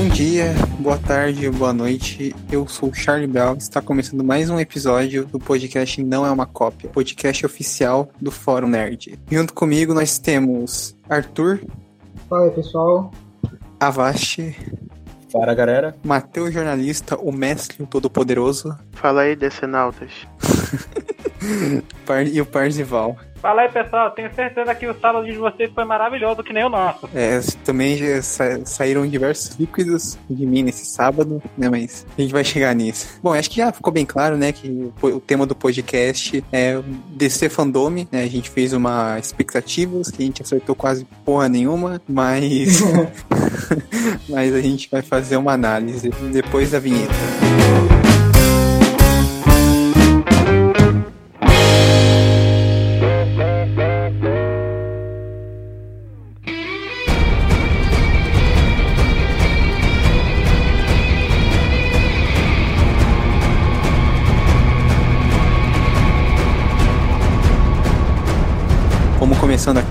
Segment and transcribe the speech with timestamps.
[0.00, 2.34] Bom dia, boa tarde, boa noite.
[2.50, 3.54] Eu sou o Charlie Bell.
[3.58, 8.68] Está começando mais um episódio do podcast Não é uma Cópia, podcast oficial do Fórum
[8.68, 9.18] Nerd.
[9.30, 11.60] Junto comigo nós temos Arthur.
[12.30, 13.10] Fala aí, pessoal.
[13.78, 14.56] Avast.
[15.30, 15.94] Fala, galera.
[16.02, 18.74] Matheus Jornalista, o mestre todo-poderoso.
[18.92, 20.12] Fala aí, decenautas.
[22.32, 23.18] e o Parzival.
[23.40, 24.10] Fala aí, pessoal.
[24.10, 27.08] Tenho certeza que o sábado de vocês foi maravilhoso, que nem o nosso.
[27.14, 31.68] É, também já sa saíram diversos líquidos de mim nesse sábado, né?
[31.70, 33.18] Mas a gente vai chegar nisso.
[33.22, 34.52] Bom, acho que já ficou bem claro, né?
[34.52, 38.22] Que o, o tema do podcast é DC Fandome, né?
[38.22, 42.80] A gente fez uma expectativas que a gente acertou quase porra nenhuma, mas.
[44.28, 47.14] mas a gente vai fazer uma análise depois da vinheta.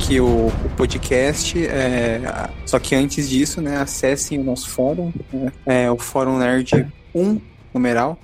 [0.09, 1.67] Aqui o, o podcast.
[1.67, 6.87] É, só que antes disso, né, acessem o nosso fórum, né, é, o Fórum Nerd
[7.13, 7.39] 1,
[7.71, 8.17] numeral,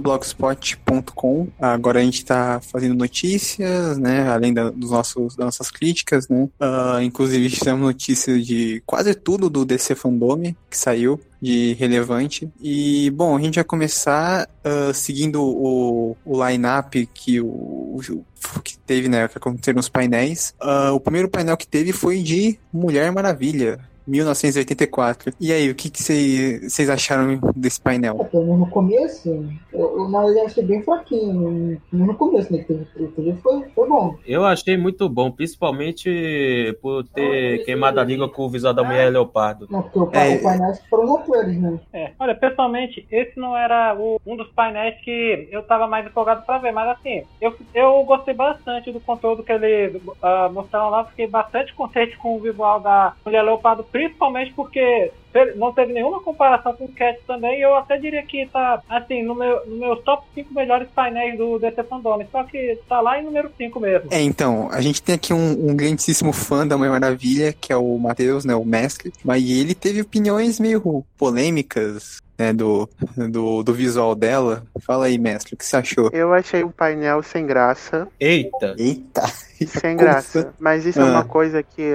[0.00, 1.48] blogspot.com.
[1.60, 4.28] Agora a gente está fazendo notícias, né?
[4.28, 6.48] Além da, dos nossos, das nossas críticas, né?
[6.60, 12.50] Uh, inclusive fizemos notícias de quase tudo do DC Fandome que saiu de relevante.
[12.60, 18.78] E, bom, a gente vai começar uh, seguindo o, o line-up que o, o, que
[18.78, 20.54] teve, né, que aconteceu nos painéis.
[20.60, 23.78] Uh, o primeiro painel que teve foi de Mulher Maravilha.
[24.06, 25.32] 1984.
[25.40, 28.28] E aí, o que vocês acharam desse painel?
[28.32, 29.28] É, no começo,
[29.72, 31.80] eu, eu na verdade achei bem fraquinho.
[31.92, 32.60] No começo, né?
[32.60, 32.74] Que
[33.08, 34.16] teve, foi, foi bom.
[34.26, 39.10] Eu achei muito bom, principalmente por ter queimado a língua com o visual da mulher
[39.10, 39.66] leopardo.
[39.70, 41.78] Não, porque o, é, o painel foram os atores, né?
[41.92, 42.12] É.
[42.18, 46.58] Olha, pessoalmente, esse não era o, um dos painéis que eu tava mais empolgado pra
[46.58, 51.26] ver, mas assim, eu, eu gostei bastante do conteúdo que eles uh, mostraram lá, fiquei
[51.26, 55.10] bastante contente com o visual da mulher leopardo principalmente porque
[55.56, 59.22] não teve nenhuma comparação com o Cat também, e eu até diria que tá, assim,
[59.22, 63.18] no meu, no meus top 5 melhores painéis do DC Fandome, só que tá lá
[63.18, 64.08] em número 5 mesmo.
[64.10, 67.76] É, então, a gente tem aqui um, um grandíssimo fã da Mulher Maravilha, que é
[67.76, 72.88] o Matheus, né, o Mestre, mas ele teve opiniões meio polêmicas né, do,
[73.30, 74.62] do, do, visual dela.
[74.80, 76.10] Fala aí, mestre, o que você achou?
[76.12, 78.06] Eu achei o painel sem graça.
[78.20, 78.74] Eita!
[78.78, 79.22] Eita!
[79.66, 80.52] Sem graça.
[80.58, 81.06] Mas isso ah.
[81.06, 81.90] é uma coisa que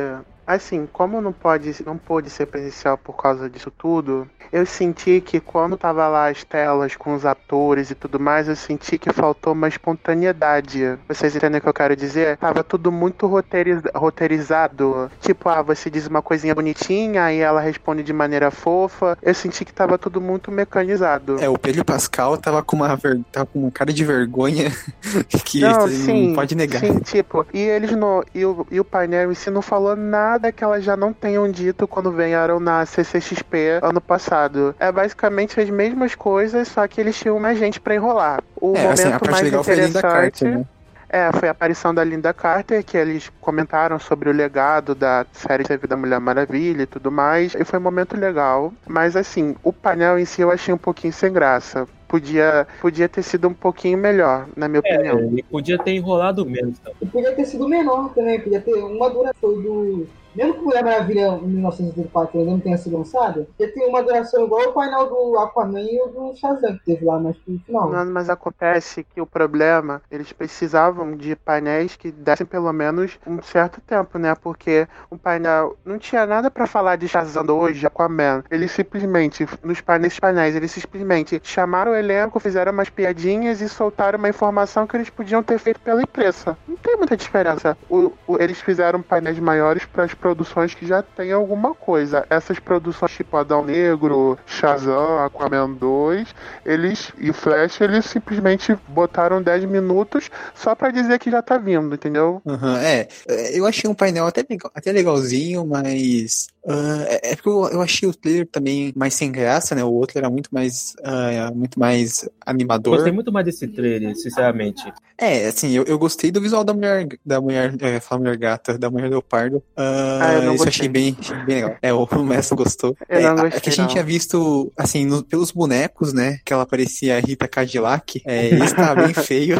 [0.45, 5.39] Assim, como não pode, não pôde ser presencial por causa disso tudo, eu senti que
[5.39, 9.53] quando tava lá as telas com os atores e tudo mais, eu senti que faltou
[9.53, 10.97] uma espontaneidade.
[11.07, 12.37] Vocês entendem o que eu quero dizer?
[12.37, 15.09] Tava tudo muito roteiriz, roteirizado.
[15.21, 19.17] Tipo, ah, você diz uma coisinha bonitinha, aí ela responde de maneira fofa.
[19.21, 21.39] Eu senti que tava tudo muito mecanizado.
[21.39, 23.21] É, o Pedro Pascal tava com uma, ver...
[23.31, 24.69] tava com uma cara de vergonha
[25.45, 26.79] que não, sim, não pode negar.
[26.79, 28.23] Sim, tipo, e eles no.
[28.33, 31.11] E o, e o painel em si não falou nada nada que elas já não
[31.11, 34.73] tenham dito quando vieram na CCXP ano passado.
[34.79, 38.41] É basicamente as mesmas coisas, só que eles tinham mais gente para enrolar.
[38.55, 40.45] O é, assim, momento assim, mais interessante.
[40.45, 40.65] Né?
[41.09, 45.65] É, foi a aparição da Linda Carter, que eles comentaram sobre o legado da série
[45.65, 47.53] TV da Mulher Maravilha e tudo mais.
[47.53, 48.73] E foi um momento legal.
[48.87, 53.23] Mas assim, o painel em si eu achei um pouquinho sem graça podia, podia ter
[53.23, 55.19] sido um pouquinho melhor, na minha é, opinião.
[55.19, 56.77] Ele podia ter enrolado menos.
[57.09, 60.05] Podia ter sido menor também, podia ter uma duração do
[60.35, 64.45] mesmo que Mulher Maravilha em 1984 ainda não tenha sido lançada, ele tem uma duração
[64.45, 67.89] igual o painel do Aquaman e do Shazam, que teve lá mais pro final.
[67.89, 73.41] Não, mas acontece que o problema, eles precisavam de painéis que dessem pelo menos um
[73.41, 74.33] certo tempo, né?
[74.35, 78.43] Porque o painel não tinha nada para falar de Shazam hoje, Aquaman.
[78.49, 84.17] Eles simplesmente, nos painéis, painéis, eles simplesmente chamaram o elenco, fizeram umas piadinhas e soltaram
[84.17, 86.57] uma informação que eles podiam ter feito pela imprensa.
[86.67, 87.77] Não tem muita diferença.
[87.89, 92.25] O, o, eles fizeram painéis maiores para as produções que já tem alguma coisa.
[92.29, 96.33] Essas produções tipo Adão Negro, Shazam, Aquaman 2,
[96.65, 101.95] eles e Flash, eles simplesmente botaram 10 minutos só para dizer que já tá vindo,
[101.95, 102.41] entendeu?
[102.45, 103.07] Uhum, é,
[103.51, 108.07] eu achei um painel até, legal, até legalzinho, mas Uh, é porque eu, eu, achei
[108.07, 109.83] o trailer também mais sem graça, né?
[109.83, 112.97] O outro era muito mais, uh, muito mais animador.
[112.97, 114.83] Gostei muito mais desse trailer, sinceramente.
[115.17, 118.91] É, assim, eu, eu gostei do visual da mulher, da mulher, é, mulher gata, da
[118.91, 119.57] mulher leopardo.
[119.57, 121.75] Uh, Ah, eu não isso achei bem, achei bem legal.
[121.81, 122.95] É, o Mestre gostou.
[123.07, 123.87] Eu é, não a- gostei, é que a gente não.
[123.87, 126.39] tinha visto, assim, no- pelos bonecos, né?
[126.45, 128.21] Que ela parecia a Rita Cadillac.
[128.25, 129.57] É, isso tá bem feio.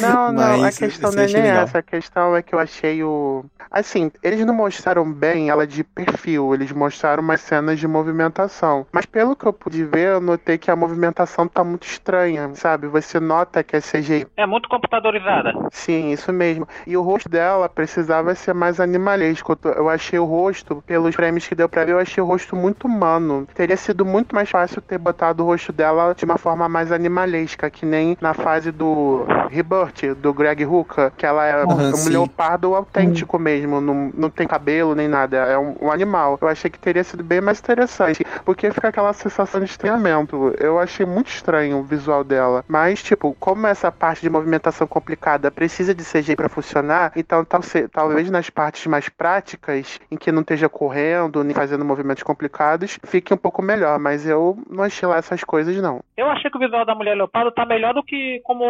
[0.00, 1.62] Não, não, a questão não é nem legal.
[1.64, 1.78] essa.
[1.78, 3.44] A questão é que eu achei o.
[3.70, 8.86] Assim, eles não mostraram bem ela de perfil, eles mostraram umas cenas de movimentação.
[8.92, 12.86] Mas pelo que eu pude ver, eu notei que a movimentação tá muito estranha, sabe?
[12.88, 14.26] Você nota que é CGI.
[14.36, 15.52] É muito computadorizada.
[15.72, 16.66] Sim, isso mesmo.
[16.86, 19.56] E o rosto dela precisava ser mais animalesco.
[19.64, 22.56] Eu- Eu achei o rosto, pelos prêmios que deu pra ver, eu achei o rosto
[22.56, 23.46] muito humano.
[23.54, 27.68] Teria sido muito mais fácil ter botado o rosto dela de uma forma mais animalesca,
[27.68, 32.10] que nem na fase do Rebirth, do Greg Hooker, que ela é Aham, um sim.
[32.10, 36.38] leopardo autêntico mesmo, não, não tem cabelo nem nada, é um, um animal.
[36.40, 40.54] Eu achei que teria sido bem mais interessante, porque fica aquela sensação de estranhamento.
[40.58, 42.64] Eu achei muito estranho o visual dela.
[42.66, 47.44] Mas, tipo, como essa parte de movimentação complicada precisa de CG pra funcionar, então
[47.92, 49.73] talvez nas partes mais práticas,
[50.10, 53.98] em que não esteja correndo, nem fazendo movimentos complicados, fique um pouco melhor.
[53.98, 56.00] Mas eu não achei lá essas coisas, não.
[56.16, 58.64] Eu achei que o visual da Mulher Leopardo tá melhor do que como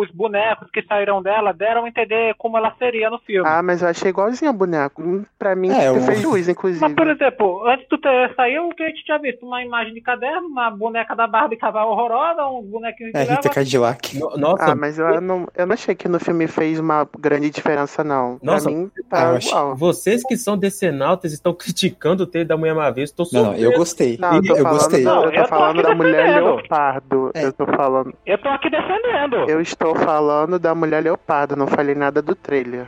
[0.00, 3.48] os bonecos que saíram dela deram a entender como ela seria no filme.
[3.48, 5.02] Ah, mas eu achei igualzinho a boneco.
[5.02, 6.80] Hum, Pra mim, É, o- fez jus, inclusive.
[6.80, 9.44] Mas, por exemplo, antes do ter saiu, o que a gente tinha visto?
[9.46, 13.48] Uma imagem de caderno, uma boneca da Barbie cavalo horrorosa, um bonequinho de É, Rita.
[13.48, 14.18] Cadillac.
[14.18, 17.50] No- Nossa, Ah, mas eu não, eu não achei que no filme fez uma grande
[17.50, 18.38] diferença, não.
[18.42, 19.76] Nossa, pra mim, ah, tá eu achei- igual.
[19.76, 23.04] vocês que são decenautas estão criticando o trailer da Mulher Maravilha.
[23.04, 24.16] Estou Não, não, eu gostei.
[24.18, 25.02] Não, eu tô eu falando, gostei.
[25.04, 27.30] Não, eu eu tô tô falando da mulher leopardo.
[27.34, 27.44] É.
[27.44, 28.14] Eu tô falando.
[28.26, 29.36] Eu tô aqui defendendo.
[29.48, 32.86] Eu estou falando da mulher leopardo, não falei nada do trailer.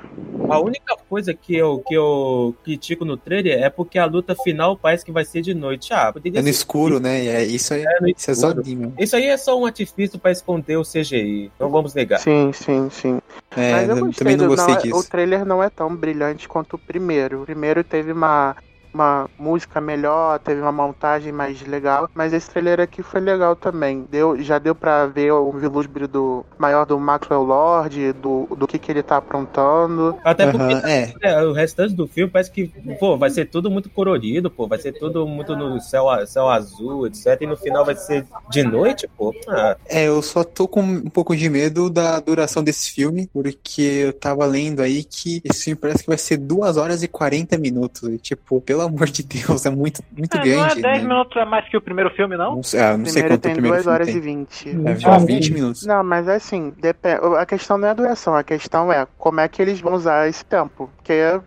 [0.48, 4.76] A única coisa que eu, que eu critico no trailer é porque a luta final
[4.76, 5.92] parece que vai ser de noite.
[5.92, 7.24] Ah, poderia É no ser- escuro, né?
[7.26, 8.54] É, isso é, É isso é escuro.
[8.56, 8.94] zodinho.
[8.98, 11.50] Isso aí é só um artifício para esconder o CGI.
[11.58, 12.18] Não vamos negar.
[12.20, 13.18] Sim, sim, sim.
[13.56, 14.96] É, Mas eu também não gostei é- disso.
[14.98, 17.33] O trailer não é tão brilhante quanto o primeiro.
[17.42, 18.56] Primeiro teve uma,
[18.94, 24.06] uma música melhor, teve uma montagem mais legal, mas esse trailer aqui foi legal também.
[24.10, 28.78] Deu, já deu pra ver o vislumbre do maior do Maxwell Lord, do, do que,
[28.78, 30.16] que ele tá aprontando.
[30.24, 31.14] Até porque Aham, é.
[31.22, 32.68] é, o restante do filme parece que,
[32.98, 37.06] pô, vai ser tudo muito colorido, pô, vai ser tudo muito no céu, céu azul,
[37.06, 37.38] etc.
[37.40, 39.34] E no final vai ser de noite, pô.
[39.48, 43.82] Ah, É, eu só tô com um pouco de medo da duração desse filme, porque
[43.82, 47.58] eu tava lendo aí que esse filme parece que vai ser 2 horas e 40
[47.58, 48.08] minutos.
[48.08, 50.78] E, tipo, pelo amor de Deus, é muito, muito É, não grande.
[50.78, 51.08] é 10 né?
[51.08, 52.56] minutos a mais que o primeiro filme, não?
[52.56, 54.16] Não sei, ah, não sei primeiro quanto o tem primeiro 2 filme horas tem.
[54.16, 54.74] e 20.
[54.84, 55.86] Deve ter Ah, uns 20 minutos.
[55.86, 56.72] Não, mas assim,
[57.38, 60.28] a questão não é a duração, a questão é como é que eles vão usar
[60.28, 60.90] esse tempo.
[60.96, 61.40] Porque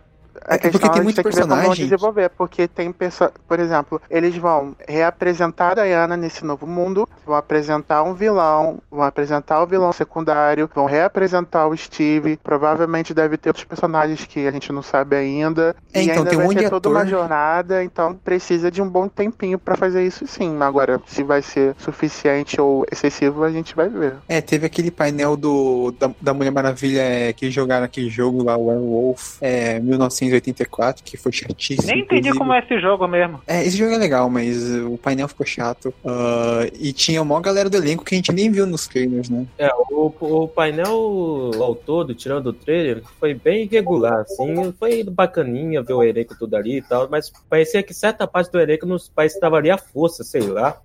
[0.48, 1.84] a É, porque questão tem a gente muito tem que ver personagem.
[1.84, 2.30] desenvolver.
[2.30, 8.02] Porque tem pessoa, por exemplo, eles vão reapresentar a Diana nesse novo mundo, vão apresentar
[8.02, 12.38] um vilão, vão apresentar o vilão secundário, vão reapresentar o Steve.
[12.42, 15.74] Provavelmente deve ter outros personagens que a gente não sabe ainda.
[15.92, 18.70] É, e então, ainda tem um vai monte ter de toda uma jornada, então precisa
[18.70, 20.56] de um bom tempinho pra fazer isso sim.
[20.60, 24.14] Agora, se vai ser suficiente ou excessivo, a gente vai ver.
[24.28, 28.56] É, teve aquele painel do, da, da Mulher Maravilha é, que jogaram aquele jogo lá,
[28.56, 29.78] Werewolf, é,
[30.40, 31.86] 1984, que foi chatíssimo.
[31.86, 32.38] Nem entendi inclusive.
[32.38, 33.40] como é esse jogo mesmo.
[33.46, 35.92] É, esse jogo é legal, mas uh, o painel ficou chato.
[36.04, 39.46] Ah, e tinha uma galera do elenco que a gente nem viu nos trailers, né?
[39.58, 44.72] é, o, o painel ao todo, tirando o trailer, foi bem irregular, assim.
[44.78, 48.60] Foi bacaninha ver o elenco tudo ali e tal, mas parecia que certa parte do
[48.60, 50.76] elenco nos países estava ali à força, sei lá.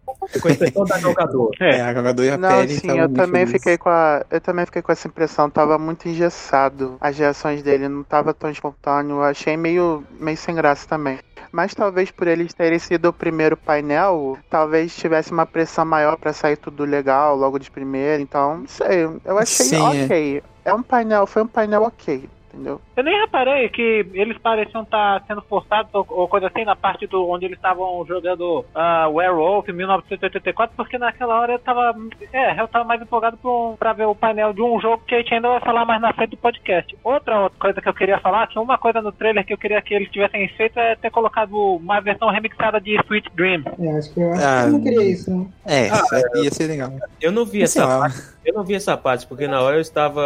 [0.41, 1.51] Com a impressão da jogador.
[1.59, 3.51] É, a jogador e a Não, pele sim, eu também felizes.
[3.61, 4.25] fiquei com a.
[4.31, 6.97] Eu também fiquei com essa impressão, tava muito engessado.
[6.99, 9.17] As reações dele não tava tão espontâneo.
[9.17, 11.19] Eu achei meio, meio sem graça também.
[11.51, 16.33] Mas talvez por eles terem sido o primeiro painel, talvez tivesse uma pressão maior pra
[16.33, 18.21] sair tudo legal logo de primeira.
[18.21, 19.03] Então, não sei.
[19.23, 20.05] Eu achei Sim, é.
[20.05, 20.43] ok.
[20.65, 22.79] É um painel, foi um painel ok, entendeu?
[22.95, 27.07] Eu nem reparei que eles pareciam estar sendo forçados ou, ou coisa assim na parte
[27.07, 31.95] do onde eles estavam jogando ah, Werewolf em 1984, porque naquela hora eu tava.
[32.31, 35.17] É, eu tava mais empolgado pra, pra ver o painel de um jogo que a
[35.19, 36.95] gente ainda vai falar mais na frente do podcast.
[37.03, 39.81] Outra, outra coisa que eu queria falar, que uma coisa no trailer que eu queria
[39.81, 43.63] que eles tivessem feito é ter colocado uma versão remixada de Sweet Dream.
[43.79, 45.47] É, acho que eu, acho Ah, que eu não queria isso, não.
[45.65, 46.03] É, Ah,
[46.35, 46.91] ia ser legal.
[47.21, 48.33] Eu não vi essa parte.
[48.45, 50.21] Eu não vi essa parte, porque na hora eu estava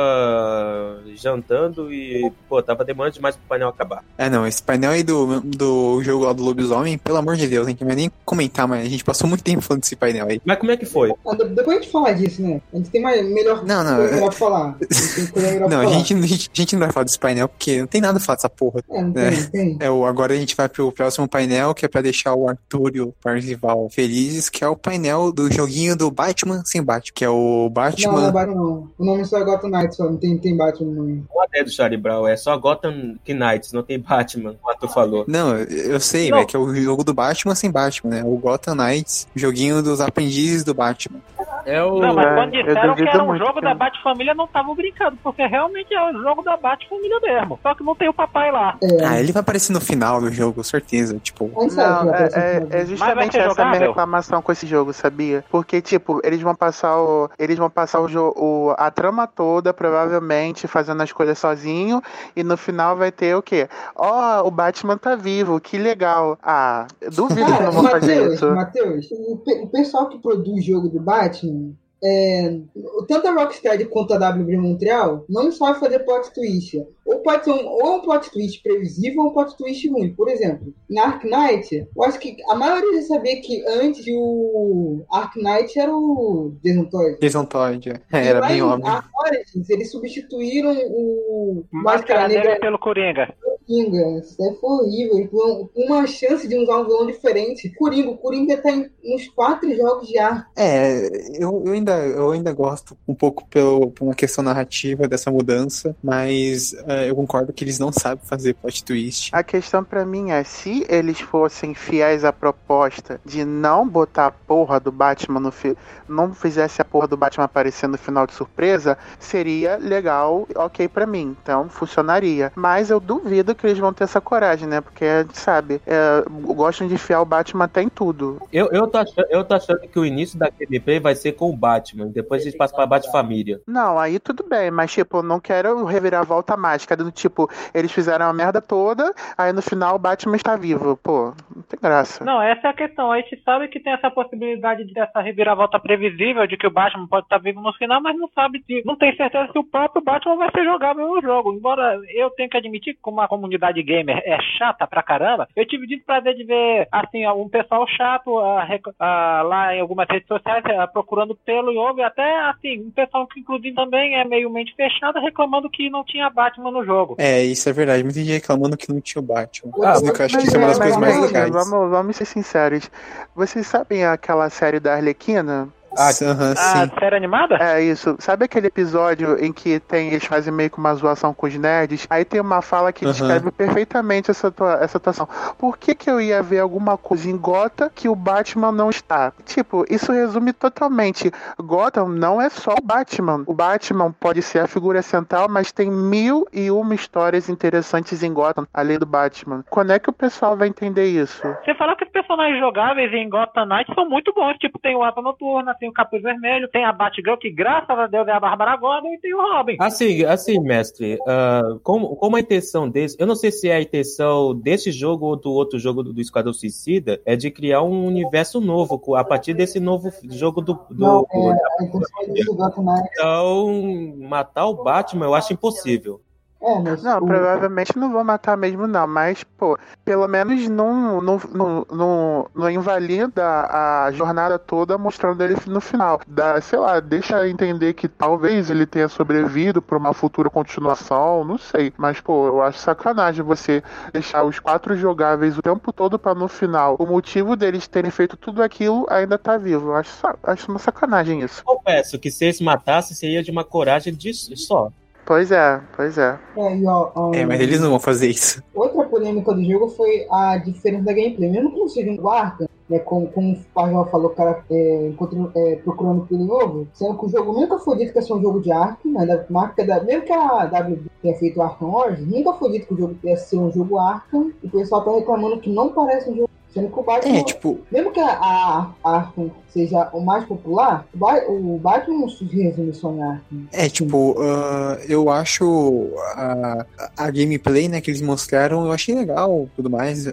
[1.16, 2.17] jantando e,
[2.50, 4.04] pô, tava demorando demais pro painel acabar.
[4.18, 7.66] É, não, esse painel aí do, do jogo lá do lobisomem, pelo amor de Deus,
[7.68, 10.28] a gente não vai nem comentar, mas a gente passou muito tempo falando desse painel
[10.28, 10.42] aí.
[10.46, 11.14] Mas como é que foi?
[11.28, 12.62] Ah, de- depois a gente fala disso, né?
[12.74, 14.78] A gente tem mais, melhor Não, não, coisa é- pra falar.
[14.90, 15.96] A gente tem coisa melhor Não, a falar.
[15.98, 18.26] gente, a gente, a gente não vai falar desse painel porque não tem nada pra
[18.26, 18.82] falar dessa porra.
[18.90, 19.32] É, não tem, É.
[19.32, 19.78] não tem.
[19.80, 22.92] É, o, agora a gente vai pro próximo painel, que é pra deixar o Arthur
[22.96, 27.24] e o Parzival felizes, que é o painel do joguinho do Batman sem Batman, que
[27.26, 28.12] é o Batman.
[28.14, 28.90] Não, não é Batman, não.
[28.98, 30.06] O nome só é Gotham Knights, só.
[30.06, 31.24] Não tem, tem Batman no nome.
[31.34, 35.26] Não é do Charlie Brown, é só Gotham Knights, não tem Batman, como tu falou.
[35.28, 36.40] Não, eu sei, Não.
[36.40, 38.24] é que é o jogo do Batman sem Batman, né?
[38.26, 41.20] O Gotham Knights, joguinho dos aprendizes do Batman.
[41.66, 42.00] É o.
[42.00, 43.68] Não, mas É, quando eu disseram que era um muito, jogo cara.
[43.68, 47.60] da Bat-Família, não estavam brincando, porque realmente é o jogo da Bat-Família mesmo.
[47.62, 48.78] Só que não tem o papai lá.
[48.82, 49.06] É.
[49.06, 51.18] Ah, ele vai aparecer no final do jogo, certeza.
[51.20, 53.88] Tipo, que Não, é, é- é justamente essa a minha jogável?
[53.90, 55.44] reclamação com esse jogo, sabia?
[55.50, 57.30] Porque, tipo, eles vão passar o.
[57.38, 58.74] Eles vão passar o jogo.
[58.78, 62.02] A trama toda, provavelmente, fazendo as coisas sozinho.
[62.36, 63.68] E no final vai ter o quê?
[63.96, 66.38] Ó, o Batman tá vivo, que legal.
[66.42, 68.52] Ah, duvido que Cara, não vão fazer Matheus, isso.
[68.52, 71.78] Matheus, o, pe- o pessoal que produz jogo do Batman, watching.
[72.04, 72.60] É,
[73.08, 76.86] tanto a Rocksteady quanto a WB Montreal não sabe fazer plot twist.
[77.06, 80.14] Ou pode ser um, ou um plot twist previsível ou um plot twist ruim.
[80.14, 85.02] Por exemplo, na Ark Knight, eu acho que a maioria já sabia que antes o
[85.12, 87.18] Ark Knight era o Jason Todd.
[87.20, 87.90] Jason Todd.
[88.12, 89.04] É, era bem em óbvio.
[89.20, 93.34] Origins, eles substituíram o Máscara Negra pelo Coringa.
[93.68, 94.20] Coringa.
[94.20, 95.70] Isso daí foi horrível.
[95.76, 97.70] Uma chance de usar um vilão diferente.
[97.78, 100.50] Coringa, o Coringa tá em uns quatro jogos de ar.
[100.56, 105.32] É, eu, eu, ainda, eu ainda gosto um pouco pelo, por uma questão narrativa dessa
[105.32, 109.30] mudança, mas é, eu concordo que eles não sabem fazer plot twist.
[109.34, 114.32] A questão pra mim é, se eles fossem fiéis à proposta de não botar a
[114.32, 115.76] porra do Batman no fi
[116.08, 121.06] não fizesse a porra do Batman aparecer no final de surpresa, seria legal, ok pra
[121.06, 121.36] mim.
[121.42, 122.52] Então funcionaria.
[122.56, 124.82] Mas eu duvido que eles vão ter essa coragem, né?
[124.82, 128.42] Porque, sabe, é, gostam de enfiar o Batman até em tudo.
[128.52, 131.50] Eu, eu, tô achando, eu tô achando que o início da gameplay vai ser com
[131.50, 131.77] o Batman,
[132.14, 133.62] depois a gente passa pra Bat-Família.
[133.68, 138.28] Não, aí tudo bem, mas tipo, eu não quero reviravolta mágica do tipo, eles fizeram
[138.28, 140.98] a merda toda, aí no final o Batman está vivo.
[140.98, 142.24] Pô, não tem graça.
[142.24, 143.12] Não, essa é a questão.
[143.12, 147.08] A gente sabe que tem essa possibilidade de essa reviravolta previsível de que o Batman
[147.08, 150.02] pode estar vivo no final, mas não sabe de, não tem certeza se o próprio
[150.04, 151.54] Batman vai ser jogável no jogo.
[151.54, 155.66] Embora eu tenha que admitir que como a comunidade gamer é chata pra caramba, eu
[155.66, 160.28] tive de prazer de ver assim um pessoal chato rec- ah, lá em algumas redes
[160.28, 164.50] sociais ah, procurando pelo e houve até assim um pessoal que inclusive também é meio
[164.50, 167.16] mente fechada reclamando que não tinha Batman no jogo.
[167.18, 168.04] É, isso é verdade.
[168.04, 169.72] Muita gente reclamando que não tinha o Batman.
[169.84, 171.52] Ah, que eu acho que mas isso é uma das coisas mas mais legais.
[171.52, 172.90] Vamos, vamos ser sinceros.
[173.36, 175.70] Vocês sabem aquela série da Arlequina?
[175.98, 176.92] Ah, Aham, A sim.
[177.00, 177.56] série animada?
[177.56, 178.16] É isso.
[178.20, 182.06] Sabe aquele episódio em que tem, eles fazem meio que uma zoação com os nerds?
[182.10, 185.28] Aí tem uma fala que descreve perfeitamente essa, tua- essa atuação.
[185.58, 189.32] Por que, que eu ia ver alguma coisa em Gotham que o Batman não está?
[189.46, 191.32] Tipo, isso resume totalmente.
[191.60, 193.44] Gotham não é só o Batman.
[193.48, 198.32] O Batman pode ser a figura central, mas tem mil e uma histórias interessantes em
[198.34, 199.64] Gotham, além do Batman.
[199.70, 201.42] Quando é que o pessoal vai entender isso?
[201.64, 204.58] Você falou que os personagens jogáveis em Gotham Knights são muito bons.
[204.58, 208.08] Tipo, tem o Asa Noturna, tem o Capuz Vermelho, tem a Batgirl, que graças a
[208.08, 209.76] Deus é a Bárbara Gordon, e tem o Robin.
[209.80, 213.82] Assim, assim, mestre, ah, como, como a intenção desse, eu não sei se é a
[213.82, 218.06] intenção desse jogo ou do outro jogo do, do Esquadrão Suicida, é de criar um
[218.06, 220.74] universo novo, a partir desse novo jogo do.
[220.90, 223.10] do- Não, é, a intenção é do Knight.
[223.14, 226.22] Então, matar o Batman eu acho impossível.
[226.60, 229.08] É, mas Não, o- provavelmente não vão matar mesmo, não.
[229.08, 235.56] Mas, pô, pelo menos não, não, não, não, não invalida a jornada toda mostrando ele
[235.68, 236.20] no final.
[236.28, 241.58] Dá, sei lá, deixa entender que talvez ele tenha sobrevivido pra uma futura continuação, não
[241.60, 241.94] sei.
[241.96, 246.48] Mas, pô, eu acho sacanagem você deixar os quatro jogáveis o tempo todo pra no
[246.48, 249.90] final o motivo deles terem feito tudo aquilo ainda tá vivo.
[249.90, 250.12] Eu acho,
[250.44, 251.64] acho uma sacanagem isso.
[251.64, 254.92] Confesso que se eles matassem, seria de uma coragem de só.
[255.28, 256.40] Pois é, pois é.
[256.56, 258.64] é, e, ó, ó, É, mas eles não vão fazer isso.
[258.74, 261.50] Outra polêmica do jogo foi a diferença da gameplay.
[261.52, 265.08] Mesmo que não seja um Arkham, né, como, como o Pajal falou, o cara é,
[265.08, 268.34] encontrando- é, procurando pelo novo, sendo que o jogo nunca foi dito que ia ser
[268.36, 271.62] um jogo de Arkham, né, da marca da, mesmo que a WB tenha feito o
[271.62, 274.72] Arkham Origins, nunca foi dito que o jogo ia ser um jogo Arkham, e o
[274.72, 277.38] pessoal tá reclamando que não parece um jogo, sendo que o Batman...
[277.40, 282.20] É, tipo, Mesmo que a, a Arkham seja o mais popular, o, Ba- o Batman
[282.22, 283.68] não se resume só em Arkham.
[283.72, 289.68] é, tipo, ah, eu acho a, a gameplay, né, que eles mostraram, eu achei legal
[289.76, 290.26] tudo mais.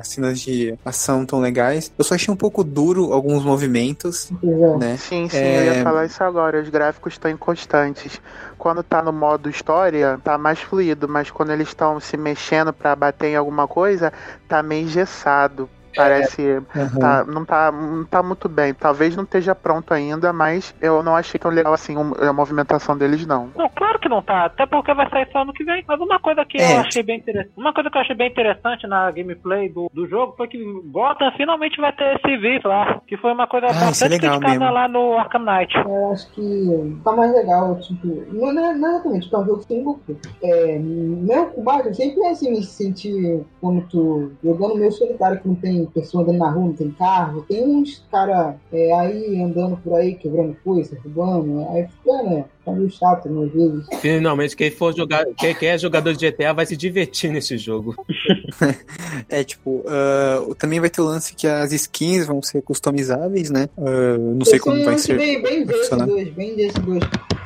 [0.00, 1.92] as cenas de ação tão legais.
[1.96, 4.78] Eu só achei um pouco duro alguns movimentos, Entendeu?
[4.78, 4.96] né?
[4.96, 5.60] Sim, sim, É.
[5.68, 6.60] eu ia falar isso agora.
[6.60, 8.20] Os gráficos estão inconstantes.
[8.64, 12.96] Quando tá no modo história, tá mais fluido, mas quando eles estão se mexendo pra
[12.96, 14.10] bater em alguma coisa,
[14.48, 15.68] tá meio engessado.
[15.96, 16.62] Parece.
[16.74, 16.98] Aham.
[16.98, 18.74] Tá, não, tá, não tá muito bem.
[18.74, 23.26] Talvez não esteja pronto ainda, mas eu não achei tão legal assim a movimentação deles,
[23.26, 23.50] não.
[23.56, 25.84] Não, claro que não tá, até porque vai sair só ano que vem.
[25.86, 26.72] Mas uma coisa que É.
[26.76, 27.52] eu achei bem interessante.
[27.56, 31.30] Uma coisa que eu achei bem interessante na gameplay do, do jogo foi que Gotham
[31.36, 33.00] finalmente vai ter esse VIP lá.
[33.06, 34.74] Que foi uma coisa Ah, é bastante legal criticada mesmo.
[34.74, 35.74] lá no Arkham Knight.
[35.78, 39.38] Eu acho que tá mais legal, tipo, não, não, é- não é exatamente, porque é
[39.38, 40.16] um jogo sem lucro.
[40.42, 45.48] É, mesmo com Batman, sempre é assim, me sentir quando tu jogando meio solitário, que
[45.48, 49.76] não tem pessoa andando na rua, não tem carro, tem uns cara é, aí andando
[49.76, 53.86] por aí, quebrando coisa, roubando, aí fica, né, tá meio chato, né, às vezes.
[54.00, 57.94] Finalmente, quem for jogar, quem, quem é jogador de GTA vai se divertir nesse jogo.
[59.28, 63.68] É, tipo, ah, também vai ter o lance que as skins vão ser customizáveis, né?
[63.78, 65.18] Ah, não sei Esse como vai lance ser.
[65.18, 67.02] Bem, bem vai desse dois, bem desse dois.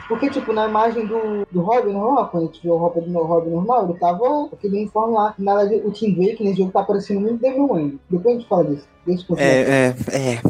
[0.08, 3.22] Porque, tipo, na imagem do, do Robin normal, quando a gente viu o Robin, no
[3.24, 5.34] Robin normal, ele tava aquele uniforme lá.
[5.38, 8.00] Nada de, o Team Drake nesse jogo tá parecendo muito Devil Wayne.
[8.08, 8.88] Depois a gente fala disso.
[9.26, 9.42] Continuar.
[9.42, 10.40] É, é, é,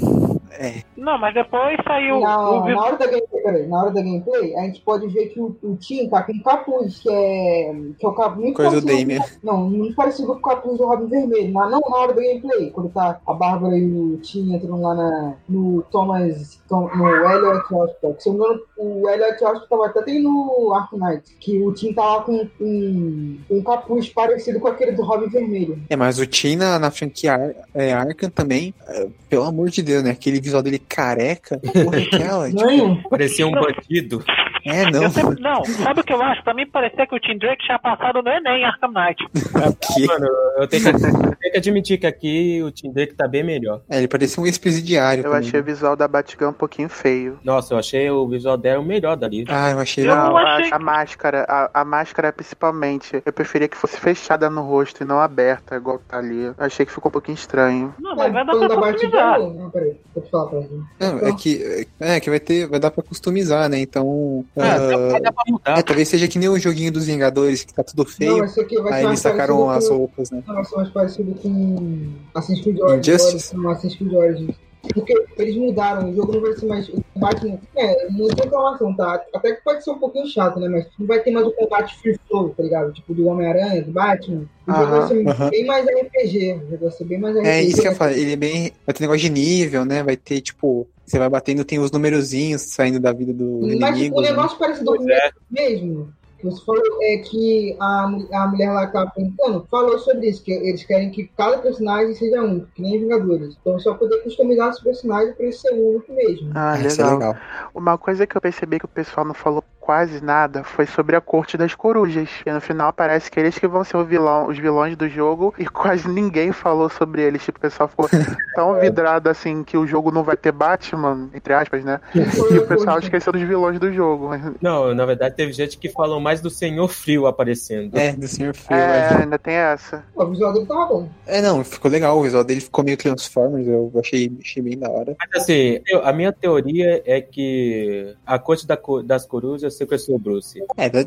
[0.52, 0.83] é.
[0.97, 4.55] Não, mas depois saiu Na, o na hora da gameplay, peraí, na hora da gameplay,
[4.57, 7.75] a gente pode ver que o, o Tim tá com um capuz, que é.
[7.99, 9.21] que é o capuz muito Coisa do parecido Damian.
[9.21, 11.52] com- Não, muito parecido com o capuz do Robin Vermelho.
[11.52, 14.95] Na, não na hora da gameplay, quando tá a Bárbara e o Tim entrando lá
[14.95, 16.59] na, no Thomas.
[16.69, 18.14] Tom, no Elliot Hospital.
[18.14, 21.37] Que se eu não me engano, o Elliot Hospital até tem no Ark Knight.
[21.40, 25.78] Que o Tim tá lá com um, um capuz parecido com aquele do Robin Vermelho.
[25.88, 29.83] É, mas o Tim na, na franquia Ar é, Arkham também, é, pelo amor de
[29.83, 30.11] Deus, né?
[30.11, 34.25] Aquele visual dele careca, porra, aquela, tipo, Parecia um bandido.
[34.68, 35.02] É, não.
[35.02, 36.42] Eu sempre- não, sabe o que eu acho?
[36.44, 39.25] Pra mim parecia que o Tim Drake tinha passado no Enem Arkham Knight.
[39.94, 40.26] Que- Mano,
[40.58, 43.80] eu tenho que, eu tenho que admitir que aqui o Team Drake tá bem melhor.
[43.88, 45.25] É, ele parecia um ex-presidiário.
[45.25, 45.46] Eu também.
[45.48, 47.38] achei o visual da Batgirl um pouquinho feio.
[47.44, 49.44] Nossa, eu achei o visual dela o melhor dali.
[49.48, 50.04] Ah, eu achei.
[50.08, 53.22] Eu Não, não a, achei- a máscara, a, a máscara principalmente.
[53.25, 56.42] Eu preferia que fosse fechada no rosto e não aberta, igual tá ali.
[56.44, 57.94] Eu achei que ficou um pouquinho estranho.
[58.00, 59.38] Não, mas vai dar falando pra da customizar.
[59.40, 59.54] Batgirl.
[59.62, 60.72] Não, peraí, pode falar pra gente.
[61.00, 63.78] Não, é que, é que vai ter, vai dar pra customizar, né?
[63.80, 64.44] Então.
[64.61, 65.79] Ah, dá, dá pra mudar.
[65.79, 68.47] é, talvez seja que nem o joguinho dos Vingadores, que tá tudo Não, feio.
[68.83, 70.43] vai aí eles sacaram as roupas, né?
[70.47, 73.09] Não, vai ser mais parecido com Assassin's Creed Origins.
[73.09, 73.55] Injustice?
[73.55, 74.55] Com Assassin's Creed Origins.
[74.95, 76.88] Porque eles mudaram, o jogo não vai ser mais.
[76.88, 77.59] O combate.
[77.76, 79.23] É, não tem reclamação, tá?
[79.35, 80.68] Até que pode ser um pouquinho chato, né?
[80.68, 82.92] Mas não vai ter mais o combate free flow, tá ligado?
[82.92, 84.45] Tipo do Homem-Aranha, do Batman.
[84.66, 85.50] O jogo vai ser aham.
[85.50, 86.52] bem mais RPG.
[86.54, 87.49] O jogo vai ser bem mais RPG.
[87.49, 88.12] É isso que eu falo.
[88.12, 88.73] Ele é bem.
[88.87, 90.02] Vai ter negócio de nível, né?
[90.02, 90.87] Vai ter, tipo.
[91.07, 94.18] Você vai batendo, tem os numerozinhos saindo da vida do Mas tipo, inimigo.
[94.18, 94.28] o né?
[94.28, 95.30] negócio parecido com Pois é.
[95.50, 96.12] mesmo.
[96.38, 100.42] Que Você falou é que a, a mulher lá que tava perguntando falou sobre isso,
[100.42, 103.57] que eles querem que cada personagem seja único, que nem Vingadores.
[103.61, 106.50] Então só poder customizar esse personagem pra ele ser único mesmo.
[106.54, 107.18] Ah, isso é legal.
[107.18, 107.37] legal.
[107.74, 111.20] Uma coisa que eu percebi que o pessoal não falou quase nada foi sobre a
[111.20, 112.29] corte das corujas.
[112.44, 115.55] E no final parece que eles que vão ser o vilão, os vilões do jogo
[115.59, 117.42] e quase ninguém falou sobre eles.
[117.42, 118.07] Tipo, o pessoal ficou
[118.55, 122.01] tão vidrado assim que o jogo não vai ter Batman, entre aspas, né?
[122.14, 124.29] E o pessoal esqueceu dos vilões do jogo.
[124.29, 127.96] Mas, Não, na verdade teve gente que falou mais do Senhor Frio aparecendo.
[127.96, 128.55] É, do Sr.
[128.55, 128.77] Frio.
[128.77, 129.22] é, É.
[129.22, 130.05] ainda tem essa.
[130.14, 131.09] O visual dele tava bom.
[131.27, 132.18] é, não, ficou legal.
[132.18, 133.66] O visual dele ficou meio Transformers.
[133.66, 135.16] Eu achei, achei bem da hora.
[135.18, 140.21] Mas assim, eu- a minha teoria é que a corte da das corujas sequestrou o
[140.21, 140.62] Bruce.
[140.77, 141.05] É, tá-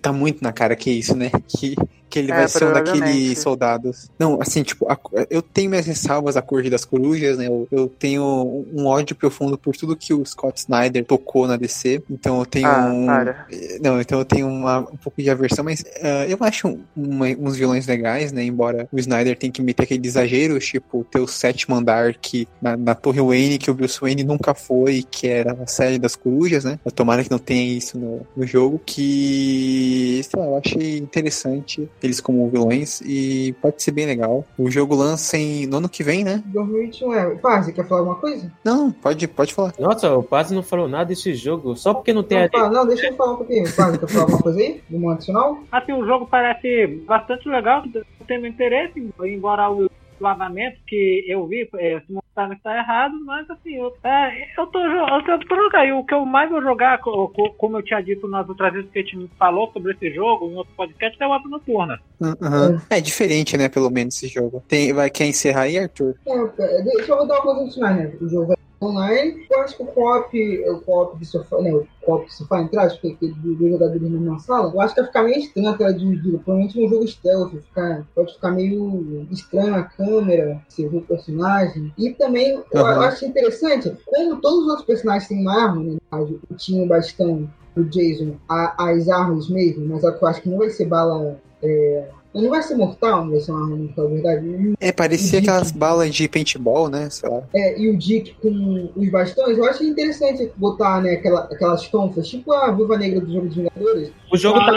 [0.00, 1.30] tá muito na cara que é isso, né?
[1.46, 1.74] Que,
[2.10, 4.08] que ele É, vai ser um daqueles soldados.
[4.18, 4.98] Não, assim, tipo, a-
[5.30, 7.46] eu tenho minhas ressalvas à corte das corujas, né?
[7.48, 12.02] Eu, eu tenho um ódio profundo por tudo que o Scott Snyder tocou na DC.
[12.10, 13.06] Então eu tenho Ah, um.
[13.06, 13.46] para.
[13.80, 17.26] Não, então eu tenho uma, um pouco de aversão, mas ah, eu acho um- uma-
[17.38, 18.44] uns vilões legais, né?
[18.44, 22.76] Embora o Snyder tenha que meter aquele exagero, tipo, ter o sétimo andar que na,
[22.76, 26.64] na Torre Wayne, que o Bruce Wayne nunca foi, que era a série das corujas,
[26.64, 26.78] né?
[26.94, 32.20] Tomara que não tenha isso no, no jogo, que sei lá, eu achei interessante eles
[32.20, 34.44] como vilões e pode ser bem legal.
[34.58, 36.42] O jogo lança em, no ano que vem, né?
[36.46, 37.34] 2021 é.
[37.36, 38.50] Paz, quer falar alguma coisa?
[38.64, 39.74] Não, pode, pode falar.
[39.78, 42.72] Nossa, o Paz não falou nada desse jogo, só porque não tem Não, a Paz,
[42.72, 43.64] não, deixa eu falar um pouquinho.
[43.74, 44.82] Paz, quer falar alguma coisa aí?
[44.88, 45.58] Do mundo adicional?
[45.70, 49.88] Assim, o jogo parece bastante legal, eu tenho interesse, embora o
[50.24, 54.66] vazamento que eu vi, é, se mostrar que está errado, mas assim, eu, é, eu
[54.66, 55.86] tô eu tô jogar.
[55.86, 58.72] E o que eu mais vou jogar, co- co- como eu tinha dito nas outras
[58.72, 62.00] vezes que a gente falou sobre esse jogo, em outro podcast, é o Asa Noturna.
[62.20, 62.80] Uhum.
[62.90, 63.68] É diferente, né?
[63.68, 64.62] Pelo menos esse jogo.
[64.66, 66.14] Tem, vai, quer encerrar aí, Arthur?
[66.26, 68.12] É, pera, deixa eu dar uma coisa adicional, né?
[68.20, 69.46] O jogo é online.
[69.50, 71.72] Eu acho que o co-op, o co-op de sofá, né?
[71.72, 74.94] O co-op de sofá entrar, acho que de dois jogadores na mesma sala, eu acho
[74.94, 76.38] que vai ficar meio estranho a tela dividida.
[76.38, 81.92] Provavelmente um jogo stealth, ficar, pode ficar meio estranho a câmera, você vê o personagem.
[81.98, 85.96] E também, eu, eu acho interessante, como todos os outros personagens têm uma arma, né?
[86.12, 90.58] O Tinho, o Bastão, o Jason, a- as armas mesmo, mas eu acho que não
[90.58, 91.38] vai ser bala.
[91.62, 94.74] é, Não vai ser mortal, não vai ser uma arma mortal, verdade.
[94.80, 97.08] É, parecia aquelas balas de paintball, né?
[97.10, 97.42] Sei lá.
[97.54, 102.28] É, e o Dick com os bastões, eu acho interessante botar, né, aquela, aquelas tonfas,
[102.28, 104.72] tipo a Viúva Negra do jogo dos Vingadores, O jogo tá,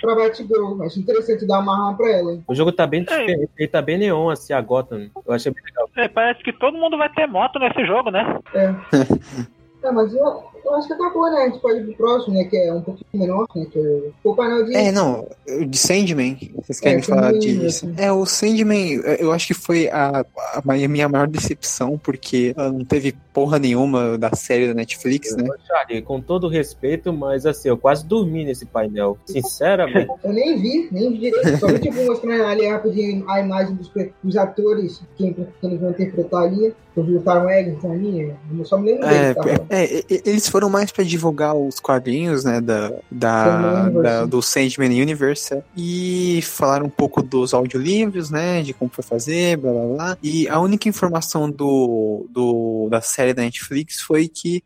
[0.00, 0.82] pra Batgirl.
[0.82, 2.32] Acho interessante dar uma arma pra ela.
[2.32, 2.44] hein?
[2.46, 3.48] o jogo tá bem diferente.
[3.58, 5.08] Ele tá bem neon, assim, a Gotham.
[5.26, 5.88] Eu achei bem legal.
[5.96, 8.38] É, parece que todo mundo vai ter moto nesse jogo, né?
[8.54, 8.74] É.
[9.82, 11.42] É, mas eu, eu acho que acabou, né?
[11.42, 12.44] A gente pode ir pro próximo, né?
[12.44, 13.66] Que é um pouquinho menor, né?
[13.72, 14.74] Que é o painel de.
[14.74, 17.86] É, não, o de Sandman, vocês querem É, falar Sandman, disso?
[17.86, 17.94] assim.
[17.96, 20.24] É, o Sandman, eu acho que foi a,
[20.66, 25.44] a minha maior decepção, porque ah, não teve porra nenhuma da série da Netflix, né?
[25.44, 29.18] Ô, Charlie, com todo respeito, mas assim, eu quase dormi nesse painel.
[29.26, 30.08] Sinceramente.
[30.24, 31.58] Eu nem vi, nem vi direito.
[31.58, 33.74] Só vi tipo mostrando ali rapidinho a imagem
[34.22, 36.74] dos, atores que, que eles vão interpretar ali.
[36.96, 38.34] Eu vi o Taron Egerton ali.
[38.58, 39.64] Eu só me lembro É, dele, tá?
[39.68, 45.62] é, eles foram mais pra divulgar os quadrinhos, né, da, da, da- do Sandman Universe
[45.76, 50.18] e falaram um pouco dos audiolivros, né, de como foi fazer, blá blá blá.
[50.22, 54.62] E a única informação do, do da série da Netflix foi que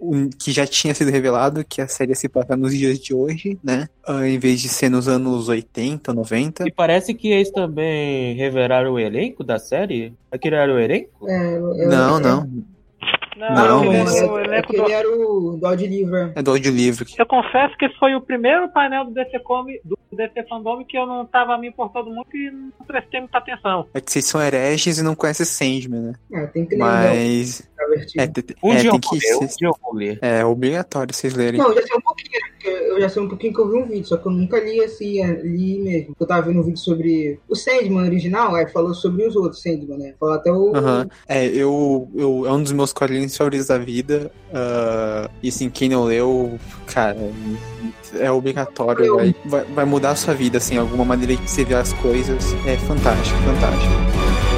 [0.00, 3.12] um- que já tinha sido revelado que a série ia se passar nos dias de
[3.14, 6.66] hoje, né, ah, em vez de ser nos anos 80, 90.
[6.66, 10.14] E parece que eles também revelaram o elenco da série.
[10.32, 11.28] Aquele era o elenco?
[11.28, 12.48] É, eu- Não, não,
[13.36, 14.90] Não, Não, aquele mas- era o É, elenco aquele do...
[14.92, 16.16] era o do audiolivro.
[16.34, 17.06] é do audiolivro.
[17.18, 20.96] Eu confesso que esse foi o primeiro painel do DC, Comi, do DC Fandom que
[20.96, 23.86] eu não tava me importando muito e não prestei muita atenção.
[23.92, 26.12] É que vocês são hereges e não conhecem Sandman, né?
[26.32, 27.58] É, tem que lembrar Mas.
[27.76, 27.84] tá.
[28.16, 28.30] É,
[28.62, 30.18] Um é, dia eu tem vou que ler, um dia eu vou ler.
[30.22, 31.60] É obrigatório vocês lerem.
[31.60, 32.50] Não, eu já sei um pouquinho, né?
[32.64, 34.80] Eu já sei um pouquinho que eu vi um vídeo, só que eu nunca li
[34.82, 36.16] assim, é, li mesmo.
[36.18, 39.98] Eu tava vendo um vídeo sobre o Sandman original, aí falou sobre os outros Sandman,
[39.98, 40.14] né?
[40.18, 40.74] Falou até o.
[40.74, 41.08] Aham.
[41.28, 42.44] É, eu, eu.
[42.46, 44.30] É um dos meus quadrinhos favoritos da vida.
[44.52, 47.16] ah, e assim, quem não leu, cara,
[48.18, 49.16] é obrigatório.
[49.16, 52.54] Vai, vai, vai mudar a sua vida, assim, alguma maneira que você vê as coisas.
[52.66, 54.53] É fantástico, fantástico.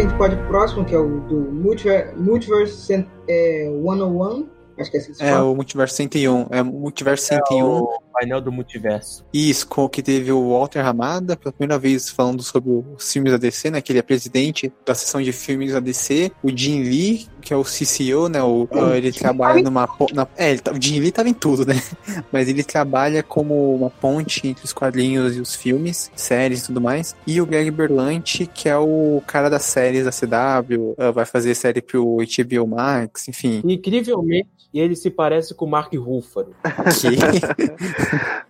[0.00, 4.48] Que a gente pode ir próximo, que é o do Multiver- Multiverse Cent- é, 101.
[4.78, 5.44] Acho que é assim que se É fala.
[5.44, 6.46] o Multiverso 101.
[6.50, 7.64] É o Multiverso 101.
[7.82, 9.24] O painel do multiverso.
[9.32, 13.38] Isso, com que teve o Walter Ramada, pela primeira vez falando sobre os filmes da
[13.38, 13.80] DC, né?
[13.82, 16.32] Que ele é presidente da seção de filmes da DC.
[16.42, 18.42] O Jim Lee, que é o CCO, né?
[18.42, 19.88] O, ah, ele trabalha numa.
[20.12, 21.74] Na, é, ele, tá- o Jim Lee tava em tudo, né?
[22.30, 26.80] Mas ele trabalha como uma ponte entre os quadrinhos e os filmes, séries e tudo
[26.80, 27.16] mais.
[27.26, 31.54] E o Greg Berlanti, que é o cara das séries da CW, ah, vai fazer
[31.54, 33.62] série pro HBO Max, enfim.
[33.64, 36.54] Incrivelmente, ele se parece com o Mark Ruffalo.
[37.00, 37.10] Que...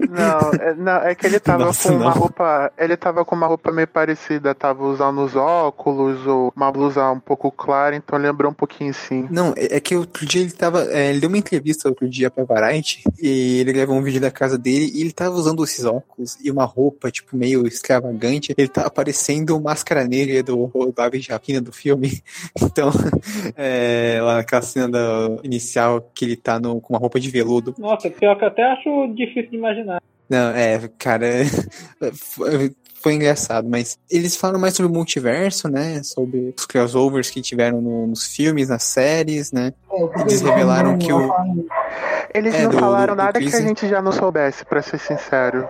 [0.10, 2.12] Não, é, não, é que ele tava Nossa, com uma não.
[2.12, 2.72] roupa.
[2.76, 7.20] Ele tava com uma roupa meio parecida, tava usando os óculos ou uma blusa um
[7.20, 9.28] pouco clara, então lembrou um pouquinho sim.
[9.30, 10.84] Não, é é que outro dia ele tava.
[10.92, 14.30] é, ele deu uma entrevista outro dia pra Variety e ele gravou um vídeo da
[14.30, 18.54] casa dele e ele tava usando esses óculos e uma roupa, tipo, meio extravagante.
[18.56, 20.70] Ele tava parecendo o Máscara Negra do,
[21.12, 22.20] de Rapina do filme.
[22.62, 22.90] Então,
[23.56, 27.74] é, lá naquela cena da- inicial que ele tá no- com uma roupa de veludo.
[27.78, 30.00] Nossa, pior que eu até acho difícil de imaginar.
[30.28, 31.26] Não, é, cara,
[33.02, 36.02] foi, engraçado, mas eles falam mais sobre o multiverso, né?
[36.02, 39.72] Sobre os crossovers que tiveram no- nos filmes, nas séries, né?
[39.92, 41.30] É, eles revelaram que o-
[42.32, 43.64] Eles É, não do- falaram do nada que a Chris.
[43.64, 45.66] gente já não soubesse, pra ser sincero.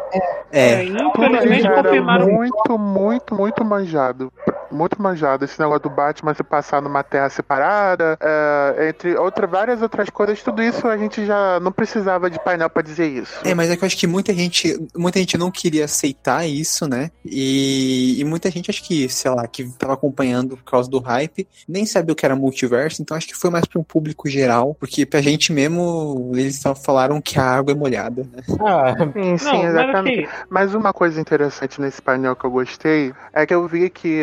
[0.52, 2.26] É, Tudo infelizmente já era confirmaram.
[2.28, 4.30] muito, muito, muito manjado.
[4.70, 5.44] Muito manjado.
[5.44, 10.42] Esse negócio do Batman se passar numa terra separada, é, entre outra, várias outras coisas,
[10.42, 13.40] tudo isso a gente já não precisava de painel pra dizer isso.
[13.44, 16.88] É, mas é que eu acho que muita gente, muita gente não queria aceitar isso,
[16.88, 17.10] né?
[17.24, 21.46] E, e muita gente, acho que, sei lá, que tava acompanhando por causa do hype,
[21.68, 24.76] nem sabia o que era multiverso, então acho que foi mais para um público geral,
[24.78, 28.42] porque pra gente mesmo, eles só falaram que a água é molhada, né?
[28.60, 30.24] Ah, Sim, sim, Não, mas exatamente.
[30.24, 34.22] assim, Mas uma coisa interessante nesse painel que eu gostei é que eu vi que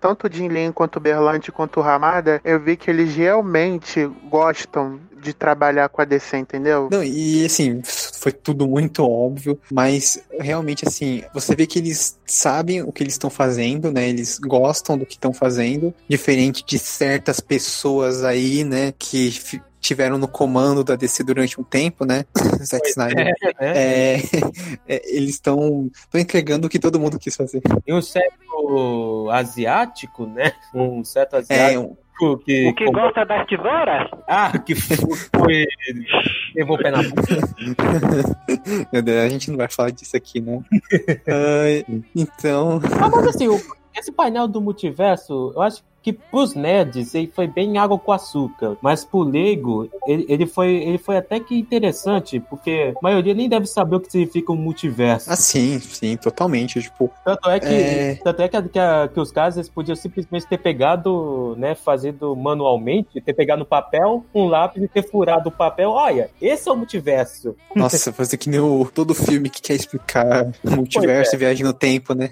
[0.00, 4.06] tanto o Jin Lin quanto o Berlante quanto o Ramada, eu vi que eles realmente
[4.28, 6.88] gostam de trabalhar com a DC, entendeu?
[6.90, 12.82] Não, e assim, foi tudo muito óbvio, mas realmente assim, você vê que eles sabem
[12.82, 14.08] o que eles estão fazendo, né?
[14.08, 19.30] Eles gostam do que estão fazendo, diferente de certas pessoas aí, né, que
[19.80, 22.24] tiveram no comando da DC durante um tempo, né?
[22.64, 23.26] Zack Snyder.
[23.26, 23.32] né?
[23.60, 24.16] É,
[24.88, 27.62] é, eles estão entregando o que todo mundo quis fazer.
[27.86, 30.52] E um certo asiático, né?
[30.74, 32.68] Um certo É, asiático um, que.
[32.68, 34.10] O que gosta das tesouras?
[34.26, 35.66] Ah, que foi.
[36.54, 37.22] Levou o pé na boca.
[38.92, 40.60] Meu Deus, a gente não vai falar disso aqui, né?
[41.26, 41.84] Ai,
[42.16, 42.80] então.
[43.00, 43.60] Ah, mas assim, o-
[43.96, 48.76] esse painel do multiverso, eu acho que pros nerds ele foi bem água com açúcar.
[48.80, 53.48] Mas pro leigo, ele, ele, foi, ele foi até que interessante, porque a maioria nem
[53.48, 55.30] deve saber o que significa um multiverso.
[55.30, 56.80] Ah, sim, sim, totalmente.
[56.80, 58.14] Tipo, Tanto é que, É.
[58.22, 58.78] tanto é que, que,
[59.12, 64.24] que os caras eles podiam simplesmente ter pegado, né, fazido manualmente, ter pegado no papel,
[64.34, 65.90] um lápis e ter furado o papel.
[65.90, 67.54] Olha, esse é o multiverso.
[67.74, 71.36] nossa, fazer que nem o, todo filme que quer explicar multiverso é.
[71.36, 72.30] e viagem no tempo, né?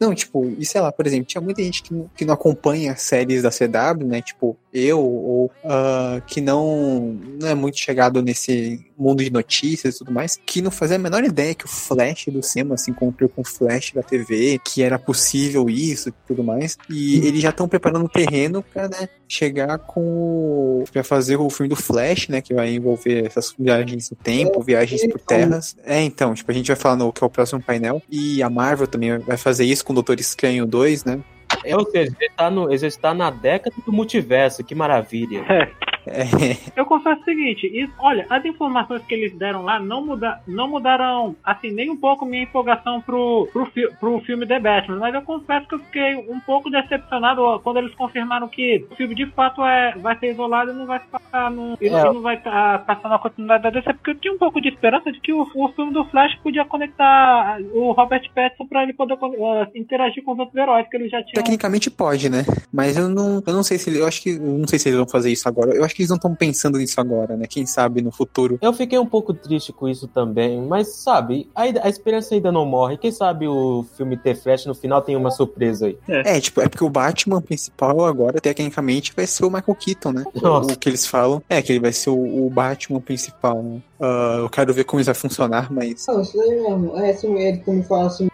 [0.00, 2.91] Não, tipo, e sei lá, por exemplo, tinha muita gente que não, que não acompanha
[2.96, 4.20] séries da CW, né?
[4.22, 9.98] Tipo, eu, ou ah, que não, não é muito chegado nesse mundo de notícias e
[9.98, 13.28] tudo mais, que não fazia a menor ideia que o Flash do cinema se encontrou
[13.28, 16.78] com o Flash da TV, que era possível isso e tudo mais.
[16.88, 20.00] E eles já estão preparando o terreno pra né, chegar com.
[20.00, 22.40] o- pra fazer o filme do Flash, né?
[22.40, 25.76] Que vai envolver essas viagens no tempo, viagens por terras.
[25.84, 28.00] É, então, tipo, a gente vai falar no que é o próximo painel.
[28.10, 31.20] E a Marvel também vai fazer isso com o Doutor Estranho 2, né?
[31.64, 35.44] É, ou seja, ele está, no, ele está na década do multiverso, que maravilha.
[36.76, 40.68] Eu confesso o seguinte, isso- olha, as informações que eles deram lá não, muda, não
[40.68, 45.14] mudaram, assim, nem um pouco minha empolgação pro, pro, fi- pro filme The Batman, mas
[45.14, 49.26] eu confesso que eu fiquei um pouco decepcionado quando eles confirmaram que o filme de
[49.26, 52.04] fato é, vai ser isolado e não vai passar no, e É.
[52.04, 55.12] não vai estar passando a continuidade da DC, porque eu tinha um pouco de esperança
[55.12, 59.14] de que o, o filme do Flash podia conectar o Robert Pattinson pra ele poder
[59.14, 61.34] eh, interagir com os outros heróis que ele já tinha.
[61.34, 62.44] tecnicamente pode, né?
[62.72, 64.98] Mas eu não, eu não sei se eu acho que eu não sei se eles
[64.98, 65.74] vão fazer isso agora.
[65.74, 67.46] Eu acho que eles não estão pensando nisso agora, né?
[67.48, 68.58] Quem sabe no futuro.
[68.60, 72.66] Eu fiquei um pouco triste com isso também, mas sabe, a, a esperança ainda não
[72.66, 72.96] morre.
[72.96, 75.98] Quem sabe o filme ter Flash no final tem uma surpresa aí.
[76.08, 80.24] É, tipo, é porque o Batman principal agora, tecnicamente, vai ser o Michael Keaton, né?
[80.40, 80.72] Nossa.
[80.72, 83.82] O que eles falam é que ele vai ser o, o Batman principal, né?
[84.00, 86.06] Ah, eu quero ver como isso vai funcionar, mas.
[86.06, 86.96] Não, isso aí mesmo.
[86.96, 88.28] É, se ele também fala assim,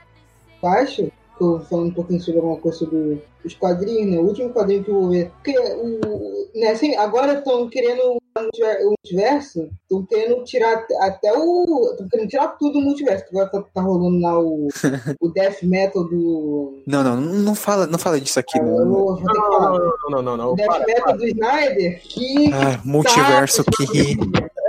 [0.63, 1.11] baixo,
[1.45, 4.19] eu falando um pouquinho sobre alguma coisa sobre os quadrinhos, né?
[4.19, 5.31] O último quadrinho que eu vou ver.
[5.37, 11.33] Porque o, né, assim, agora estão querendo o multiver- o multiverso, estão querendo tirar até
[11.33, 11.91] o.
[11.93, 13.25] Estão querendo tirar tudo do multiverso.
[13.25, 14.69] que Agora tá, tá rolando lá o,
[15.21, 16.83] o death metal do.
[16.87, 19.17] Não, não, não não fala, não fala disso aqui, Eu não.
[19.17, 20.53] não, não, não, não.
[20.53, 22.53] O death Para, metal do Snyder, que.
[22.53, 24.17] Ah, multiverso tá- que.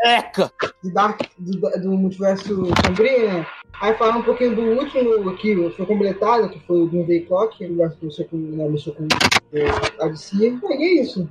[0.02, 0.52] Eca!
[1.38, 3.46] do, do, do multiverso sombrio, né?
[3.82, 5.32] Aí falar um pouquinho do último
[5.70, 9.08] que foi completado, que foi o Doomsday Clock, ele mexer com, né, com
[9.54, 10.36] é, a DC.
[10.38, 11.30] E é isso.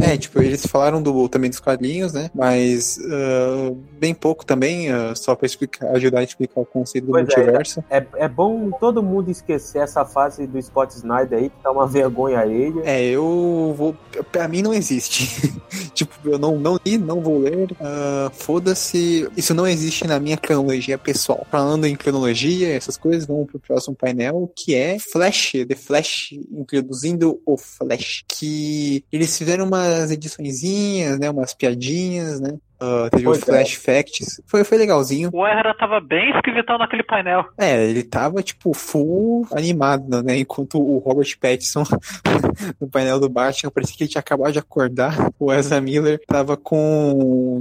[0.00, 2.30] É, tipo, eles falaram do, também dos quadrinhos, né?
[2.34, 7.12] Mas ah, bem pouco também, ah, só pra explicar, ajudar a explicar o conceito do
[7.12, 7.84] Pois é, multiverso.
[7.90, 11.86] É, é bom todo mundo esquecer essa fase do Scott Snyder aí, que tá uma
[11.86, 12.82] vergonha alheia.
[12.84, 13.96] É, eu vou.
[14.30, 15.54] Pra mim não existe.
[15.94, 17.70] tipo, eu não, não li, não vou ler.
[17.80, 19.28] Ah, Foda-se.
[19.36, 21.46] Isso não existe na minha cronologia pessoal.
[21.50, 27.40] Falando em cronologia, essas coisas, vamos pro próximo painel, que é Flash, The Flash, introduzindo
[27.46, 28.24] o Flash.
[28.28, 31.30] Que eles fizeram umas ediçõezinhas, né?
[31.30, 32.58] Umas piadinhas, né?
[32.84, 33.44] Ah, teve Pois o é.
[33.46, 34.40] Flash Facts.
[34.46, 35.30] Foi, foi legalzinho.
[35.32, 37.44] O Ezra tava bem esquisitão naquele painel.
[37.58, 40.38] É, ele tava, tipo, full animado, né?
[40.38, 41.84] Enquanto o Robert Pattinson,
[42.80, 45.30] no painel do Batman, parecia que ele tinha acabado de acordar.
[45.38, 47.60] O Ezra Miller tava com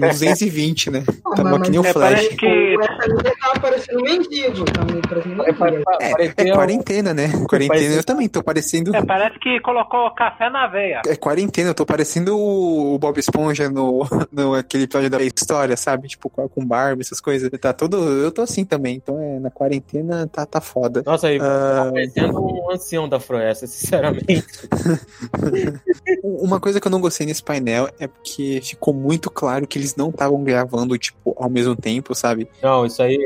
[0.00, 1.04] 220, né?
[1.26, 2.14] Ah, Tava que nem o é, Flash.
[2.14, 4.64] parece que- O essa menina tava parecendo um mendigo.
[4.88, 5.84] Mendigo.
[6.00, 7.28] É, é quarentena, né?
[7.48, 8.94] Quarentena eu também tô parecendo.
[8.94, 11.02] É, parece que colocou café na veia.
[11.06, 16.08] É quarentena, eu tô parecendo o Bob Esponja no, no aquele episódio da história, sabe?
[16.08, 17.50] Tipo, com barba, essas coisas.
[17.60, 17.96] Tá todo.
[17.96, 18.96] Eu tô assim também.
[18.96, 21.02] Então é, na quarentena tá, tá foda.
[21.04, 24.44] Nossa, aí Ah, tá parecendo um ancião da floresta, sinceramente.
[26.22, 29.96] Uma coisa que eu não gostei nesse painel é porque ficou muito claro que eles
[29.96, 32.48] não estavam gravando, tipo, ao mesmo tempo, sabe?
[32.62, 33.18] Não, isso aí.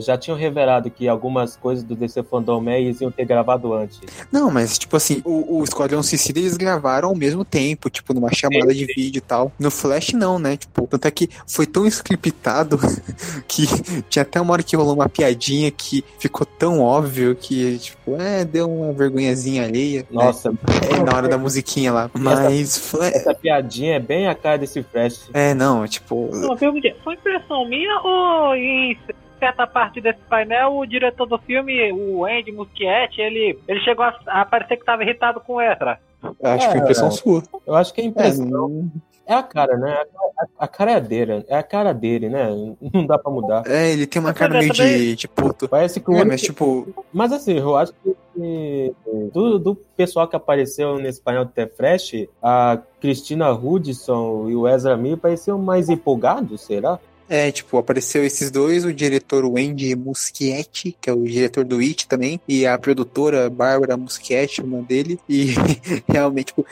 [0.00, 4.00] Já tinham revelado que algumas coisas do DC Fandom eles iam ter gravado antes.
[4.30, 8.32] Não, mas, tipo assim, o, o Esquadrão Suicida eles gravaram ao mesmo tempo, tipo, numa
[8.32, 9.50] chamada de vídeo e tal.
[9.58, 10.56] No Flash, não, né?
[10.56, 12.78] Tipo, tanto é que foi tão scriptado
[13.48, 13.66] que
[14.08, 18.44] tinha até uma hora que rolou uma piadinha que ficou tão óbvio que, tipo, é,
[18.44, 20.00] deu uma vergonhazinha alheia.
[20.02, 20.06] né?
[20.10, 20.52] Nossa,
[20.90, 22.10] É, na hora da musiquinha lá.
[22.14, 25.28] Mas, Fla- essa piadinha é bem a cara desse Flash.
[25.32, 28.96] é, não, tipo, Uma pergunta, foi impressão minha ou em
[29.42, 34.16] certa parte desse painel o diretor do filme, o Andy Muschietti, ele, ele chegou a,
[34.26, 35.98] a parecer que estava irritado com o Ezra?
[36.44, 37.42] acho que foi É, impressão sua.
[37.66, 38.46] Eu acho que é É, impressão.
[38.46, 38.90] não-
[39.26, 39.90] É a cara, né?
[39.92, 42.48] A, a- a cara é dele, é a cara dele, né?
[42.92, 43.62] Não dá pra mudar.
[43.66, 45.68] é, ele tem uma Mas cara é, meio de, de puto.
[45.68, 48.92] Parece que o É, mas tipo, Mas assim, eu acho que que
[49.32, 54.66] do, do pessoal que apareceu nesse painel do The Flash, a Cristina Hudson e o
[54.66, 56.98] Ezra Miller pareciam mais empolgados, será?
[57.34, 62.06] É, tipo, apareceu esses dois, o diretor Wendy Muschietti, que é o diretor do It
[62.06, 65.54] também, e a produtora Bárbara Muschietti, uma dele, e
[66.06, 66.66] realmente, tipo,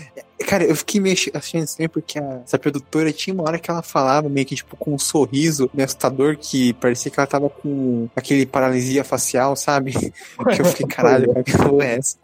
[0.47, 3.83] Cara, eu fiquei meio achando estranho porque a, essa produtora tinha uma hora que ela
[3.83, 8.09] falava meio que, tipo, com um sorriso meio assustador que parecia que ela tava com
[8.17, 9.93] aquele paralisia facial, sabe?
[10.55, 12.17] que eu fiquei, caralho, que porra é essa?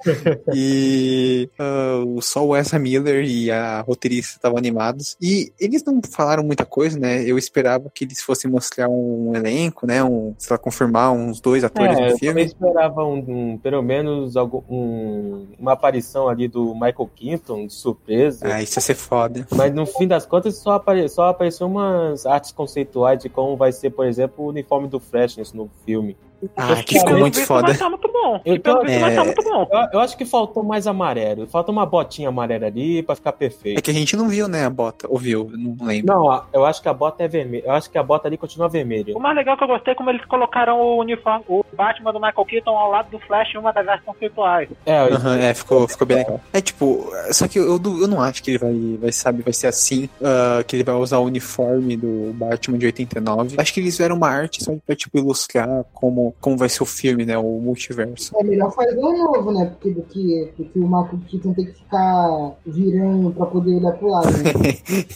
[0.55, 5.17] E uh, só o Ezra Miller e a roteirista estavam animados.
[5.21, 7.23] E eles não falaram muita coisa, né?
[7.23, 10.03] Eu esperava que eles fossem mostrar um elenco, né?
[10.03, 12.43] Um, sei lá, confirmar uns dois atores é, do filme.
[12.43, 17.75] Eu esperava um, um, pelo menos algum, um, uma aparição ali do Michael Keaton, de
[17.75, 18.47] surpresa surpresa.
[18.47, 19.47] Ah, isso ia ser foda.
[19.55, 23.73] Mas no fim das contas só, apare, só apareceu umas artes conceituais de como vai
[23.73, 26.17] ser, por exemplo, o uniforme do Flash nesse novo filme.
[26.57, 27.73] Ah, que ficou muito foda.
[27.73, 28.41] Vai muito bom.
[28.45, 28.99] Eu, tô, é...
[28.99, 29.69] vai muito bom.
[29.71, 31.47] Eu, eu, acho que faltou mais amarelo.
[31.47, 33.79] Falta uma botinha amarela ali pra ficar perfeito.
[33.79, 35.07] É que a gente não viu, né, a bota.
[35.09, 35.51] Ou viu?
[35.53, 36.15] Não lembro.
[36.15, 37.65] Não, eu acho que a bota é vermelha.
[37.67, 39.17] Eu acho que a bota ali continua vermelha.
[39.17, 42.21] O mais legal que eu gostei é como eles colocaram o uniforme, o Batman do
[42.21, 44.69] Michael Keaton ao lado do Flash em uma das artes conceituais.
[44.85, 46.41] É, uhum, é ficou, ficou bem legal.
[46.53, 49.67] É tipo, só que eu, eu não acho que ele vai, vai sabe, vai ser
[49.67, 53.57] assim, uh, que ele vai usar o uniforme do Batman de 89.
[53.59, 56.87] Acho que eles fizeram uma arte só pra, tipo, ilustrar como, como vai ser o
[56.87, 57.37] filme, né?
[57.37, 58.35] O multiverso.
[58.39, 59.67] É melhor fazer um novo, né?
[59.67, 63.93] Porque do que, do que o Michael Keaton tem que ficar virando pra poder olhar
[63.93, 64.53] pro lado, né?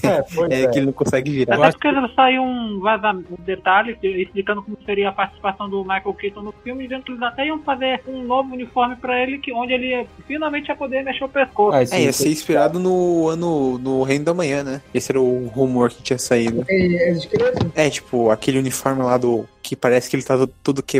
[0.50, 1.56] é, é, é, que ele não consegue virar.
[1.56, 6.42] Até porque saiu um, vazamento, um detalhe explicando como seria a participação do Michael Keaton
[6.42, 9.72] no filme, dizendo que eles até iam fazer um novo uniforme pra ele, que, onde
[9.72, 11.76] ele finalmente ia poder mexer o pescoço.
[11.76, 14.82] Ah, é, ia ser inspirado no ano no Reino da Manhã, né?
[14.92, 16.64] Esse era o rumor que tinha saído.
[16.68, 20.99] É, é, é tipo, aquele uniforme lá do que parece que ele tá todo quebrado,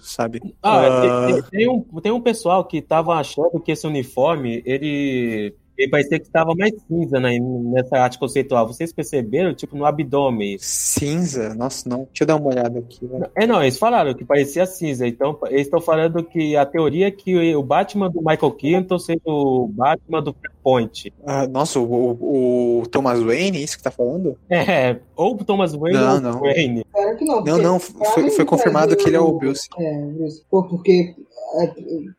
[0.00, 0.40] sabe?
[0.62, 1.32] Ah, uh...
[1.32, 6.18] tem, tem, um, tem um pessoal que tava achando que esse uniforme, ele ele parecia
[6.18, 8.66] que estava mais cinza né, nessa arte conceitual.
[8.66, 10.56] Vocês perceberam, tipo, no abdômen?
[10.58, 11.54] Cinza?
[11.54, 11.98] Nossa, não.
[12.06, 13.06] Deixa eu dar uma olhada aqui.
[13.06, 13.28] Né?
[13.36, 15.06] É, não, eles falaram que parecia cinza.
[15.06, 19.20] Então, eles estão falando que a teoria é que o Batman do Michael Keaton seja
[19.24, 21.12] o Batman do Point.
[21.24, 24.36] Ah, nossa, o, o, Thomas Wayne, é isso que tá falando?
[24.50, 26.38] É, ou o Thomas Wayne não, ou não.
[26.38, 26.84] o Wayne.
[26.92, 27.44] Claro que não.
[27.44, 29.68] Não, não, foi, foi confirmado que ele é o Bruce.
[29.78, 30.42] É, Bruce.
[30.50, 31.14] Pô, porque é,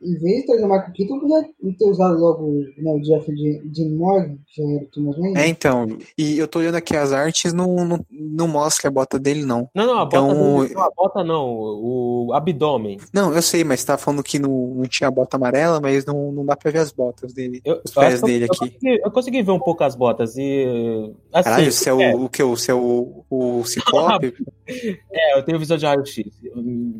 [0.02, 3.86] em vez de trazer o Michael Keaton, podia ter usado logo né, o Jeff de
[3.90, 5.38] Morgan, que já era o Thomas Wayne.
[5.38, 5.88] É, então.
[6.18, 9.70] E eu tô olhando aqui as artes, não, não, não mostra a bota dele, não.
[9.74, 12.98] Não, não, a então, bota não, a bota não, o abdômen.
[13.14, 16.32] Não, eu sei, mas tá falando que não, não tinha a bota amarela, mas não,
[16.32, 17.62] não dá pra ver as botas dele.
[17.64, 18.66] Eu, os pés dele eu, aqui.
[18.66, 21.14] Eu consegui, eu consegui, ver um pouco as botas e.
[21.32, 22.16] Assim, Caralho, você é, o, é.
[22.16, 22.44] o que?
[22.44, 24.34] Você é o, o Ciclope?
[25.12, 26.26] é, eu tenho visão de raio-x.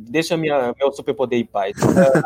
[0.10, 1.74] Deixa minha, meu superpoder em paz.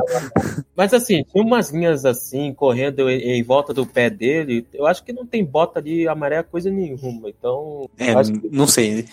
[0.75, 4.65] Mas assim, tinha umas linhas assim, correndo em, em, volta do pé dele.
[4.73, 7.29] Eu acho que não tem bota de amarela coisa nenhuma.
[7.29, 7.89] Então.
[7.97, 8.49] É, que...
[8.51, 9.06] não sei.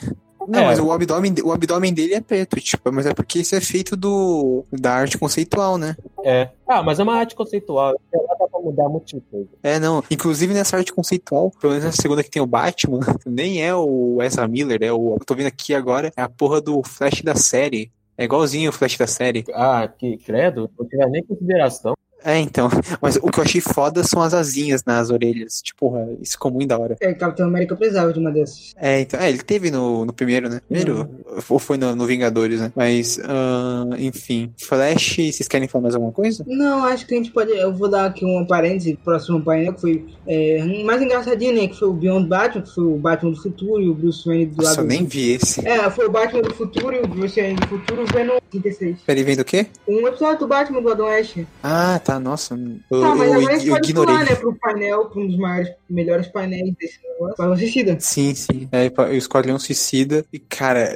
[0.49, 0.65] Não, é.
[0.65, 3.95] mas o abdômen, o abdômen dele é preto, tipo, mas é porque isso é feito
[3.95, 5.97] do, da arte conceitual, né?
[6.25, 6.49] É.
[6.67, 7.95] Ah, mas é uma arte conceitual.
[8.13, 9.49] Ela dá pra mudar muito coisa.
[9.63, 10.03] É, não.
[10.11, 14.19] Inclusive nessa arte conceitual, pelo menos na segunda que tem o Batman, nem é o
[14.23, 15.15] Ezra Miller, é o.
[15.15, 17.91] Eu tô vendo aqui agora, é a porra do Flash da série.
[18.21, 19.47] É igualzinho o Flash da série.
[19.55, 21.95] Ah, que credo, não tiver nem consideração.
[22.25, 22.69] É, então.
[23.01, 25.63] Mas o que eu achei foda são as asinhas nas orelhas.
[25.63, 26.97] Tipo, isso ficou muito da hora.
[27.01, 28.73] É, Capitão América precisava de uma dessas.
[28.77, 29.21] É, então.
[29.21, 30.61] É, ele teve no, no primeiro, né?
[30.67, 31.01] Primeiro?
[31.01, 31.41] Uhum.
[31.49, 32.73] Ou foi no, no, Vingadores, né?
[32.75, 34.53] Mas, uh, enfim.
[34.59, 36.45] Flash, vocês querem falar mais alguma coisa?
[36.47, 37.53] Não, acho que a gente pode.
[37.53, 41.69] Eu vou dar aqui um parêntese próximo painel, que foi é, mais engraçadinho, né?
[41.69, 44.47] Que foi o Beyond Batman, que foi o Batman do futuro e o Bruce Wayne
[44.47, 44.81] do Nossa, lado.
[44.81, 45.67] eu nem vi esse.
[45.67, 48.99] É, foi o Batman do futuro e o Bruce Wayne do futuro vendo 36.
[49.07, 49.67] Peraí, vendo o quê?
[49.87, 51.39] Um episódio do Batman do Adam West.
[51.63, 52.55] Ah, tá, nossa.
[52.91, 54.15] Eu, tá, mas eu, agora eu ignorei.
[54.15, 57.31] falar, né, pro painel, pra um dos maiores, melhores painéis desse negócio.
[57.33, 57.97] Esquadrão Suicida.
[58.01, 58.69] Sim, sim.
[58.73, 60.25] É, o Esquadrão Suicida.
[60.33, 60.93] E, cara,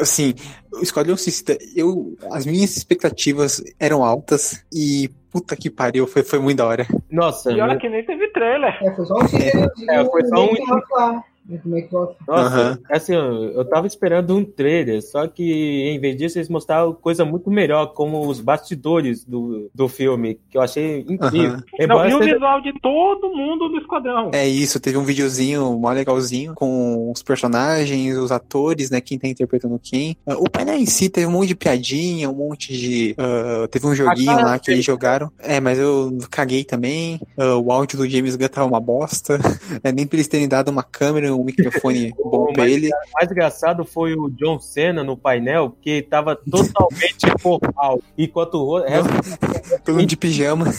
[0.00, 0.34] assim,
[0.72, 2.16] o Esquadrão Suicida, eu.
[2.30, 5.10] As minhas expectativas eram altas e.
[5.30, 6.86] Puta que pariu, foi, foi muito da hora.
[7.10, 7.52] Nossa.
[7.52, 8.74] E olha que nem teve trailer.
[8.82, 9.90] É, foi só um teaserzinho.
[9.90, 11.22] É, foi só um.
[11.62, 11.88] Como é?
[12.26, 12.78] Nossa, uhum.
[12.90, 15.44] assim, eu tava esperando um trailer, só que
[15.88, 20.58] em vez disso eles mostraram coisa muito melhor, como os bastidores do, do filme, que
[20.58, 21.58] eu achei incrível.
[21.78, 21.86] Uhum.
[21.86, 24.30] Não, e o visual de todo mundo do Esquadrão.
[24.32, 29.28] É isso, teve um videozinho mó legalzinho, com os personagens, os atores, né, quem tá
[29.28, 30.16] interpretando quem.
[30.26, 33.16] Uh, o painel em si teve um monte de piadinha, um monte de...
[33.18, 35.30] Uh, teve um joguinho lá que eles jogaram.
[35.38, 37.20] É, mas eu caguei também.
[37.38, 39.38] Uh, o áudio do James Gunn tava uma bosta.
[39.82, 42.88] É, nem pra eles terem dado uma câmera um microfone bom pra ele.
[42.88, 48.00] o mais engraçado foi o John Cena no painel, que tava totalmente formal.
[48.16, 50.66] Enquanto o resto Todo mundo de pijama.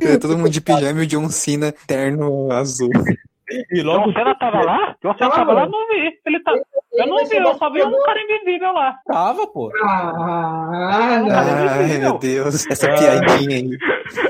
[0.00, 2.90] É, todo mundo de pijama e o John Cena terno azul.
[3.70, 4.96] E logo John Cena tava lá?
[5.02, 5.66] John Cena tava lá?
[5.66, 6.18] Não vi.
[6.24, 6.52] Ele tá...
[6.92, 8.98] Eu não vi, eu só vi um cara invisível lá.
[9.06, 9.70] tava, pô.
[9.82, 11.36] Ah, não.
[11.36, 13.78] Ai, meu Deus, essa piadinha aí.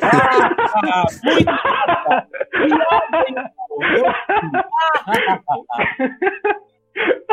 [0.03, 1.45] Ah, muito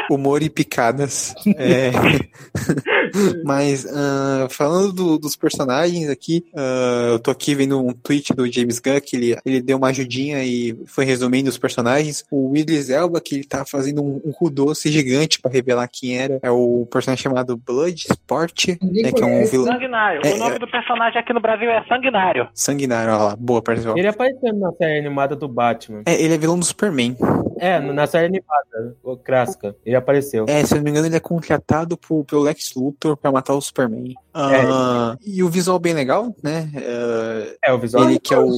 [0.10, 1.34] Humor e picadas.
[1.58, 1.92] É.
[3.44, 8.52] Mas, ah, falando do- dos personagens aqui, ah, eu tô aqui vendo um tweet do
[8.52, 12.26] James Gunn que ele, ele deu uma ajudinha e foi resumindo os personagens.
[12.32, 16.40] O Idris Elba, que ele tá fazendo um, um doce gigante pra revelar quem era,
[16.42, 20.22] é o personagem chamado Blood Sport, né, que é um vilão Sanguinário.
[20.26, 20.60] É, o nome é.
[20.60, 22.48] do personagem aqui no Brasil é Sanguinário.
[22.54, 23.14] sanguinário.
[23.14, 23.98] Olha lá, boa, pessoal.
[23.98, 26.04] Ele apareceu na série animada do Batman.
[26.06, 27.16] É, ele é vilão do Superman.
[27.62, 29.76] É, na série animada, o Kraska.
[29.86, 30.46] Ele apareceu.
[30.48, 33.54] É, se eu não me engano, ele é contratado por, pelo Lex Luthor pra matar
[33.54, 34.16] o Superman.
[34.34, 36.70] Ah, E o visual bem legal, né?
[36.76, 38.06] Ah, É, o visual.
[38.10, 38.50] ele que é o.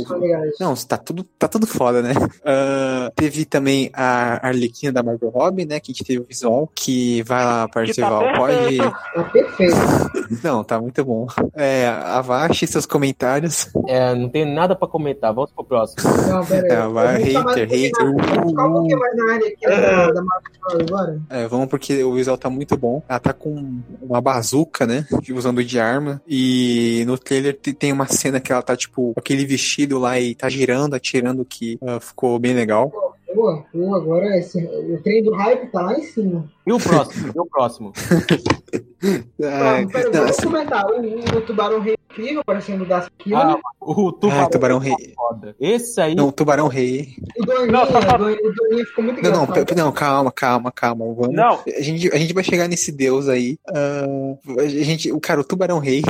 [0.59, 2.13] Não, tá tudo, tá tudo foda, né?
[2.45, 5.79] Ah, teve também a Arlequina da Margot Robbie, né?
[5.79, 8.77] Que a gente teve o visual, que vai lá, Parcival, tá pode.
[8.77, 9.75] Tá perfeito.
[10.43, 11.27] Não, tá muito bom.
[11.55, 13.67] É, avaixe seus comentários.
[13.87, 15.33] É, não tem nada pra comentar.
[15.33, 16.03] Vamos pro próximo.
[16.29, 16.43] Não.
[16.43, 18.13] É, vai, hater, hater.
[18.97, 21.21] Pouquinho mais na área aqui da, da Marvel agora.
[21.29, 23.01] É, vamos porque o visual tá muito bom.
[23.07, 25.05] Ela tá com uma bazuca, né?
[25.33, 26.21] Usando de arma.
[26.27, 30.35] E no trailer te- tem uma cena que ela tá, tipo, aquele vestido lá e
[30.35, 32.91] tá girando, atirando, que ah, ficou bem legal.
[33.33, 36.47] Pô, pô, agora esse, o trem do hype tá lá em cima.
[36.67, 37.31] E o próximo?
[37.35, 37.91] E o próximo?
[39.43, 40.85] Ah, Não, pera, não, vamos assim, comentar.
[40.85, 43.39] O, o Tubarão Rei incrível, parecendo das Killer.
[43.39, 45.13] Ah, o Tubarão, ah, Tubarão Rei.
[45.15, 45.55] foda.
[45.59, 46.15] Esse aí.
[46.15, 47.15] Não, Tubarão Rei.
[47.37, 48.37] o Doninha, Não, o Doninha-
[48.81, 51.05] o ficou muito Não, não, não, calma, calma, calma.
[51.13, 51.33] Vamos.
[51.35, 53.57] Não, A gente, a gente vai chegar nesse deus aí.
[53.69, 54.05] Ah,
[54.59, 56.01] a gente, o cara, o Tubarão Rei.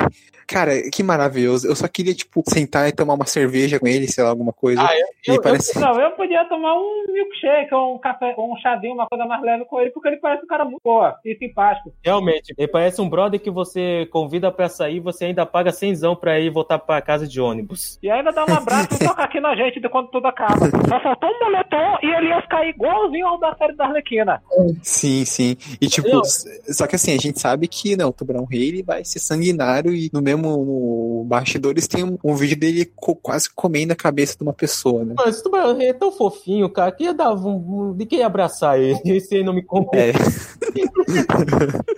[0.46, 1.66] Cara, que maravilhoso.
[1.68, 4.82] Eu só queria, tipo, sentar e tomar uma cerveja com ele, sei lá, alguma coisa.
[4.82, 5.80] Ah, eu- ele eu- parece.
[5.80, 9.42] não, eu podia tomar um milkshake ou um café, ou um chazinho, uma coisa mais
[9.42, 11.94] leve com ele, porque ele parece um cara muito boa e simpático.
[12.04, 16.40] Realmente, ele parece um brother que você convida pra sair você ainda paga cenzão pra
[16.40, 17.98] ir voltar pra casa de ônibus.
[18.02, 20.70] E ainda dá um abraço e toca aqui na gente de quando tudo acaba.
[20.88, 24.42] Só faltou um moletom e ele ia ficar igualzinho ao da série da Arlequina.
[24.82, 25.56] Sim, sim.
[25.80, 28.84] E tipo, s- só que assim, a gente sabe que não, o Tubarão Rei ele
[28.84, 33.50] vai ser sanguinário e no mesmo no bastidores tem um, um vídeo dele co- quase
[33.54, 35.14] comendo a cabeça de uma pessoa, né?
[35.18, 38.26] Mano, esse tubarão é tão fofinho, cara, que ia dar um, um, de quem ia
[38.28, 39.88] abraçar ele, se ele não me come.
[39.94, 40.12] É.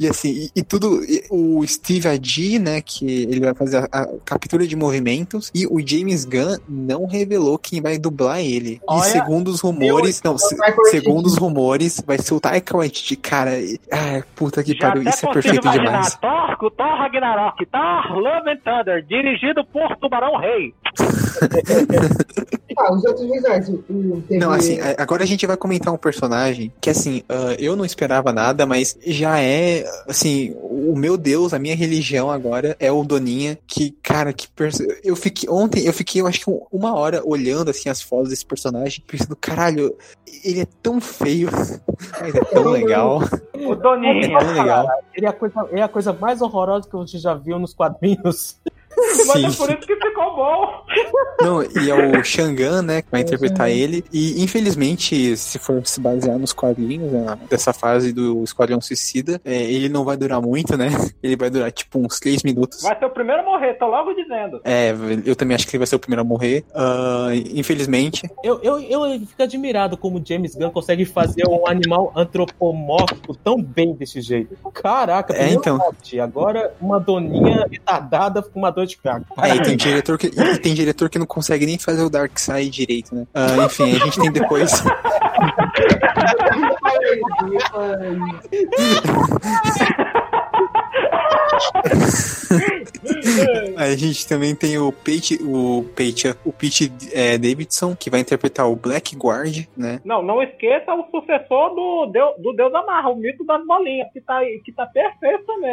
[0.00, 1.02] e assim, e, e tudo.
[1.04, 5.66] e o Steve Adi, né, que ele vai fazer a, a captura de movimentos, e
[5.66, 8.80] o James Gunn não revelou quem vai dublar ele.
[8.86, 11.02] Olha, e segundo os rumores, não, se- Taika Waititi.
[11.04, 13.58] segundo os rumores, vai ser o Taika Waititi, cara.
[13.58, 16.14] e- Ai, puta que Já pariu, isso é perfeito imaginar demais.
[16.16, 20.74] Thor, o Thor Ragnarok, Thor Love and Thunder, dirigido por Tubarão Rei.
[22.78, 23.68] Ah, os outros visuais.
[23.68, 27.22] O, o, teve- Não, assim, a- agora a gente vai comentar um personagem que, assim,
[27.28, 32.30] ah, eu não esperava nada, mas já é, assim, o meu Deus, a minha religião
[32.30, 34.82] agora é o Doninha, que, cara, que perso...
[35.04, 38.30] eu fiquei, ontem eu fiquei, eu acho que um- uma hora olhando, assim, as fotos
[38.30, 39.94] desse personagem, pensando, caralho,
[40.44, 41.48] ele é tão feio,
[42.20, 43.20] mas é tão legal,
[43.54, 44.38] O é Doninha.
[44.38, 44.88] tão legal.
[45.14, 48.56] Ele é a coisa, é a coisa mais horrorosa que você já viu nos quadrinhos.
[49.26, 49.56] Mas é Sim.
[49.56, 50.84] por isso que ficou bom.
[51.40, 53.80] Não, e é o Shangan, né, que vai É, interpretar Shangan.
[53.80, 54.04] ele.
[54.12, 59.62] E infelizmente, se for se basear nos quadrinhos, né, dessa fase do Esquadrão Suicida, é,
[59.62, 60.88] ele não vai durar muito, né?
[61.22, 62.82] Ele vai durar tipo uns 3 minutos.
[62.82, 64.60] Vai ser o primeiro a morrer, tô logo dizendo.
[64.64, 64.92] É,
[65.24, 66.64] eu também acho que ele vai ser o primeiro a morrer.
[66.74, 68.28] Ah, infelizmente.
[68.42, 73.62] Eu, eu, eu fico admirado como o James Gunn consegue fazer um animal antropomórfico tão
[73.62, 74.56] bem desse jeito.
[74.72, 75.78] Caraca, É, então.
[75.78, 78.91] morte, agora uma doninha retardada com uma dor de
[79.42, 82.38] É, e tem diretor que, e tem diretor que não consegue nem fazer o Dark
[82.38, 83.26] Side direito, né?
[83.34, 84.72] Ah, enfim, a gente tem depois.
[93.76, 98.68] A gente também tem o Pete, o Pete, o Pete é, Davidson, que vai interpretar
[98.68, 100.00] o Black Guard, né?
[100.04, 104.20] Não, não esqueça o sucessor do Deus, do Deus Amarra, o mito das bolinhas, que
[104.20, 105.72] tá, que tá perfeito também.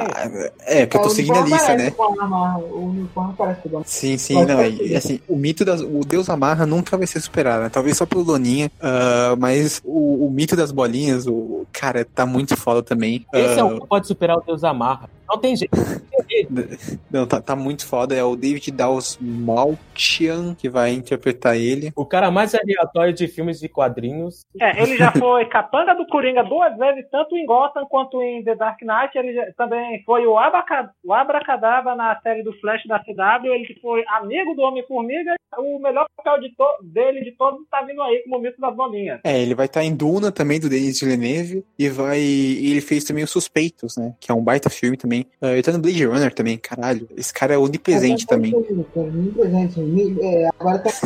[0.66, 1.94] É, porque eu tô o seguindo a lista, né?
[1.98, 4.66] O uniforme parece Sim, sim, Pode não.
[4.66, 5.82] E, assim, o mito das.
[5.82, 7.70] O Deus Amarra nunca vai ser superado, né?
[7.70, 8.72] Talvez só pelo Loninha.
[8.82, 13.26] ah, mas o, o mito das bolinhas, o cara, tá muito foda também.
[13.34, 15.09] Esse é Ah, o que pode superar o Deus Amarra.
[15.10, 15.19] up.
[15.30, 15.72] Não tem jeito.
[17.12, 18.16] Não, tá, tá muito foda.
[18.16, 21.92] É o David Dawes Malchian que vai interpretar ele.
[21.96, 24.42] O cara mais aleatório de filmes de quadrinhos.
[24.60, 28.56] É, ele já foi capanga do Coringa duas vezes, tanto em Gotham quanto em The
[28.56, 29.18] Dark Knight.
[29.18, 33.54] Ele já- também foi o, Abaca, o Abracadabra na série do Flash da CW.
[33.54, 35.36] Ele foi amigo do Homem-Formiga.
[35.58, 38.76] O melhor papel de to- dele de todos tá vindo aí como o mito das
[38.76, 39.20] bolinhas.
[39.24, 41.66] É, ele vai estar em Duna também, do Denis Villeneuve.
[41.78, 42.20] E vai.
[42.20, 44.14] e ele fez também Os Suspeitos, né?
[44.20, 45.19] Que é um baita filme também.
[45.42, 47.08] Ah, ele tá no Blade Runner também, caralho.
[47.16, 48.54] Esse cara é onipresente também.
[48.54, 49.80] Onipresente.
[50.22, 50.90] É, agora tá.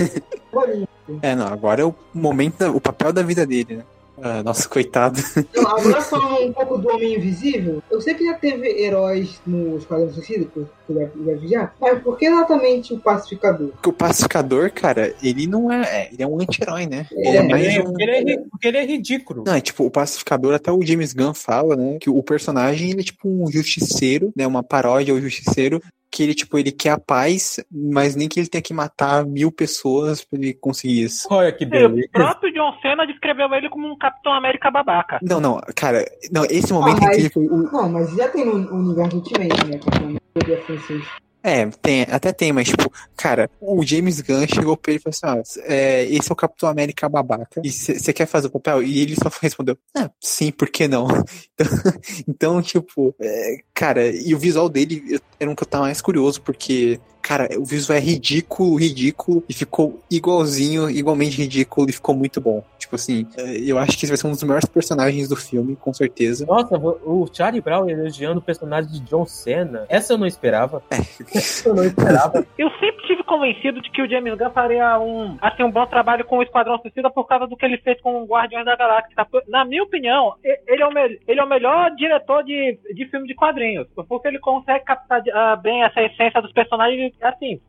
[1.21, 3.83] É, não, agora é o momento, o papel da vida dele, né?
[4.25, 5.19] Ah, nossa, coitado.
[5.57, 10.09] Agora falando um pouco do Homem Invisível, eu sei que já teve heróis no Esquadrão
[10.13, 13.69] Suicida, que que eu já- mas por que exatamente o Pacificador?
[13.69, 15.81] Porque o pacificador, cara, ele não é.
[15.81, 17.05] é, ele é um anti-herói, né?
[17.11, 17.83] Ele é, É, mais Ele, um.
[17.85, 19.43] porque, ele é, porque ele é ridículo.
[19.45, 21.97] Não, é tipo, o pacificador, até o James Gunn fala, né?
[21.99, 24.47] Que o personagem, ele é tipo um justiceiro, né?
[24.47, 25.81] Uma paródia ao justiceiro.
[26.15, 29.51] Que ele, tipo, ele quer a paz, mas nem que ele tenha que matar mil
[29.51, 31.27] pessoas pra ele conseguir isso.
[31.31, 32.05] Olha que beleza.
[32.07, 35.17] o próprio John Cena descreveu ele como um Capitão América babaca.
[35.23, 39.15] Não, não, cara, não, esse momento Ah, mas- incrível Não, mas já tem no universo
[39.17, 39.79] Ultimate, né?
[40.35, 41.03] Poder francês.
[41.43, 45.35] É, tem, até tem, mas tipo, cara, o James Gunn chegou pra ele e falou
[45.35, 48.81] assim, ó, é, esse é o Capitão América babaca, e você quer fazer o papel?
[48.81, 51.07] E ele só respondeu, ah, sim, por que não?
[52.27, 56.01] Então, então, tipo, é, cara, e o visual dele era um que eu tava mais
[56.01, 62.13] curioso, porque, cara, o visual é ridículo, ridículo, e ficou igualzinho, igualmente ridículo, e ficou
[62.15, 62.63] muito bom.
[62.77, 65.75] Tipo assim, é, eu acho que esse vai ser um dos melhores personagens do filme,
[65.75, 66.45] com certeza.
[66.45, 69.85] Nossa, o Charlie Brown elogiando o personagem de John Cena.
[69.89, 70.83] Essa eu não esperava.
[71.33, 72.45] Essa eu não esperava.
[72.57, 76.25] Eu sempre tive convencido de que o James Gunn faria um, assim, um bom trabalho
[76.25, 79.15] com o Esquadrão Suicida por causa do que ele fez com o Guardiões da Galáxia.
[79.47, 83.27] Na minha opinião, ele é o, me- ele é o melhor diretor de, de filme
[83.27, 87.59] de quadrinhos, porque ele consegue captar ah, bem essa essência dos personagens, assim,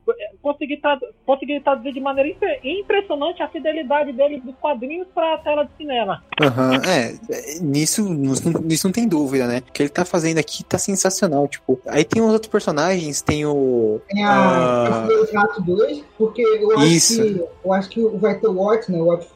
[0.43, 5.39] conseguir, tradu- conseguir traduzir de maneira impre- impressionante a fidelidade dele dos quadrinhos para a
[5.39, 6.23] tela de cinema.
[6.41, 8.51] Aham, é, é, nisso, nisso,
[8.87, 9.59] não- tem dúvida, né?
[9.59, 11.81] O que ele tá fazendo aqui tá sensacional, tipo.
[11.87, 14.01] Aí tem os outros personagens, tem o.
[14.09, 14.87] Tem a.
[14.89, 17.23] Caçador de Rato 2, porque eu acho Isso.
[17.23, 18.99] que eu acho que vai ter o Watch, né?
[18.99, 19.27] O Watch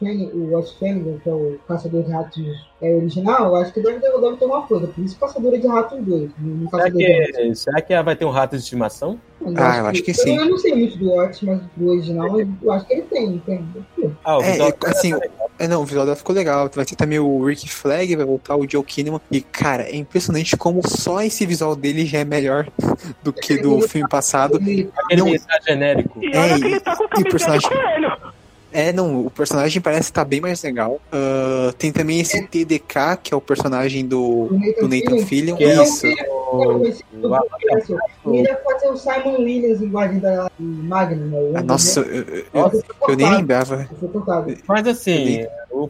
[0.77, 4.37] Flanagan, que é o Caçador de Ratos é, original, eu acho que deve ter, deve
[4.37, 6.31] ter uma coisa, por isso Caçadora de Ratos 2.
[6.39, 9.19] Não Será que, será que vai ter um rato de estimação?
[9.55, 10.37] Ah, eu acho que sim.
[10.37, 13.65] Eu não sei muito do Watch, mas do original, eu acho que ele tem, tem.
[14.23, 15.13] Ah, o É, visual é, assim,
[15.59, 16.69] é, não, o visual dela ficou legal.
[16.73, 19.19] Vai ter também o Rick Flag, vai voltar o Joe Kinnaman.
[19.29, 22.67] E, cara, é impressionante como só esse visual dele já é melhor
[23.23, 24.57] do que do filme passado.
[24.57, 25.29] Ele, aquele não.
[25.29, 26.23] mensagem genérico.
[26.23, 27.69] E É, que ele tá com e o personagem-.
[28.71, 30.99] É, não, o personagem parece estar bem mais legal.
[31.11, 35.55] Ah, tem também esse TDK, que é o personagem do, o Nathan, do Nathan Fillion.
[35.55, 36.07] Que é o- Isso.
[36.51, 41.59] O- Esse- o- E ele vai fazer o Simon Williams em Guardião da Magnum, né?
[41.59, 43.87] Ah, Nossa, eu, eu- Nossa, eu nem lembrava.
[44.67, 45.87] Mas assim, o,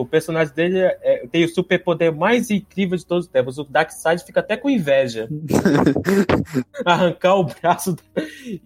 [0.00, 3.58] o personagem dele é- tem o superpoder mais incrível de todos os tempos.
[3.58, 5.28] O Darkseid fica até com inveja.
[6.84, 7.96] Arrancar o braço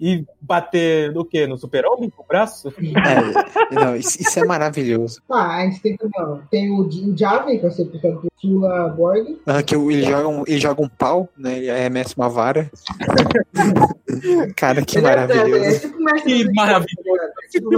[0.00, 1.46] e bater no quê?
[1.46, 2.68] No super-homem com o braço?
[2.68, 3.41] É,
[3.72, 5.20] não, isso, isso é maravilhoso.
[5.30, 8.30] Ah, a gente tem também, ó, tem o, o Javen, que vai ser interpretado por
[8.40, 9.38] Tula Borg.
[9.46, 11.58] Ah, que ele joga, um, ele joga um pau, né?
[11.58, 12.70] Ele arremessa uma vara.
[14.56, 15.80] Cara, que é- É, é maravilhoso.
[15.80, 17.32] tipo o Que maravilhoso.
[17.44, 17.68] É tipo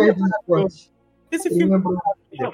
[0.54, 0.66] o.
[1.30, 1.82] Esse filme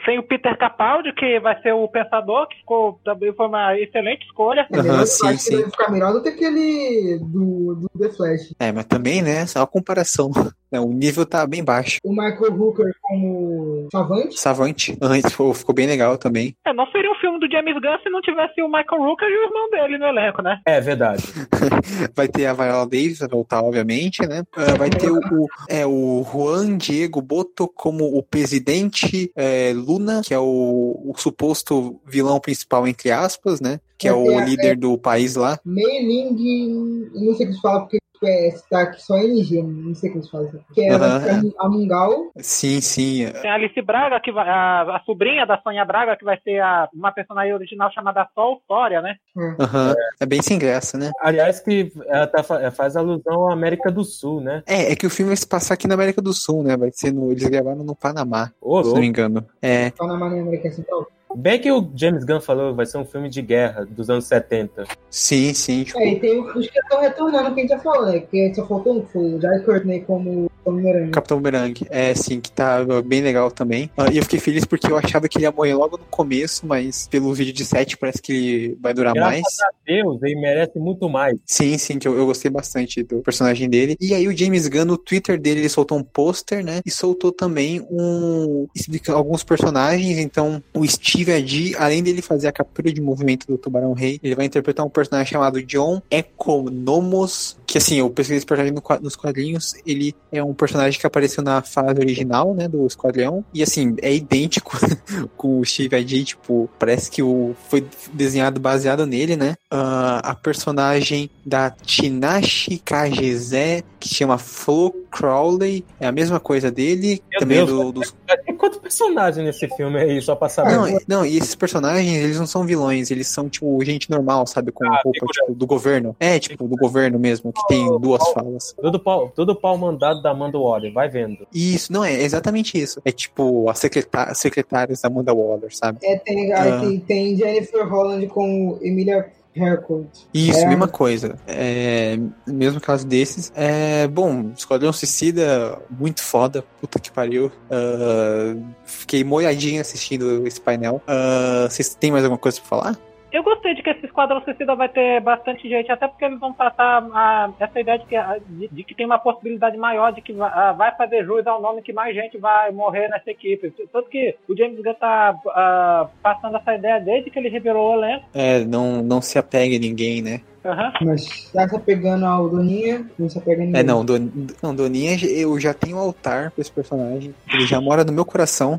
[0.05, 4.25] Tem o Peter Capaldi, que vai ser o Pensador, que ficou, também foi uma excelente
[4.27, 4.67] escolha.
[4.71, 5.55] É sim, acho que sim.
[5.55, 8.55] ele vai ficar melhor do que aquele do, do The Flash.
[8.59, 9.47] É, mas também, né?
[9.47, 10.31] Só a comparação.
[10.73, 11.99] né, o nível tá bem baixo.
[12.05, 14.39] O Michael Hooker como Savante.
[14.41, 16.55] Savante, antes ficou, ficou bem legal também.
[16.67, 19.37] É, não seria um filme do James Gunn se não tivesse o Michael Rooker e
[19.37, 20.61] o irmão dele no elenco, né?
[20.67, 21.23] É verdade.
[22.15, 24.43] Vai ter a Viola Davis, vai voltar, obviamente, né?
[24.57, 30.23] Ah, vai ter o, o- é, o Juan Diego Boto como o presidente é, Luna,
[30.25, 33.81] que é o, o suposto vilão principal, entre aspas, né?
[33.99, 35.59] Que é o líder do país lá.
[35.65, 39.63] Mei Ling, eu não sei o que se fala porque é, tá aqui só NG,
[39.63, 40.51] não sei o que se fala.
[40.75, 41.51] Que é Aham.
[41.59, 42.31] a Mungal.
[42.39, 43.31] Sim, sim.
[43.41, 46.61] Tem a Alice Braga, que vai, a, a sobrinha da Sônia Braga, que vai ser
[46.61, 49.17] a, uma personagem original chamada Sol Sória, né?
[49.59, 49.95] Aham.
[50.21, 51.11] É bem sem graça, né?
[51.21, 54.63] Aliás, que ela tá fa- faz alusão à América do Sul, né?
[54.67, 56.77] É, é que o filme vai se passar aqui na América do Sul, né?
[56.77, 57.31] Vai ser no.
[57.31, 59.45] Eles gravaram no Panamá, Ô, se não me engano.
[59.63, 59.91] É.
[59.93, 61.07] Panamá na América Central.
[61.37, 64.85] Bem que o James Gunn falou, vai ser um filme de guerra dos anos 70.
[65.09, 65.85] Sim, sim.
[65.85, 68.21] Tipo, É, e tem os que estão retornando, que a gente já falou, né?
[68.21, 71.11] Que só faltou um, foi o Jai Courtney como Homem-Aranha.
[71.11, 71.75] Capitão Boomerang.
[71.91, 73.91] É, sim, que tá bem legal também.
[73.97, 76.67] Ah, e eu fiquei feliz porque eu achava que ele ia morrer logo no começo,
[76.67, 79.61] mas pelo vídeo de 7 parece que ele vai durar Graças mais.
[79.61, 81.37] a Deus, ele merece muito mais.
[81.47, 83.97] Sim, sim, que eu, eu gostei bastante do personagem dele.
[84.01, 86.81] E aí o James Gunn, no Twitter dele, ele soltou um pôster, né?
[86.85, 88.67] E soltou também um...
[89.09, 90.19] alguns personagens.
[90.19, 94.35] Então, o Steve Adi, além dele fazer a captura de movimento do Tubarão Rei, ele
[94.35, 99.17] vai interpretar um personagem chamado John Economos, que assim, eu pesquisei esse personagem no nos
[99.17, 103.95] quadrinhos, ele é um personagem que apareceu na fase original, né, do Esquadrão, e assim,
[104.03, 104.79] é idêntico
[105.37, 109.57] com o Steve Adi, tipo, parece que o foi desenhado baseado nele, né?
[109.71, 117.23] Ah, a personagem da Tinashi Kageze, que chama Flo Crowley, é a mesma coisa dele,
[117.31, 118.15] Meu também Deus, do, dos
[118.45, 120.73] Tem quantos personagens nesse filme aí, só pra saber?
[120.73, 124.73] não, não, e esses personagens, eles não são vilões, eles são, tipo, gente normal, sabe?
[124.73, 125.41] Com roupa, figurante.
[125.41, 126.17] tipo, do governo.
[126.19, 128.75] É, tipo, do governo mesmo, que tem duas falas.
[128.81, 131.47] Tudo pau, tudo pau mandado da Amanda Waller, vai vendo.
[131.53, 133.03] Isso, não, é exatamente isso.
[133.05, 135.99] É tipo, as secretá secretárias da Amanda Waller, sabe?
[136.03, 136.81] É, tem, Ah.
[136.81, 139.29] tem, tem Jennifer Holland com Emilia
[139.59, 140.07] Harcourt.
[140.33, 140.67] Isso, É.
[140.69, 141.37] mesma coisa.
[141.47, 143.53] É, mesmo caso desses.
[143.55, 146.65] É, bom, Esquadrão Suicida, muito foda.
[146.81, 147.51] Puta que pariu.
[147.71, 151.03] Ah, fiquei molhadinho assistindo esse painel.
[151.07, 152.99] Ah, vocês têm mais alguma coisa pra falar?
[153.33, 156.53] Eu gostei de que esse Esquadrão Suicida vai ter bastante gente, até porque eles vão
[156.53, 158.17] tratar ah, essa ideia de que,
[158.49, 161.61] de, de que tem uma possibilidade maior de que va- ah, vai fazer jus ao
[161.63, 163.73] nome que mais gente vai morrer nessa equipe.
[163.93, 167.99] Tanto que o James Gunn tá ah, passando essa ideia desde que ele revelou o
[168.05, 168.25] elenco.
[168.35, 170.41] É, não, não se apegue a ninguém, né?
[170.65, 170.93] Aham.
[171.03, 173.81] Mas tá se apegando ao Doninha, não a ninguém.
[173.81, 174.29] É, não, Don,
[174.63, 177.35] não, Doninha, eu já tenho um altar pra esse personagem.
[177.53, 178.79] Ele já mora no meu coração,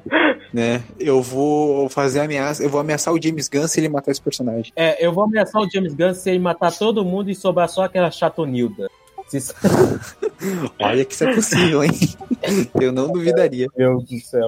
[0.54, 0.84] né?
[1.00, 4.72] Eu vou fazer ameaça, eu vou ameaçar o James Gunn se ele matar esse personagem.
[4.76, 7.84] É, eu vou ameaçar o James Gunn se ele matar todo mundo e sobrar só
[7.84, 8.88] aquela chatonilda.
[9.28, 9.54] Se-
[10.80, 11.92] Olha que isso é possível, hein?
[12.80, 13.68] Eu não duvidaria.
[13.78, 14.48] Meu Deus do céu.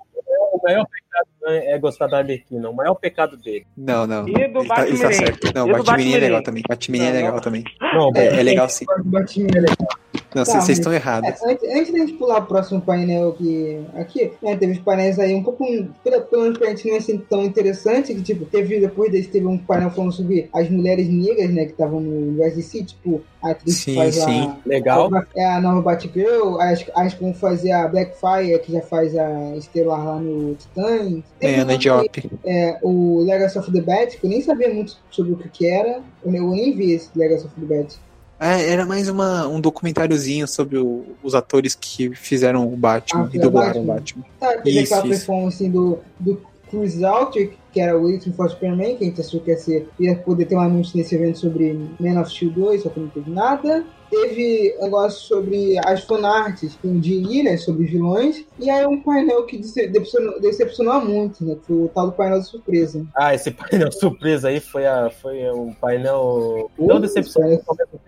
[0.54, 3.66] O maior pecado é gostar da Arlequina, o maior pecado dele.
[3.76, 4.28] Não, não.
[4.28, 5.14] E do ele, tá, ele tá Batmirim?
[5.14, 5.52] certo.
[5.56, 6.64] Não, Batmirim é legal também.
[6.68, 7.64] Batmirim é legal também.
[7.82, 8.86] Não, É, é legal sim.
[9.00, 9.88] O Batinho é legal.
[10.36, 11.30] Não, Tá, vocês mas- estão errados.
[11.30, 15.20] É, antes, antes da gente pular pro próximo painel que, aqui, né, teve os painéis
[15.20, 15.66] aí um pouco,
[16.04, 19.30] pelo, pelo menos pra gente não é assim tão interessante, que tipo, teve, depois desse
[19.30, 23.52] teve um painel falando sobre as mulheres negras, né, que estavam no USDC, tipo, a
[23.52, 24.42] atriz Sim, que faz sim.
[24.42, 24.58] a...
[24.66, 25.10] legal.
[25.36, 30.06] É a nova Batgirl, as, as como fazer a Blackfire, que já faz a Estelar
[30.06, 31.24] lá no Titãs.
[31.42, 32.30] É, Teve um Diop.
[32.46, 35.68] é, o Legacy of the Bat, que eu nem sabia muito sobre o que, que
[35.68, 36.02] era.
[36.26, 38.00] Eu, eu nem vi esse Legacy of the Bat.
[38.44, 43.30] É, era mais uma, um documentáriozinho sobre o- os atores que fizeram o Batman Ah,
[43.36, 44.24] e dublaram o Batman.
[44.24, 44.24] Batman.
[44.40, 45.26] Tá, teve Isso, aquela isso.
[45.26, 49.40] performance do, do Chris Altrick, que era o Waiting for Superman, que a gente achou
[49.40, 52.84] que ia, ser, ia poder ter um anúncio nesse evento sobre Man of Steel 2,
[52.84, 53.84] só que não teve nada.
[54.12, 58.46] Teve um negócio sobre as fanarts de ilhas, sobre vilões.
[58.60, 61.56] E aí um painel que dece- decepcionou, decepcionou muito, né?
[61.56, 63.04] Que foi o tal do painel de surpresa.
[63.16, 67.64] Ah, esse painel surpresa aí foi, a, foi um painel tão decepcionante,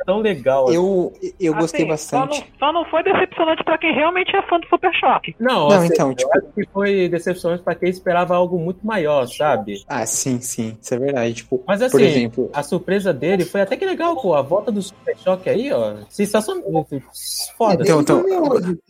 [0.05, 0.66] tão legal.
[0.66, 0.76] assim.
[0.76, 2.36] Eu, eu gostei Assim, bastante.
[2.38, 5.36] Só não, só não foi decepcionante pra quem realmente é fã do Super Choque.
[5.39, 8.86] Não, Não, assim, então, eu tipo- acho que foi decepcionante pra quem esperava algo muito
[8.86, 9.55] maior, sabe?
[9.88, 10.78] Ah, sim, sim.
[10.82, 11.34] Isso é verdade.
[11.34, 14.34] Tipo, Mas assim, por exemplo, a surpresa dele foi até que legal, pô.
[14.34, 15.95] A volta do Super Choque aí, ó.
[16.10, 16.88] Sensacional.
[17.58, 17.84] Foda.
[17.84, 18.24] Então, então-.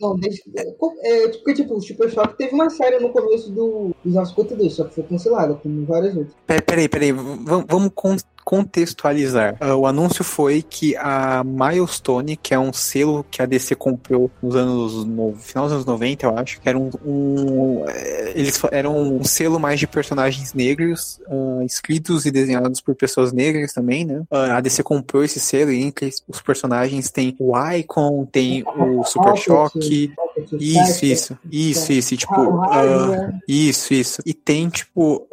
[0.00, 4.14] Não, desde, é, porque, tipo, o Super Shock teve uma série no começo do, dos
[4.14, 6.34] 952, só que foi cancelada, como várias outras.
[6.46, 7.12] Peraí, peraí, peraí.
[7.12, 9.56] Vamos, vamos con- contextualizar.
[9.58, 14.30] Ah, o anúncio foi que a Milestone, que é um selo que a DC comprou
[14.40, 18.62] nos anos no final dos anos 90, eu acho, que era um, um, eh, eles
[18.70, 24.04] eram um selo mais de personagens negros, ah, escritos e desenhados por pessoas negras também,
[24.04, 24.22] né?
[24.30, 29.02] Ah, a DC comprou esse selo e entre os personagens tem o Icon, tem o
[29.02, 30.14] Super Choque,
[30.52, 34.22] isso, isso, isso, isso, e, tipo, ah, isso, isso.
[34.24, 35.26] E tem, tipo,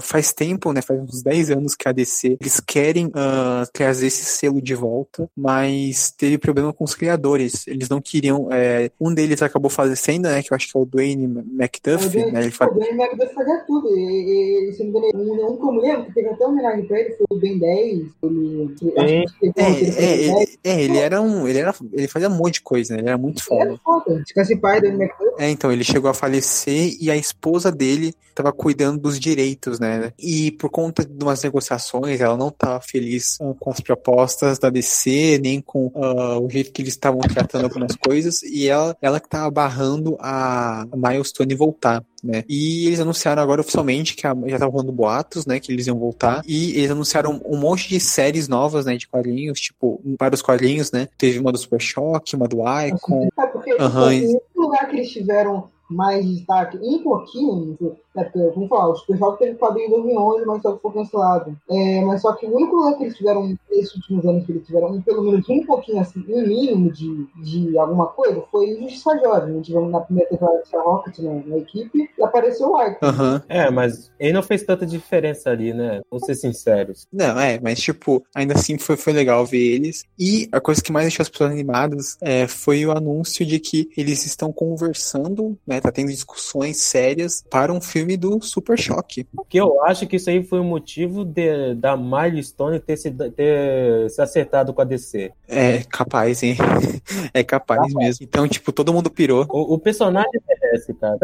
[0.00, 0.80] faz tempo, né?
[0.80, 5.28] Faz uns 10 anos que a DC, eles querem ah, trazer esse selo de volta,
[5.36, 7.66] mas teve problema com os criadores.
[7.66, 8.48] Eles não queriam.
[8.52, 10.42] é, um deles acabou falecendo, né?
[10.42, 12.42] Que eu acho que é o Dwayne McDuff, né?
[12.42, 13.88] Ele fa- O Ben McDuff fazia tudo.
[13.96, 16.44] E, e, se não me engano, um, um que eu me lembro, que teve até
[16.44, 17.82] uma homenagem pra ele, foi o Ben 10.
[17.88, 21.48] Ele, ele, ele É, um é, ele ele, é, ele era um.
[21.48, 23.00] Ele, era, ele fazia um monte de coisa, né?
[23.00, 23.62] Ele era muito foda.
[23.62, 24.22] era foda.
[24.26, 25.32] Esquece pai do McDuff.
[25.38, 30.12] É, então, ele chegou a falecer e a esposa dele estava cuidando dos direitos, né?
[30.18, 34.70] E por conta de umas negociações, ela não estava feliz ah, com as propostas da
[34.70, 39.20] DC, nem com ah, o jeito que eles estavam tratando algumas coisas, e ela, ela
[39.20, 42.04] que estava barrando a Milestone voltar.
[42.22, 42.44] né?
[42.48, 45.60] E eles anunciaram agora oficialmente que a, já tava rolando boatos, né?
[45.60, 46.42] Que eles iam voltar.
[46.46, 48.96] E eles anunciaram um monte de séries novas, né?
[48.96, 51.08] De quadrinhos, tipo, para os quadrinhos, né?
[51.18, 53.28] Teve uma do Super Shock, uma do Icon.
[53.38, 57.76] É porque outro lugar que eles tiveram mais destaque, um pouquinho,
[58.14, 60.92] né, porque, vamos falar, o Super Choque teve quadrinho em 2011, mas só que foi
[60.92, 61.56] cancelado.
[61.70, 64.66] É, mas só que o único lugar que eles tiveram, nesses últimos anos que eles
[64.66, 69.60] tiveram, pelo menos um pouquinho, assim, um mínimo de, de alguma coisa, foi Justiça Jovem.
[69.62, 73.06] Tivemos na primeira temporada de Rocket na, na equipe e apareceu o Icon.
[73.06, 73.42] Aham.
[73.48, 76.00] É, mas ele não fez tanta diferença ali, né?
[76.10, 77.06] Vamos ser sinceros.
[77.12, 80.04] Não, é, mas tipo, ainda assim foi, foi legal ver eles.
[80.18, 83.88] E a coisa que mais deixou as pessoas animadas é, foi o anúncio de que
[83.96, 85.80] eles estão conversando, né?
[85.80, 89.26] Tá tendo discussões sérias para um filme do Super Choque.
[89.48, 94.10] Que eu acho que isso aí foi o motivo de, da Milestone ter se, ter
[94.10, 95.32] se acertado com a DC.
[95.48, 96.56] É capaz, hein?
[97.34, 98.24] É capaz mesmo.
[98.24, 99.46] Então, tipo, todo mundo pirou.
[99.50, 101.18] O, o personagem merece, cara.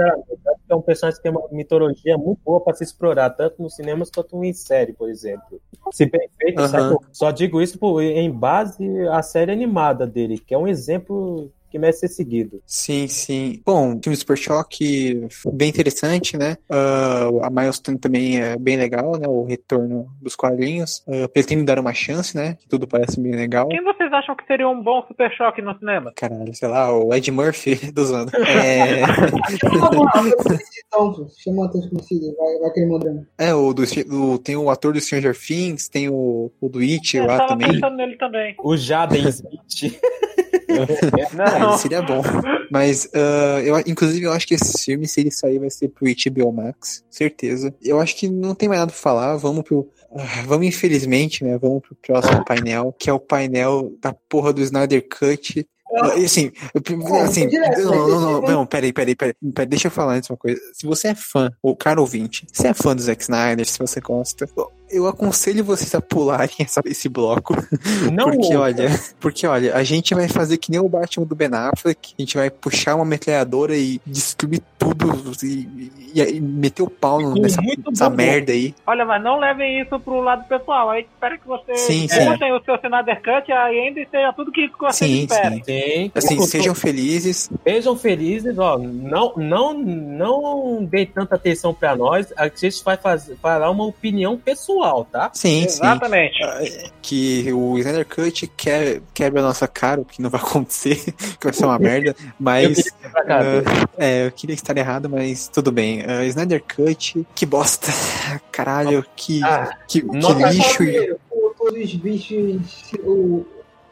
[0.68, 4.10] É um personagem que tem uma mitologia muito boa pra se explorar, tanto nos cinemas
[4.10, 5.60] quanto em série, por exemplo.
[5.92, 6.96] Se bem feito, sabe?
[7.12, 11.78] Só digo isso por, em base à série animada dele, que é um exemplo que
[11.78, 12.62] merece ser seguido.
[12.66, 13.60] Sim, sim.
[13.64, 16.56] Bom, o filme Super Choque, bem interessante, né?
[16.70, 19.26] Ah, a Milestone também é bem legal, né?
[19.28, 21.02] O retorno dos quadrinhos.
[21.06, 22.56] Uh, pretendo dar uma chance, né?
[22.60, 23.68] Que tudo parece bem legal.
[23.68, 26.12] Quem vocês acham que seria um bom Super Choque no cinema?
[26.16, 28.32] Caralho, sei lá, o Ed Murphy do Zando.
[28.48, 29.02] É,
[31.42, 33.26] chama ator desconhecido, vai, vai aquele mandando.
[33.36, 37.16] é o do, do- tem o ator do Stranger Things, tem o, o do It
[37.16, 37.72] Eu lá tava também.
[37.72, 38.54] pensando nele também.
[38.58, 39.98] O Jaden Smith.
[41.38, 42.22] Ah, Não, seria bom.
[42.70, 46.06] Mas, ah, eu, inclusive, eu acho que esse filme, se ele sair, vai ser pro
[46.06, 47.74] HBO Max, certeza.
[47.82, 49.36] Eu acho que não tem mais nada pra falar.
[49.36, 49.88] Vamos pro.
[50.14, 51.56] ah, Vamos, infelizmente, né?
[51.58, 55.66] Vamos pro próximo painel, que é o painel da porra do Snyder Cut.
[56.18, 58.48] E, Assim, eu, assim, direto, não, não, não, né?
[58.48, 60.60] não, peraí, peraí, peraí, peraí, deixa eu falar antes uma coisa.
[60.74, 63.98] Se você é fã, ou cara ouvinte, se é fã do Zack Snyder, se você
[63.98, 64.46] gosta,
[64.90, 67.54] eu aconselho vocês a pularem essa- esse bloco.
[68.12, 68.88] Não Porque, olha,
[69.20, 72.36] porque, olha, a gente vai fazer que nem o Batman do Ben Affleck, a gente
[72.36, 78.10] vai puxar uma metralhadora e destruir tudo e, e- e meter o pau nessa, nessa
[78.10, 78.74] merda aí.
[78.86, 80.90] olha, mas não levem isso pro lado pessoal.
[80.90, 82.28] Aí espero que você Sim, sim.
[82.52, 85.62] o seu Snyder Cut e ainda seja tudo que vocês Sim, esperem.
[85.64, 86.12] Sim.
[86.14, 87.50] Assim, O- sejam felizes.
[87.64, 88.78] Sejam felizes, ó.
[88.78, 92.32] Não, não, não dê tanta atenção pra nós.
[92.36, 94.77] A gente vai fazer, falar uma opinião pessoal,
[95.10, 95.30] tá?
[95.34, 95.66] Sim, sim.
[95.66, 96.38] Exatamente.
[97.02, 100.96] Que o Snyder Cut que- quebra a nossa cara, o que não vai acontecer,
[101.38, 102.90] que vai ser uma merda, Eu mas.
[103.02, 106.02] cá, ah, é, eu queria estar errado, mas tudo bem.
[106.06, 107.88] Ah, Snyder Cut, que bosta.
[108.52, 110.06] Caralho, que, Ah, que, que
[110.52, 111.18] lixo.
[111.58, 112.92] Todos os bichos.
[113.04, 113.44] O,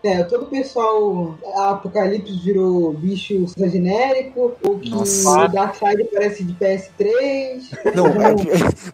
[0.03, 1.37] é, todo o pessoal.
[1.57, 4.53] A Apocalipse virou bicho genérico.
[4.63, 5.45] O que Nossa.
[5.45, 7.95] o Darkseid parece de PS3.
[7.95, 8.35] Não, é,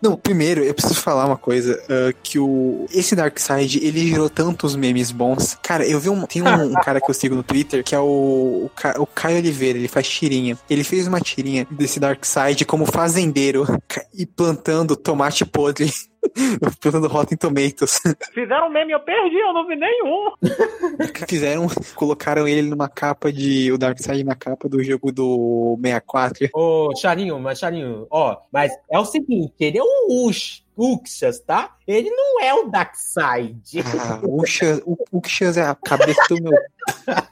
[0.01, 4.75] não, primeiro eu preciso falar uma coisa, ah, que o esse Darkseid, ele gerou tantos
[4.77, 5.57] memes bons.
[5.63, 7.99] Cara, eu vi um tem um, um cara que eu sigo no Twitter, que é
[7.99, 10.57] o, o, Ca- o Caio Oliveira, ele faz tirinha.
[10.69, 13.67] Ele fez uma tirinha desse Darkseid como fazendeiro
[14.15, 15.93] e plantando tomate podre.
[16.81, 18.01] plantando Rotten Tomatoes.
[18.33, 20.33] Fizeram um meme, eu perdi, eu não vi nenhum.
[21.29, 26.51] Fizeram, colocaram ele numa capa de o Darkseid na capa do jogo do 64.
[26.55, 31.77] Ô, Charinho, mas Charinho, ó, mas é o seguinte, ele é um Ux, Uxas, tá?
[31.87, 33.63] Ele não é o Darkseid.
[34.01, 36.53] Ah, o Xas- o, o Xas é a cabeça do meu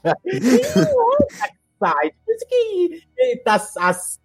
[0.04, 1.59] Darkseid.
[1.80, 4.18] Por isso que ele tá assim.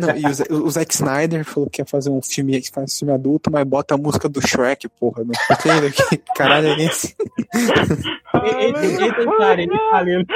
[0.00, 3.14] Não, e o, o Zack Snyder falou que ia fazer um filme, faz um filme
[3.14, 5.24] adulto, mas bota a música do Shrek, porra.
[5.24, 7.16] Não entendo que caralho é esse?
[8.44, 9.62] Ele, ele, ele tem cara,
[10.10, 10.34] ele tá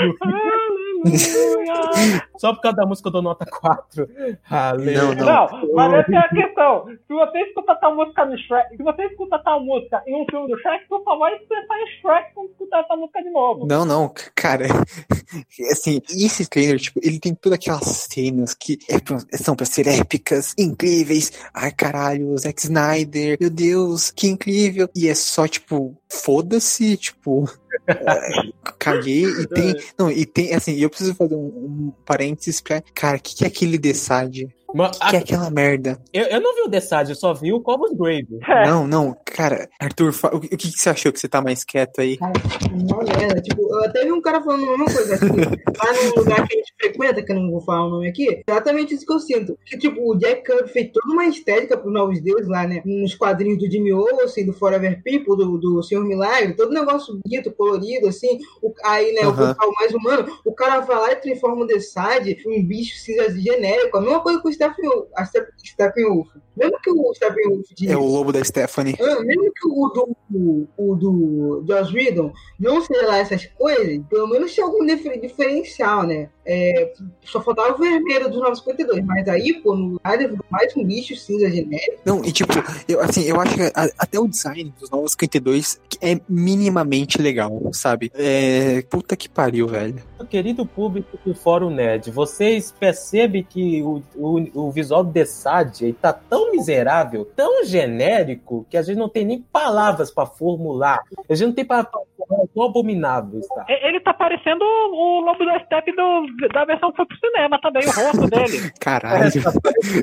[1.04, 4.08] lendo Só por causa da música do Nota 4.
[4.50, 5.02] Aleluia.
[5.02, 5.24] Não, não.
[5.24, 6.86] Não, mas essa é a questão.
[6.86, 10.48] Se você escuta tal música no Shrek, se você escuta tal música em um filme
[10.48, 13.66] do Shrek, por favor, pensar em Shrek quando escutar essa música de novo.
[13.66, 14.66] Não, não, cara.
[15.70, 19.64] Assim, e esse trailer, tipo, ele tem todas aquelas cenas que é pra- são pra
[19.66, 21.32] ser épicas, incríveis.
[21.54, 24.88] Ai, caralho, o Zack Snyder, meu Deus, que incrível.
[24.96, 27.44] E é só, tipo, foda-se, tipo.
[27.86, 29.74] É, Caguei e tem.
[29.98, 32.82] Não, e tem, assim, eu preciso fazer um, um parênteses pra.
[32.94, 34.48] Cara, o que, que é aquele Desade?
[34.74, 35.98] Mas, O que é aquela merda?
[36.12, 38.26] eu, eu não vi o Desade, eu só vi o Cobos Grave.
[38.48, 38.66] É.
[38.68, 41.40] Não, não, cara, Arthur, fa- o que, o que que você achou que você tá
[41.42, 42.16] mais quieto aí?
[42.16, 42.32] Cara,
[42.72, 43.40] uma merda.
[43.40, 45.14] Tipo, eu até vi um cara falando a mesma coisa.
[45.14, 48.08] Assim, lá no lugar que a gente frequenta, que eu não vou falar o nome
[48.08, 49.58] aqui, exatamente isso que eu sinto.
[49.66, 52.82] Que, tipo, o Jack Kirby fez toda uma estética pros Novos Deuses lá, né?
[52.84, 57.52] Nos quadrinhos do Jimmy Olsen, do Forever People, do, do Senhor Milagre, todo negócio bonito,
[57.52, 58.38] colorido, assim.
[58.62, 59.54] O, aí, né, o Aham.
[59.54, 63.30] pessoal mais humano, o cara vai lá e transforma o Desade em um bicho cinza
[63.38, 63.96] genérico.
[63.96, 66.28] A mesma coisa com o Steppenwolf, a Step, Steppenwolf.
[66.56, 67.90] Mesmo que o Steppenwolf de.
[67.90, 68.94] É o lobo da Stephanie.
[69.00, 74.00] Ah, Mesmo que o do, o, o do Joss Whedon não seja lá essas coisas,
[74.08, 76.28] pelo menos tinha algum difer- diferencial, né?
[76.44, 76.92] É,
[77.24, 81.14] só faltava o vermelho dos 952, mas aí, pô, no Snyder virou mais um lixo
[81.16, 82.00] cinza genérico.
[82.04, 82.52] Não, e tipo,
[82.88, 87.60] eu, assim, eu acho que a- até o design dos novos 52 é minimamente legal,
[87.72, 88.10] sabe?
[88.14, 88.82] É.
[88.90, 90.02] Puta que pariu, velho.
[90.30, 95.92] Querido público do Fórum Nerd, vocês percebem que o, o, o visual do Desad ele
[95.92, 101.00] tá tão miserável, tão genérico, que a gente não tem nem palavras pra formular.
[101.28, 103.64] A gente não tem palavras pra formular quão abominável está.
[103.68, 107.60] E- Ele tá parecendo o Lobo da Steppe do- da versão que foi pro cinema
[107.60, 108.70] também, o rosto dele.
[108.80, 109.30] Caralho,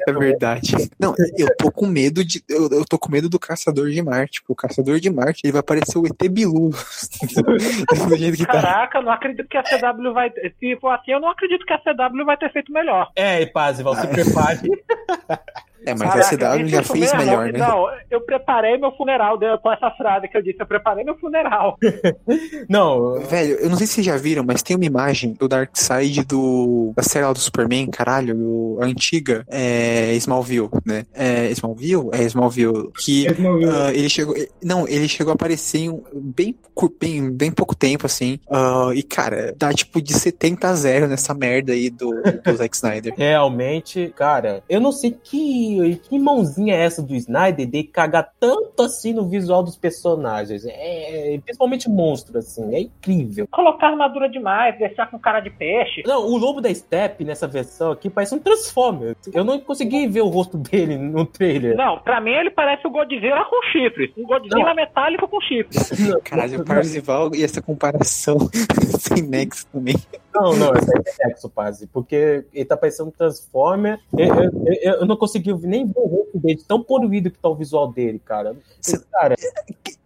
[0.08, 0.74] é verdade.
[1.00, 2.44] Não, eu tô com medo de.
[2.50, 4.42] Eu, eu tô com medo do Caçador de Marte.
[4.48, 6.70] O Caçador de Marte, ele vai parecer o ET Bilu.
[8.10, 8.54] Do jeito que tá.
[8.62, 10.32] Caraca, não acredito que a CW vai.
[10.60, 13.10] Se for assim, eu não acredito que a CW vai ter feito melhor.
[13.16, 14.60] É, e Pazival, se prepare.
[15.86, 16.20] É, mas Caraca,
[16.58, 17.18] disse já fez mesmo?
[17.20, 17.60] melhor, né?
[17.60, 20.58] Não, eu preparei meu funeral deu com essa frase que eu disse.
[20.60, 21.78] Eu preparei meu funeral.
[22.68, 26.24] Não, Velho, eu não sei se vocês já viram, mas tem uma imagem do Darkseid
[26.26, 31.06] do, da série lá do Superman, caralho, o- a antiga, é Smallville, né?
[31.14, 32.10] É Smallville?
[32.12, 32.92] É Smallville.
[32.98, 34.36] Que ah, ele chegou.
[34.64, 36.56] Não, ele chegou a aparecer em bem,
[37.00, 38.40] bem, bem pouco tempo, assim.
[38.50, 42.10] ah, e, cara, dá tipo de 70 a 0 nessa merda aí do,
[42.44, 43.14] do Zack Snyder.
[43.18, 45.69] realmente, cara, eu não sei que,
[46.10, 50.66] que mãozinha é essa do Snyder de cagar tanto assim no visual dos personagens.
[50.66, 53.48] É, principalmente monstro, assim, é incrível.
[53.52, 56.02] Colocar armadura demais, deixar com cara de peixe.
[56.06, 59.16] Não, o lobo da Steppe nessa versão aqui parece um Transformer.
[59.34, 61.76] Eu não consegui ver o rosto dele no trailer.
[61.76, 64.12] Não, pra mim ele parece o Godzilla com chifres.
[64.18, 64.76] Um Godzilla Não.
[64.76, 65.90] metálico com chifres.
[66.24, 68.38] Caralho, o Parzival e essa comparação
[69.00, 69.96] sem nexo também.
[70.34, 74.00] Não, não, essa é Nexo, Pazzi, porque ele tá parecendo um Transformer.
[74.18, 74.52] Eu, eu-
[74.82, 77.92] eu- eu não consegui nem ver o rosto dele, tão poluído que tá o visual
[77.92, 78.56] dele, cara.
[78.82, 79.36] Cê- Cara,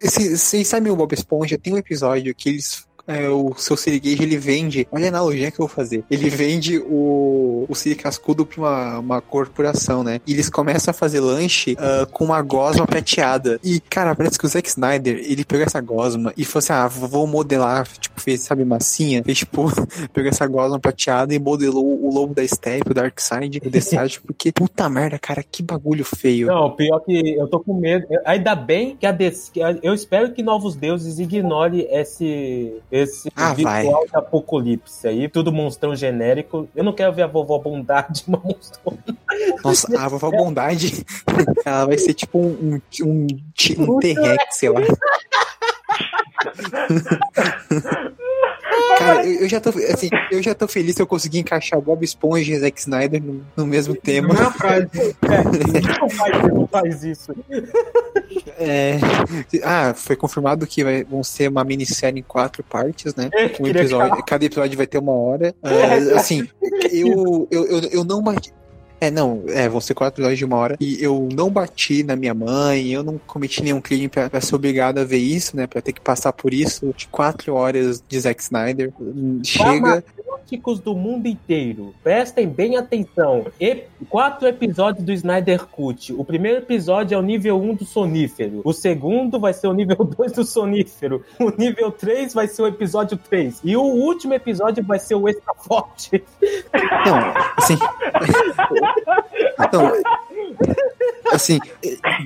[0.02, 1.58] Esse- Vocês sabem o Bob Esponja?
[1.58, 2.86] Tem um episódio que eles.
[3.08, 4.88] É, o seu Siriguejo ele vende.
[4.92, 6.04] Olha a analogia que eu vou fazer.
[6.10, 10.22] Ele vende o, o Siri Cascudo pra uma, uma corporação, né?
[10.26, 13.60] E eles começam a fazer lanche ah, com uma gosma prateada.
[13.64, 16.88] E, cara, parece que o Zack Snyder ele pegou essa gosma e falou assim: ah,
[16.88, 17.88] vou modelar.
[17.88, 19.24] Tipo, fez, sabe, massinha.
[19.24, 19.66] Fez, tipo,
[20.14, 24.22] pegou essa gosma prateada e modelou o lobo da Steppe, o Darkseid, o Desage.
[24.26, 26.48] Porque, puta merda, cara, que bagulho feio.
[26.48, 28.06] não, pior que eu tô com medo.
[28.26, 29.52] Ainda bem que a DC,
[29.82, 33.82] eu espero que Novos Deuses ignore esse, esse Ah, vai.
[33.82, 36.70] visual de apocalipse aí, tudo monstrão genérico.
[36.76, 38.96] Eu não quero ver a vovó Bondade, uma monstrão.
[39.64, 41.04] Nossa, a vovó Bondade,
[41.66, 43.28] ela vai ser tipo um, um, um,
[43.80, 44.82] um T-Rex, sei lá.
[48.98, 52.04] Cara, eu, eu já tô, assim, eu já tô feliz se eu conseguir encaixar Bob
[52.04, 54.34] Esponja e Zack Snyder no, no mesmo tema.
[54.34, 54.88] Não é uma frase.
[56.00, 57.34] Não faz, não faz isso.
[58.58, 58.98] É,
[59.64, 63.30] ah, foi confirmado que vai, vão ser uma minissérie em quatro partes, né?
[63.34, 65.54] É, Um episódio, cada episódio vai ter uma hora.
[65.64, 66.48] É, assim,
[66.92, 68.54] eu, eu, eu, eu não bati.
[69.04, 70.78] É, não, é, vão ser quatro episódios de uma hora.
[70.80, 74.56] E eu não bati na minha mãe, eu não cometi nenhum crime pra, pra ser
[74.56, 75.68] obrigado a ver isso, né?
[75.68, 76.94] Pra ter que passar por isso.
[76.96, 78.94] De quatro horas de Zack Snyder.
[79.02, 80.02] Hum, Chega.
[80.44, 83.46] Farmacêuticos do mundo inteiro, prestem bem atenção.
[83.60, 86.14] E quatro episódios do Snyder Cut.
[86.14, 88.62] O primeiro episódio é o nível 1 do sonífero.
[88.64, 91.24] O segundo vai ser o nível 2 do sonífero.
[91.40, 93.62] O nível 3 vai ser o episódio 3.
[93.64, 96.24] E o último episódio vai ser o extra forte.
[97.06, 97.78] Não, assim.
[99.72, 99.92] Não,
[101.34, 101.60] assim,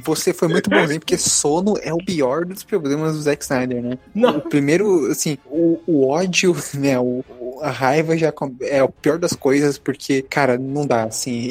[0.04, 3.98] você foi muito bonzinho, porque sono é o pior dos problemas do Zack Snyder, né?
[4.14, 7.00] Não, O primeiro, assim, o, o ódio, né?
[7.00, 7.24] O-
[7.62, 11.48] a raiva já com- é o pior das coisas, porque, cara, não dá, assim.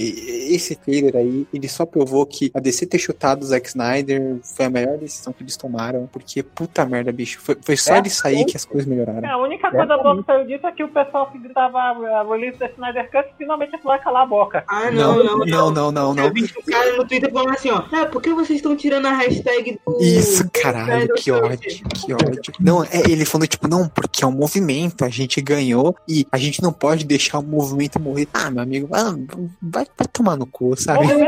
[0.49, 4.67] Esse trailer aí, ele só provou que a DC ter chutado o Zack Snyder foi
[4.67, 8.11] a melhor decisão que eles tomaram, porque, puta merda, bicho, foi, foi só É, ele
[8.11, 9.27] sair que as coisas melhoraram.
[9.27, 12.23] É, a única coisa boa que saiu disso é que o pessoal que gritava a
[12.25, 14.65] release da Snyder Cut finalmente vai calar a boca.
[14.69, 15.47] Ah, não, não, não.
[15.47, 16.25] não, não, não, não.
[16.27, 17.83] Eu vi um cara no Twitter falando assim, ó.
[17.93, 19.99] Ah, por que vocês estão tirando a hashtag do.
[20.01, 21.59] Isso, caralho, que Snyder ódio,
[21.95, 22.53] que ódio.
[22.61, 26.39] Não, é, ele falou, tipo, não, porque é um movimento, a gente ganhou e a
[26.39, 28.29] gente não pode deixar o movimento morrer.
[28.33, 29.15] Ah, meu amigo, ah,
[29.63, 31.07] vai, vai tomar no cu, sabe?
[31.07, 31.27] Morreu,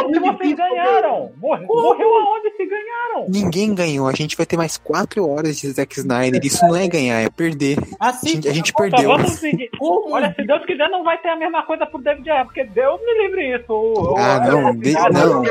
[0.00, 1.30] aonde vocês ganharam?
[1.40, 3.26] Morreu, morreu aonde se ganharam?
[3.28, 6.40] Ninguém ganhou, a gente vai ter mais quatro horas de Zack Snyder.
[6.44, 7.78] Isso não é ganhar, é perder.
[8.00, 8.28] A assim.
[8.30, 9.08] gente, a gente Só perdeu.
[9.10, 9.68] vamos seguir.
[9.78, 12.64] Como Olha, se Deus quiser, não vai ter a mesma coisa pro David Ayer, porque
[12.64, 14.14] Deus me livre isso.
[14.16, 15.42] Ah, não, de- Ah, não.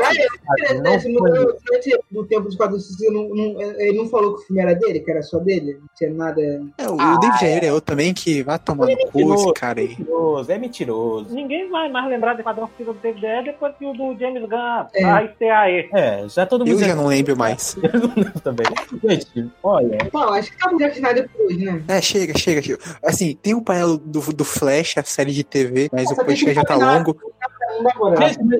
[0.82, 5.10] não Esse no- tempo dos quadros, ele não falou que o filme era dele, que
[5.10, 5.78] era só dele?
[5.80, 6.40] Não tinha nada.
[6.78, 9.80] É, o Ah, David ele é outro também que vai tomar no cu esse cara
[9.80, 9.88] aí.
[9.88, 11.34] Mentiroso, é mentiroso.
[11.34, 14.42] Ninguém vai mais lembrar de Quadrão Suicida do David Ayer depois que o do James
[14.48, 15.02] Gunn É.
[15.02, 15.90] vai ser aí.
[15.92, 17.76] É, já todo mundo Eu já não lembro mais.
[17.82, 18.66] Eu não lembro também.
[19.04, 21.82] Gente, olha, Bom, acho que acabou de por hoje, né?
[21.88, 22.78] É, chega, chega, chega.
[23.04, 26.54] Assim, tem o painel do, do Flash, a série de TV, mas Nossa, o podcast
[26.54, 27.16] já tá que longo.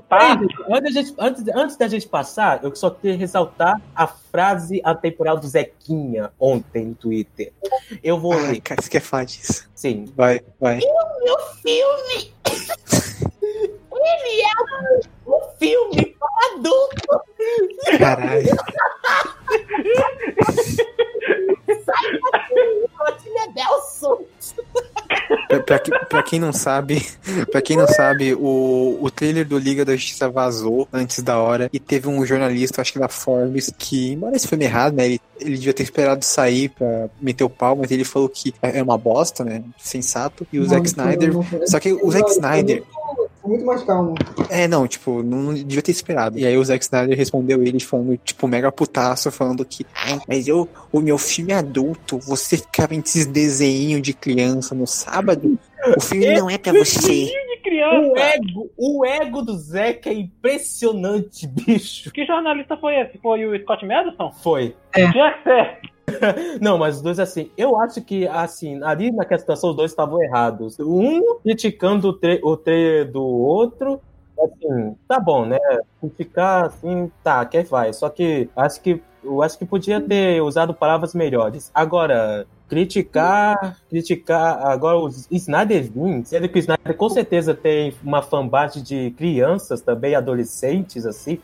[0.08, 0.32] Tá.
[0.68, 5.38] antes, da gente, antes, antes da gente passar, eu só queria ressaltar a frase atemporal
[5.38, 7.52] do Zequinha ontem no Twitter.
[8.02, 8.60] Eu vou Ai, ler.
[8.60, 9.68] cara, você quer falar disso?
[9.74, 10.06] Sim.
[10.16, 10.78] Vai, vai.
[10.78, 12.32] Meu filme!
[14.04, 17.22] Ele é um filme para adulto!
[17.98, 18.48] Caralho.
[23.54, 24.24] Nelson!
[25.48, 27.06] Pra, pra, que- pra quem não sabe,
[27.52, 31.68] pra quem não sabe, o, o trailer do Liga da Justiça vazou antes da hora
[31.72, 35.04] e teve um jornalista, acho que da Forbes, que, embora esse filme errado, né?
[35.06, 38.78] Ele, ele devia ter esperado sair pra meter o pau, mas ele falou que é
[38.78, 39.62] é uma bosta, né?
[39.78, 40.46] Sensato.
[40.52, 41.32] E o Zack Snyder.
[41.66, 42.82] Só que o Zack Snyder.
[43.42, 44.14] Foi muito mais calmo.
[44.48, 46.38] É, não, tipo, não, devia ter esperado.
[46.38, 50.46] E aí o Zack Snyder respondeu ele falando, tipo, mega putaço, falando que, ai, mas
[50.46, 55.58] eu, o meu filme é adulto, você ficava em esses desenhos de criança no sábado,
[55.96, 57.24] o filme não é pra você.
[57.24, 58.20] De O criança.
[58.20, 62.10] ego, o ego do Zeca é impressionante, bicho.
[62.12, 63.18] Que jornalista foi esse?
[63.18, 64.30] Foi o Scott Madison?
[64.42, 64.74] Foi.
[64.94, 65.78] Tinha que ser.
[66.60, 70.22] Não, mas os dois, assim, eu acho que, assim, ali naquela situação, os dois estavam
[70.22, 70.78] errados.
[70.80, 74.00] Um criticando o, tre o trailer do outro.
[74.38, 75.58] Assim, tá bom, né?
[76.00, 77.92] Criticar, assim, tá, quer vai.
[77.92, 81.70] Só que acho que eu acho que podia ter usado palavras melhores.
[81.72, 84.66] Agora, criticar, criticar.
[84.66, 89.82] Agora, o Snyder Vim, sendo que o Snyder com certeza tem uma fanbase de crianças
[89.82, 91.38] também, adolescentes, assim,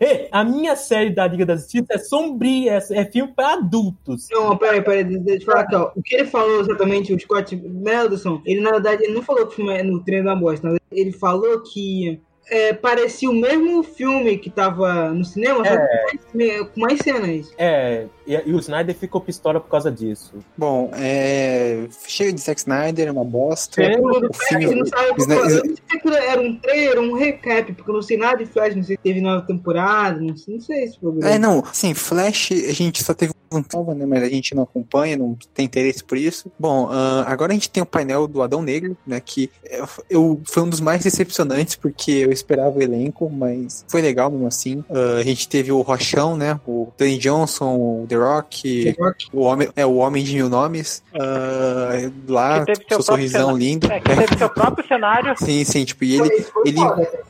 [0.00, 4.26] Ei, a minha série da Liga da Justiça é sombria, é, é filme para adultos.
[4.32, 5.92] Não, peraí, peraí, deixa eu te falar aqui, ó.
[5.94, 9.52] O que ele falou exatamente, o Scott Melderson, ele na verdade ele não falou que
[9.52, 12.20] o filme é no treino da bosta, ele falou que
[12.50, 16.98] é, parecia o mesmo filme que tava no cinema, só que com mais, com mais
[17.00, 17.50] cenas.
[17.56, 20.34] É, e, e o Snyder ficou pistola por causa disso.
[20.56, 21.84] Bom, é.
[22.06, 23.82] Cheio de Zack Snyder, é uma bosta.
[23.82, 24.74] É, O Você filme.
[24.74, 27.94] não sabe Snyder- eu não sei se aquilo era um trailer, um recap, porque eu
[27.94, 30.84] não sei nada de Flash, não sei se teve nova temporada, não sei, não sei
[30.84, 31.30] esse problema.
[31.34, 33.41] É, não, sim, Flash a gente só teve um
[33.72, 34.06] nova, né?
[34.06, 36.50] Mas a gente não acompanha, não tem interesse por isso.
[36.58, 39.20] Bom, ah, agora a gente tem o painel do Adão Negro, né?
[39.24, 44.00] Que eu, eu- foi um dos mais decepcionantes, porque eu esperava o elenco, mas foi
[44.02, 44.84] legal mesmo assim.
[44.90, 46.58] Ah, a gente teve o Rochão, né?
[46.66, 48.96] O Danny Johnson, o The Rock,
[49.32, 51.02] o homem, é, o homem de mil nomes.
[51.18, 53.56] ah, lá, Que seu seu sorrisão cenário.
[53.58, 53.90] lindo.
[53.92, 55.34] É, que teve seu próprio cenário.
[55.42, 56.78] Sim, sim, tipo, e ele, foi ele-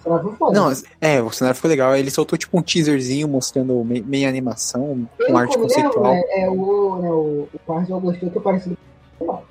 [0.02, 1.94] foi não, é, o cenário ficou legal.
[1.96, 6.11] Ele soltou tipo um teaserzinho mostrando me- meia animação, com arte conceitual.
[6.14, 8.76] Né, é o, né, o, o Parque Augusto que apareceu.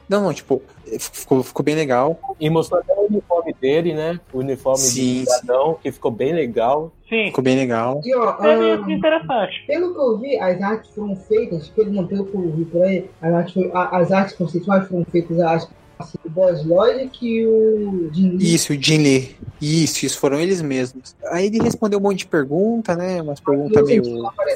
[0.09, 0.61] Não, não, tipo,
[0.99, 2.19] ficou, ficou bem legal.
[2.37, 4.19] E mostrou até o uniforme dele, né?
[4.33, 6.91] O uniforme Sim, do cidadão, que ficou bem legal.
[7.07, 7.27] Sim.
[7.27, 8.01] Ficou bem legal.
[8.03, 8.35] E ó,
[8.75, 9.63] isso de interessante.
[9.65, 12.83] pelo que eu vi, as artes foram feitas, pelo, não, pelo que eu vi por
[12.83, 16.65] aí, as artes, foi- a- as artes conceituais foram feitas, acho que assim, o Boss
[16.65, 18.53] Logic e o Jim Lee.
[18.55, 19.35] Isso, o Jin Lee.
[19.61, 21.15] Isso, isso, foram eles mesmos.
[21.27, 23.21] Aí ele respondeu um monte de pergunta, né?
[23.21, 24.03] Umas perguntas meio.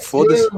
[0.01, 0.49] Foda-se.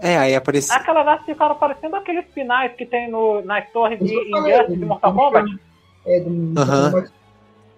[0.00, 0.74] É, aí apareceu.
[0.74, 5.14] Aquelas artes ficaram parecendo aqueles finais que tem no, nas torres de Injustice de Mortal
[5.14, 5.58] Kombat.
[6.06, 7.04] É, do Aham.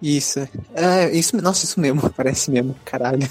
[0.01, 0.39] Isso.
[0.73, 3.27] É, isso, nossa, isso mesmo, parece mesmo, caralho.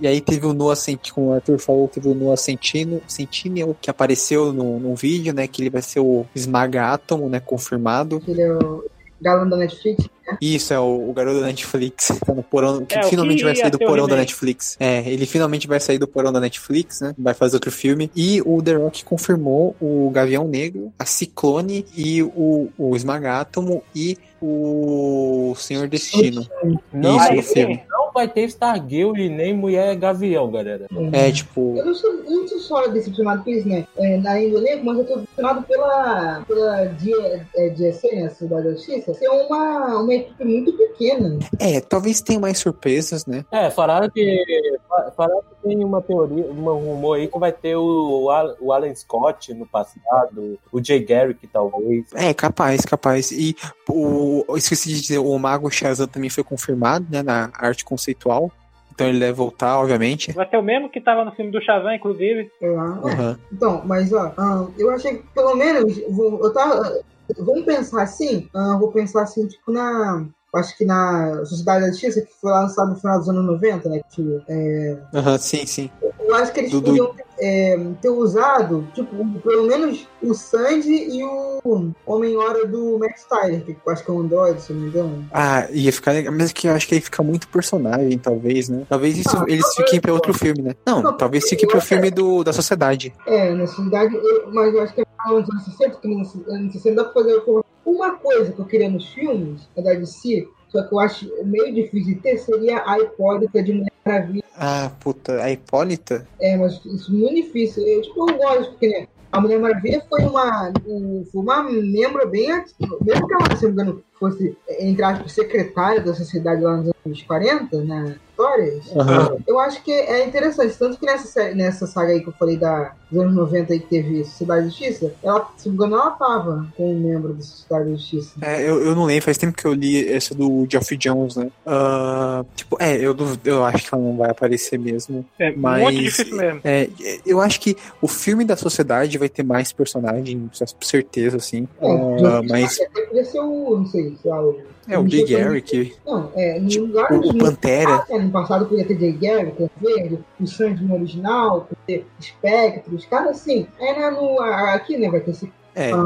[0.00, 3.76] E aí teve o Noah Sentinel, como o Arthur falou, teve o Noah Sentinel, Sentinel
[3.80, 5.46] que apareceu no, num vídeo, né?
[5.46, 7.40] Que ele vai ser o Esmaga Átomo, né?
[7.40, 8.22] Confirmado.
[8.26, 8.84] Ele é o
[9.20, 10.08] galã da Netflix.
[10.40, 12.12] Isso, é o, o garoto da Netflix.
[12.24, 14.16] Tá no porão, que É, finalmente que vai sair do porão da.
[14.16, 14.76] Netflix.
[14.78, 17.14] É, ele finalmente vai sair do porão da Netflix, né?
[17.18, 18.10] Vai fazer outro filme.
[18.14, 23.82] E o The Rock confirmou o Gavião Negro, a Ciclone e o, o Esmaga Átomo
[23.94, 26.46] e o Senhor Destino.
[26.92, 27.82] Não, Isso, no filme.
[28.10, 30.86] Não vai ter Stargirl e nem Mulher Gavião, galera.
[31.12, 31.74] É, tipo.
[31.76, 33.86] Eu não sou, eu não sou só decepcionado por isso, né?
[33.96, 38.28] É, na elenco, mas eu tô decepcionado pela, pela D- é, DSC, né?
[38.30, 41.38] Cidade da Justiça, ser uma, uma equipe muito pequena.
[41.58, 43.44] É, talvez tenha mais surpresas, né?
[43.50, 44.42] É, falaram que.
[44.88, 48.30] fa- Falaram que tem uma teoria, um rumor aí que vai ter o,
[48.60, 52.06] o Alan Scott no passado, o Jay Garrick, talvez.
[52.14, 53.30] É, capaz, capaz.
[53.30, 53.54] E
[53.88, 54.44] o.
[54.48, 57.22] eu Esqueci de dizer, o Mago Shazam também foi confirmado, né?
[57.22, 58.50] Na arte conceitual.
[58.92, 60.32] Então ele deve voltar, obviamente.
[60.32, 62.50] Vai ser o mesmo que tava no filme do Shazam, inclusive.
[62.60, 63.00] lá.
[63.04, 63.38] Aham.
[63.52, 67.00] Então, mas ó, ah, eu achei que pelo menos, vou- eu tava.
[67.38, 70.26] Vamos pensar assim, ah, vou pensar assim, tipo, na.
[70.52, 74.00] Acho que na Sociedade da Justiça, que foi lançado no final dos anos 90, né?
[74.10, 75.88] Que, é, Aham, sim, sim.
[76.18, 80.92] eu acho que eles do- podiam ter é, ter usado, tipo, pelo menos o Sandy
[80.92, 84.80] e o Homem-Hora do Max Tyler, que eu acho que é um android, se não
[84.82, 85.26] me engano.
[85.32, 86.32] Ah, ia ficar legal.
[86.32, 88.84] Mas é que eu acho que aí fica muito personagem, talvez, né?
[88.88, 90.74] Talvez isso, Ah, eles talvez, fiquem pra outro filme, né?
[90.86, 93.12] Não, Não, talvez fique pro filme do, da sociedade.
[93.26, 96.72] É, na cidade, eu- mas eu acho que é nos anos 60, que nos anos
[96.72, 97.42] 60 dá pra fazer
[97.84, 102.14] uma coisa que eu queria nos filmes, da DC, só que eu acho meio difícil
[102.14, 104.44] de ter, seria a hipótese de Mulher Maravilha.
[104.56, 106.26] Ah, puta, a Hipólita?
[106.40, 107.86] É, mas isso é muito difícil.
[107.86, 112.28] Eu, tipo, eu gosto, porque né, a Mulher Maravilha foi uma, um- foi uma membro
[112.28, 116.62] bem ativa, mesmo que ela, se não me engano, fosse, entre aspas, secretária da sociedade
[116.62, 119.36] lá nos anos 40, né, histórias, Aham.
[119.46, 122.56] eu acho que é interessante, tanto que nessa, sé- nessa saga aí que eu falei
[122.56, 126.00] da, dos anos 90 aí que teve Sociedade da Justiça, ela, se não me engano,
[126.02, 128.30] ela tava com um membro da Sociedade da Justiça.
[128.42, 131.50] É, eu, eu não lembro, faz tempo que eu li essa do Geoffrey Jones, né?
[131.66, 133.14] Ah, tipo, é, eu,
[133.44, 135.24] eu acho que ela não vai aparecer mesmo.
[135.38, 136.60] É Mas- muito difícil mesmo.
[136.64, 136.88] É,
[137.26, 141.68] eu acho que o filme da sociedade vai ter mais personagens, com certeza, assim.
[141.80, 144.58] É, Ah, mas até podia ser o, não sei, sei lá, o...
[144.90, 148.04] é o Jay Garrick, Não, é, no Tipo, lugar o, o Pantera.
[148.10, 152.06] É, no passado podia ter Jay Garrick, Clã Verde, o Sandy no original, podia ter
[152.20, 153.66] Spectre, os caras assim.
[153.80, 155.50] Aí né, no, aqui, né, vai ter esse.
[155.74, 156.04] É, ah,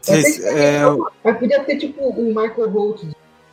[0.00, 0.80] vocês- é,
[1.22, 3.02] Mas podia ter tipo o Michael Holt,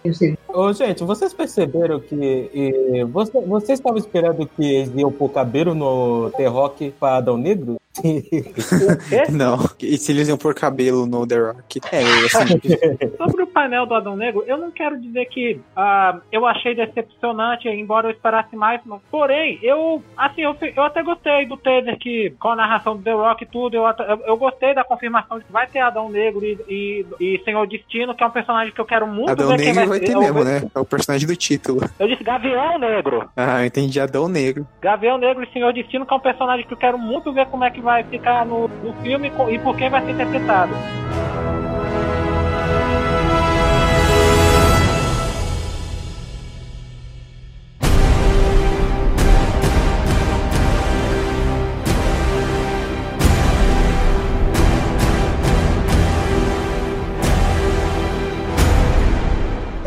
[0.04, 0.38] não sei.
[0.48, 5.76] Ô, gente, vocês perceberam que eh, você, vocês estavam esperando que eles iam pôr cabelo
[5.76, 7.78] no The-Rock para Adão Negro?
[9.32, 9.58] não.
[9.80, 11.82] E se eles iam pôr cabelo no The Rock?
[11.92, 12.60] É, assim,
[13.18, 17.68] Sobre o painel do Adão Negro, eu não quero dizer que ah, eu achei decepcionante,
[17.68, 22.32] embora eu esperasse mais, mas, porém, eu, assim, eu, eu até gostei do teaser que,
[22.40, 25.46] com a narração do The Rock e tudo, eu, eu, eu gostei da confirmação de
[25.46, 28.80] que vai ter Adão Negro e, e, e Senhor Destino, que é um personagem que
[28.82, 30.06] eu quero muito Adão ver Negro vai ser.
[30.06, 30.64] ter Eu- mesmo, né?
[30.74, 31.82] É o personagem do título.
[32.00, 33.30] Eu disse Gavião Negro.
[33.36, 34.68] Ah, eu entendi Adão Negro.
[34.82, 37.64] Gavião Negro e Senhor Destino, que é um personagem que eu quero muito ver como
[37.64, 40.74] é que vai ficar no, no filme e por quem vai ser interpretado.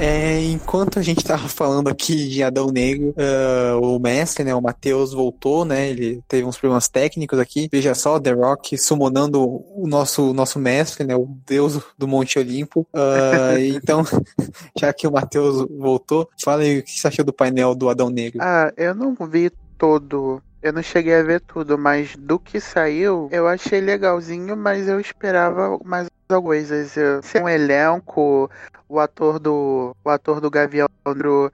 [0.09, 4.63] É, enquanto a gente tava falando aqui de Adão Negro, ah, o mestre, né, o
[4.63, 7.69] Matheus voltou, né, ele teve uns problemas técnicos aqui.
[7.71, 12.87] Veja só, The Rock summonando o nosso, nosso mestre, né, o deus do Monte Olimpo.
[12.95, 14.03] Ah, então,
[14.81, 18.09] já que o Matheus voltou, fala aí o que você achou do painel do Adão
[18.09, 18.39] Negro.
[18.41, 20.43] Ah, eu não vi todo.
[20.63, 24.99] Eu não cheguei a ver tudo, mas do que saiu, eu achei legalzinho, mas eu
[24.99, 26.97] esperava mais coisas.
[26.97, 28.51] Eu- Ser um elenco,
[28.89, 30.89] o ator do o ator do Gavião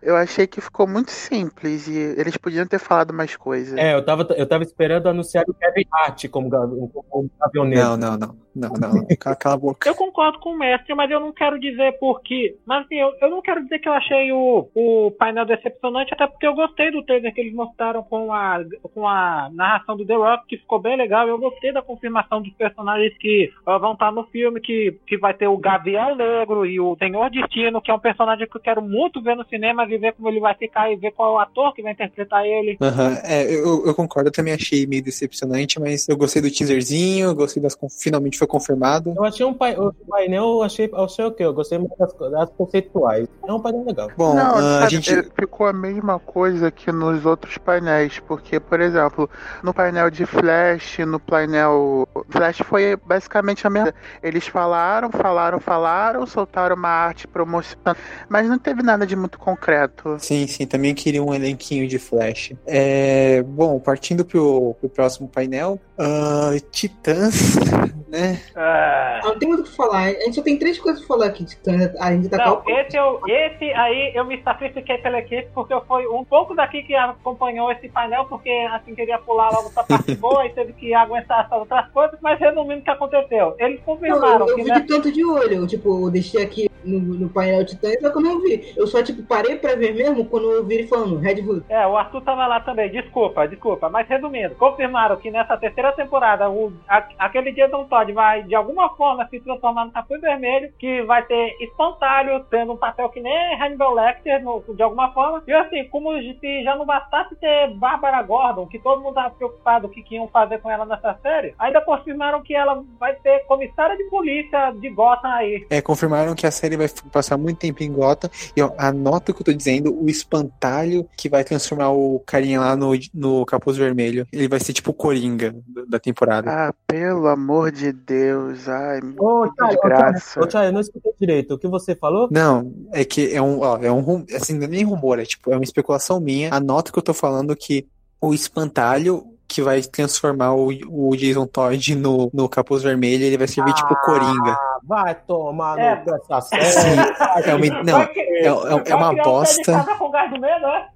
[0.03, 3.79] eu achei que ficou muito simples e eles podiam ter falado mais coisas.
[3.79, 6.75] É, eu tava, eu tava esperando anunciar o Kevin Hart como, Gavi-
[7.09, 7.85] como Gavião Negro.
[7.85, 9.89] Não, não, não, não, não, cala, a boca.
[9.89, 12.57] Eu concordo com o mestre, mas eu não quero dizer porque.
[12.67, 16.27] Mas assim, eu, eu não quero dizer que eu achei o, o painel decepcionante, até
[16.27, 18.61] porque eu gostei do trailer que eles mostraram com a,
[18.93, 21.29] com a narração do The Rock, que ficou bem legal.
[21.29, 25.35] Eu gostei da confirmação dos personagens que ah, vão estar no filme, que, que vai
[25.35, 28.83] ter o Gavião Negro e o Senhor Destino, que é um personagem que eu quero
[28.83, 31.39] muito ver no cinema, e ver como ele vai ficar e ver qual é o
[31.39, 32.77] ator que vai interpretar ele.
[32.81, 37.27] Aham, é, eu, eu concordo, eu também achei meio decepcionante, mas eu gostei do teaserzinho,
[37.29, 37.77] eu gostei das.
[38.01, 39.13] Finalmente foi confirmado.
[39.17, 41.45] Eu achei um pai- o painel, eu achei, eu achei o quê?
[41.45, 43.29] Eu gostei muito das, das conceituais.
[43.47, 44.11] É um painel legal.
[44.17, 45.31] Bom, Não, ah, a sabe, gente.
[45.39, 49.29] ficou a mesma coisa que nos outros painéis, porque, por exemplo,
[49.63, 52.09] no painel de Flash, no painel.
[52.29, 53.95] Flash foi basicamente a mesma.
[54.23, 57.97] Eles falaram, falaram, falaram, soltaram uma arte promocional,
[58.29, 60.17] mas não teve nada de muito concreto.
[60.21, 62.53] Sim, sim, também queria um elenquinho de Flash.
[62.65, 67.57] É, bom, partindo pro, pro próximo painel, ah, Titãs,
[68.09, 68.41] né?
[68.57, 70.03] Ah, Não tem muito o que falar.
[70.03, 71.45] A gente só tem três coisas pra falar aqui.
[71.45, 71.93] Titã.
[72.01, 75.85] A gente tá Não, esse, eu, esse aí eu me sacrifiquei pela equipe porque eu
[75.85, 80.15] fui um pouco daqui que acompanhou esse painel, porque assim queria pular logo pra parte
[80.17, 83.55] boa e teve que aguentar essas outras coisas, mas resumindo o que aconteceu.
[83.59, 85.55] Eles Não, confirmaram eu, eu que vi nessa de tanto de olho.
[85.55, 88.73] Eu, tipo, eu deixei aqui no, no painel Titã, só que eu não vi.
[88.77, 91.65] Eu só, tipo, parei pra ver mesmo quando eu vi ele falando Red Hood.
[91.69, 93.89] É, o Arthur tava lá também, desculpa, desculpa.
[93.89, 98.89] Mas resumindo, confirmaram que nessa terceira temporada o, a- aquele Jason Todd vai de alguma
[98.97, 103.61] forma se transformar no Capuz Vermelho, que vai ter espantalho, tendo um papel que nem
[103.61, 105.43] Hannibal Lecter, no- de alguma forma.
[105.47, 109.87] E assim, como se já não bastasse ter Bárbara Gordon, que todo mundo tava preocupado
[109.87, 113.41] o que, que iam fazer com ela nessa série, ainda confirmaram que ela vai ter
[113.47, 115.67] comissária de polícia de Gotham aí.
[115.71, 118.31] É, confirmaram que a série vai passar muito tempo em Gotham.
[118.57, 122.61] E ó, anota o que eu tô dizendo: o espantalho que vai transformar o carinha
[122.61, 124.27] lá no, no capuz vermelho.
[124.33, 125.55] Ele vai ser tipo Coringa
[125.89, 126.51] da temporada.
[126.51, 128.69] Ah, pelo amor de Deus.
[128.69, 130.41] Ai, Ô, que Chay, ô, Chay, desgraça.
[130.41, 131.55] ô, Chay, eu não escutei direito.
[131.55, 132.29] O que você falou?
[132.31, 135.51] Não, é que é um, ó, é um, assim, não é nem rumor, é tipo,
[135.51, 136.53] é uma especulação minha.
[136.53, 137.87] Anota que eu tô falando que
[138.21, 143.47] o espantalho que vai transformar o, o Jason Todd no, no capuz vermelho, ele vai
[143.47, 144.57] servir tipo Coringa.
[144.87, 145.97] Vai tomar É.
[145.97, 147.01] no cu essa série.
[147.49, 149.73] É uma, não, Vai querer- é, é- é uma um de bosta.
[149.73, 150.89] cabra com gás do medo, é?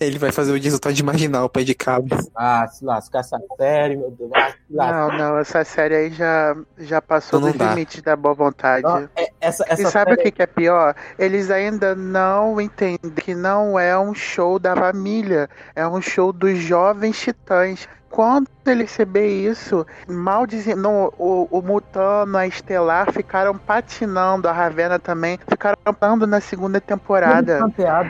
[0.00, 2.18] Ele vai fazer o Jason Todd imaginar o pé de cabra.
[2.36, 4.30] Ah, se lascar essa série, meu Deus.
[4.34, 4.52] Ah.
[4.68, 8.82] Não, não, essa série aí já, já passou Então não dos limites da boa vontade.
[8.82, 10.94] Não, é- essa, essa E sabe o série- que, que é pior?
[11.18, 16.58] Eles ainda não entendem que não é um show da família, é um show dos
[16.58, 17.88] jovens titãs.
[18.10, 24.98] Quando ele receber isso, mal dizendo, o, o Mutano, a Estelar ficaram patinando, a Ravena
[24.98, 27.60] também, ficaram patinando na segunda temporada.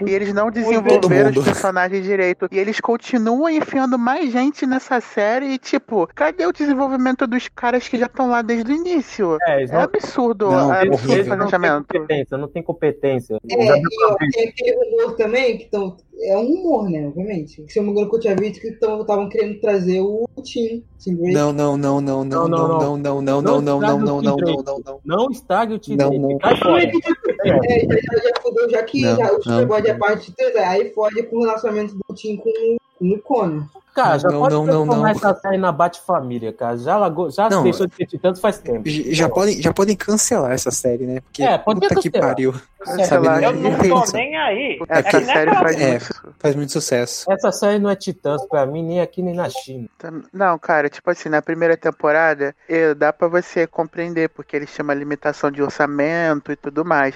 [0.06, 2.48] E eles não desenvolveram os personagens direito.
[2.50, 5.46] E eles continuam enfiando mais gente nessa série.
[5.46, 9.38] E, tipo, cadê o desenvolvimento dos caras que já estão lá desde o início?
[9.42, 11.14] É, É não, absurdo, Não, absurdo o horrível.
[11.14, 11.86] eles não planejamento.
[11.92, 13.38] competência, não tem competência.
[13.50, 17.62] É, e tem aquele rumor também, que tão, é um rumor, né, obviamente.
[17.62, 20.84] Que se eu me engano que eu tinha visto que estavam querendo trazer o Drake.
[21.06, 24.36] Não, não, não, não, não, não, não, não, não, não, não, não, não, não, não,
[24.62, 25.00] não, não.
[25.04, 25.96] Não estrague o time.
[25.96, 26.38] Não, não.
[26.38, 26.82] Fora.
[26.84, 29.76] É, já, fudeu, já que Não, já, o não.
[29.76, 33.64] É parte de três, aí fode com o relacionamento do Tim com, o Connor.
[33.94, 35.08] Cara, já Não, pode não, não, transformar não.
[35.08, 36.76] essa série na Bate-Família, cara.
[36.76, 37.62] Já, largou, já Não.
[37.62, 38.82] deixou de ter titãs faz tempo.
[38.86, 41.20] Já podem, já podem cancelar essa série, né?
[41.20, 42.52] Porque É, pode puta que pariu.
[42.80, 44.78] Cancelar Sabe, Eu não tô nem aí.
[44.88, 45.90] É Essa que nem série faz É.
[45.90, 46.34] muito.
[46.38, 47.32] Faz muito sucesso.
[47.32, 49.88] Essa série não é Titãs pra mim, nem aqui nem na China.
[49.96, 54.70] Tam- Não, cara, tipo assim, na primeira temporada, eh, dá pra você compreender, porque eles
[54.74, 57.14] tinham uma limitação de orçamento e tudo mais.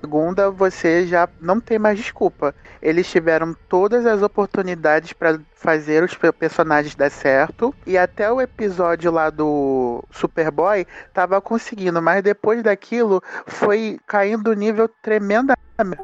[0.00, 2.54] Segunda, você já não tem mais desculpa.
[2.80, 8.40] Eles tiveram todas as oportunidades pra fazer os pe- personagens dar certo, e até o
[8.40, 15.54] episódio lá do Superboy tava conseguindo, mas depois daquilo foi caindo o nível tremenda.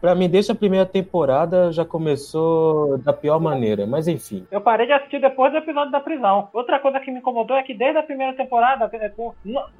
[0.00, 4.46] Pra mim, desde a primeira temporada já começou da pior maneira, mas enfim.
[4.50, 6.48] Eu parei de assistir depois do episódio da prisão.
[6.52, 8.90] Outra coisa que me incomodou é que desde a primeira temporada,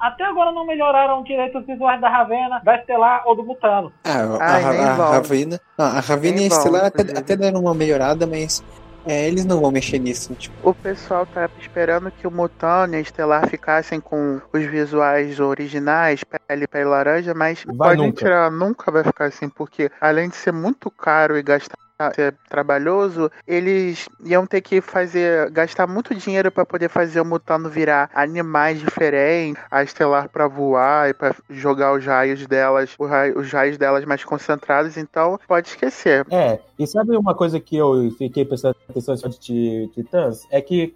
[0.00, 3.92] até agora não melhoraram direito os visuais da Ravena, da Estelar ou do Mutano.
[4.04, 5.10] Ah, a, Ai, a, a.
[5.12, 5.60] Ravena.
[5.78, 8.62] não, a Ravena e a Estelar até, até deram uma melhorada, mas
[9.06, 10.34] é, eles não vão mexer nisso.
[10.34, 15.38] Tipo, O pessoal tá esperando que o Mutano e a Estelar ficassem com os visuais
[15.40, 18.18] originais, pele pele laranja, mas Vai pode nunca.
[18.18, 21.76] tirar, nunca vai ficar assim, porque além de ser muito caro e gastar
[22.14, 27.70] ser trabalhoso, eles iam ter que fazer gastar muito dinheiro para poder fazer o Mutano
[27.70, 33.36] virar animais diferentes, a Estelar para voar e para jogar os raios delas, os raios,
[33.36, 36.26] os raios delas mais concentrados, então pode esquecer.
[36.30, 40.46] É, e sabe uma coisa que eu fiquei prestando atenção de Ti- Titãs?
[40.50, 40.94] É que,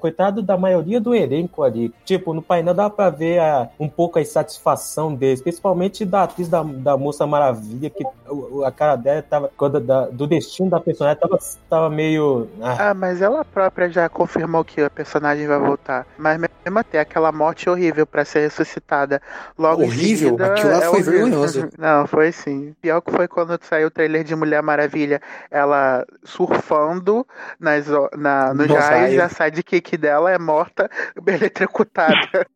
[0.00, 1.92] coitado da maioria do elenco ali.
[2.04, 6.48] Tipo, no painel dá pra ver a- um pouco a insatisfação deles, principalmente da atriz
[6.48, 8.04] da, da Moça Maravilha, que
[8.64, 9.50] a cara dela tava.
[9.56, 11.38] Quando da- do destino da personagem tava,
[11.68, 12.48] tava meio.
[12.62, 16.06] ah, Ah, mas ela própria já confirmou que a personagem vai voltar.
[16.16, 19.20] Mas mesmo até aquela morte horrível pra ser ressuscitada
[19.58, 20.30] logo Horrível?
[20.30, 20.46] seguida.
[20.46, 21.12] Aquilo lá é foi horrível.
[21.12, 21.68] vergonhoso.
[21.78, 22.74] Não, foi sim.
[22.80, 25.20] Pior que foi quando saiu o trailer de Mulher Maravilha,
[25.50, 27.26] ela surfando
[27.58, 30.88] nas, na, No raios, raio sidekick dela é morta,
[31.22, 32.46] beletrocutada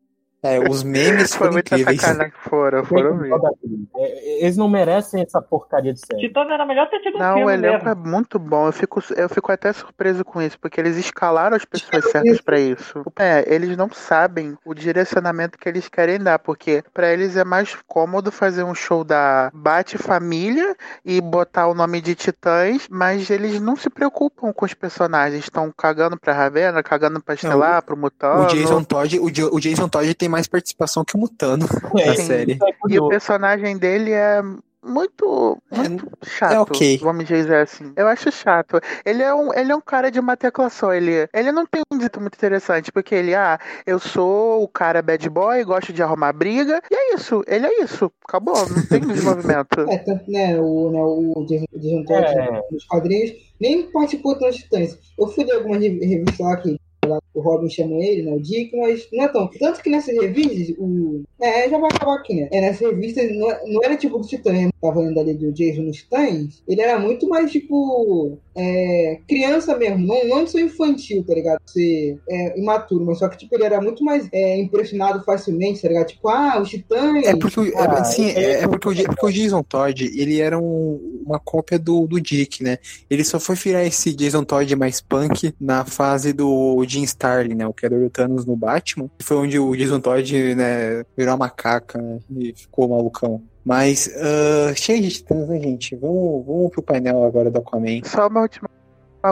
[0.55, 2.01] é, os memes foi foram muita incríveis.
[2.41, 3.39] Foram, foram mesmo.
[3.61, 3.87] tudo.
[3.97, 6.27] É, Eles não merecem essa porcaria de série.
[6.27, 7.89] Titãs era melhor ter tido um Não, o filme elenco mesmo.
[7.89, 8.67] é muito bom.
[8.67, 12.59] Eu fico, eu fico até surpreso com isso, porque eles escalaram as pessoas certas pra
[12.59, 13.03] isso.
[13.19, 17.75] É, eles não sabem o direcionamento que eles querem dar, porque pra eles é mais
[17.87, 23.59] cômodo fazer um show da Bate Família e botar o nome de Titãs, mas eles
[23.59, 25.43] não se preocupam com os personagens.
[25.43, 28.43] Estão cagando pra Ravena, cagando pra Estelar, pro Mutano.
[28.43, 29.25] O Jason Todd, o,
[29.55, 31.65] o Jason Todd tem mais participação que o Mutano
[32.05, 32.21] na Sim.
[32.25, 32.59] série.
[32.61, 34.41] É E o personagem dele é
[34.83, 36.53] muito, É, muito chato.
[36.53, 36.97] é ok.
[36.99, 37.91] Vamos dizer assim.
[37.95, 38.79] Eu acho chato.
[39.05, 40.93] Ele é um, ele é um cara de uma tecla só.
[40.93, 45.01] Ele, ele não tem um dito muito interessante, porque ele, ah, eu sou o cara
[45.01, 47.43] bad boy, gosto de arrumar briga, e é isso.
[47.47, 48.09] Ele é isso.
[48.27, 49.81] Acabou, não tem desenvolvimento.
[49.89, 52.61] É, tanto, né, o, né, o Jason Todd É.
[52.71, 54.97] nos quadrinhos nem participou tanto de Titãs.
[55.19, 58.39] Eu fui ler algumas rev- revistas lá que lá o Robin chama ele, né, o
[58.39, 59.47] Dick, mas não é tão.
[59.59, 61.23] Tanto que nessas revistas, o.
[61.41, 62.47] É, já vai acabar aqui, né?
[62.51, 65.83] É, nessas revistas não, é- não era tipo do Titãs, tava lendo ali do Jason
[65.83, 71.33] nos Titãs, ele era muito mais, tipo, é, criança mesmo, não, não ser infantil, tá
[71.35, 71.59] ligado?
[71.67, 75.87] Ser é, imaturo, mas só que, tipo, ele era muito mais é, impressionado facilmente, tá
[75.87, 76.07] ligado?
[76.07, 77.25] Tipo, ah, os Titãs...
[77.25, 80.39] É porque, o- Ah, assim, é- é, é porque, o, porque o Jason Todd, ele
[80.41, 82.77] era um- uma cópia do, do Dick, né?
[83.09, 87.67] Ele só foi virar esse Jason Todd mais punk na fase do Jim Starlin, né?
[87.67, 89.09] O criador do Thanos no Batman.
[89.17, 92.19] Que foi onde o Jason Todd, né, virou uma macaca, né?
[92.37, 93.41] E ficou malucão.
[93.63, 95.95] Mas, ah, cheio de titãs, né, gente?
[95.95, 98.01] Vamos, vamos pro painel agora do Aquaman.
[98.03, 98.69] Só uma última.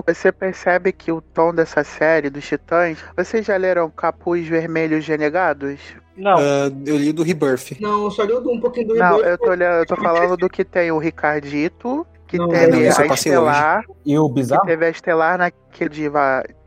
[0.08, 5.80] Você percebe que o tom dessa série, dos Titãs, vocês já leram Capuz Vermelhos Renegados?
[6.18, 7.80] Não, Ah, eu li do Rebirth.
[7.80, 10.50] Não, só li um pouquinho do Não, Rebirth, eu tô, olhando, eu tô falando do
[10.50, 14.66] que tem o Ricardito, que Não, teve não, eu a Estelar, E o que bizarro?
[14.66, 16.10] teve a Estelar naquele de,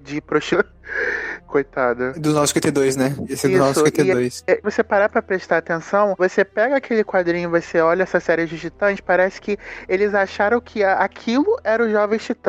[0.08, 0.68] de prostituta.
[1.46, 2.12] Coitada.
[2.12, 3.16] Do 952, né?
[3.28, 4.44] Esse é do Isso, 952.
[4.46, 8.58] É, Você parar pra prestar atenção, você pega aquele quadrinho, você olha essa série de
[8.58, 9.56] titãs, parece que
[9.88, 12.48] eles acharam que aquilo era o Jovem Titãs.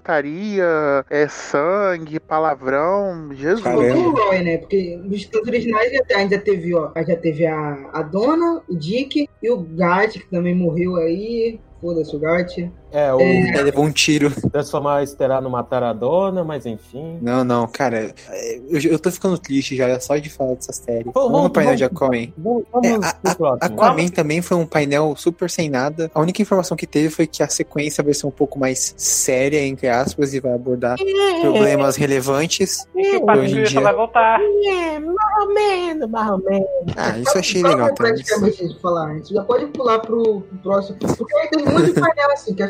[1.09, 3.61] É sangue, palavrão, Jesus.
[3.63, 4.19] Caramba.
[4.25, 4.57] Roy, né?
[4.57, 8.61] Porque nos Titãs originais já, a gente já teve, ó, já teve a, a Dona,
[8.67, 11.59] o Dick e o Gat, que também morreu aí.
[11.81, 12.69] Foda-se o Gat.
[12.91, 14.31] É, o Ele levou um tiro.
[14.51, 17.19] transformar a Estelar numa taradona, mas enfim.
[17.21, 18.13] Não, não, cara.
[18.29, 21.03] é, Eu, eu tô ficando triste já só de falar dessa série.
[21.03, 22.27] Vamos- Vamos no vamos- painel de Aquaman.
[22.37, 23.57] Vamos, vamos É, pro próximo.
[23.61, 26.09] Aquaman também foi um painel super sem nada.
[26.13, 29.63] A única informação que teve foi que a sequência vai ser um pouco mais séria,
[29.65, 30.97] entre aspas, e vai abordar
[31.41, 32.85] problemas relevantes.
[32.93, 34.39] que o dia- vai voltar.
[34.41, 36.67] É, mais ou menos, mais ou menos.
[36.97, 40.57] Ah, isso eu achei legal praticamente isso falar, a gente já pode pular pro, pro
[40.63, 40.97] próximo.
[41.17, 42.63] Porque aí tem um monte de painel assim, que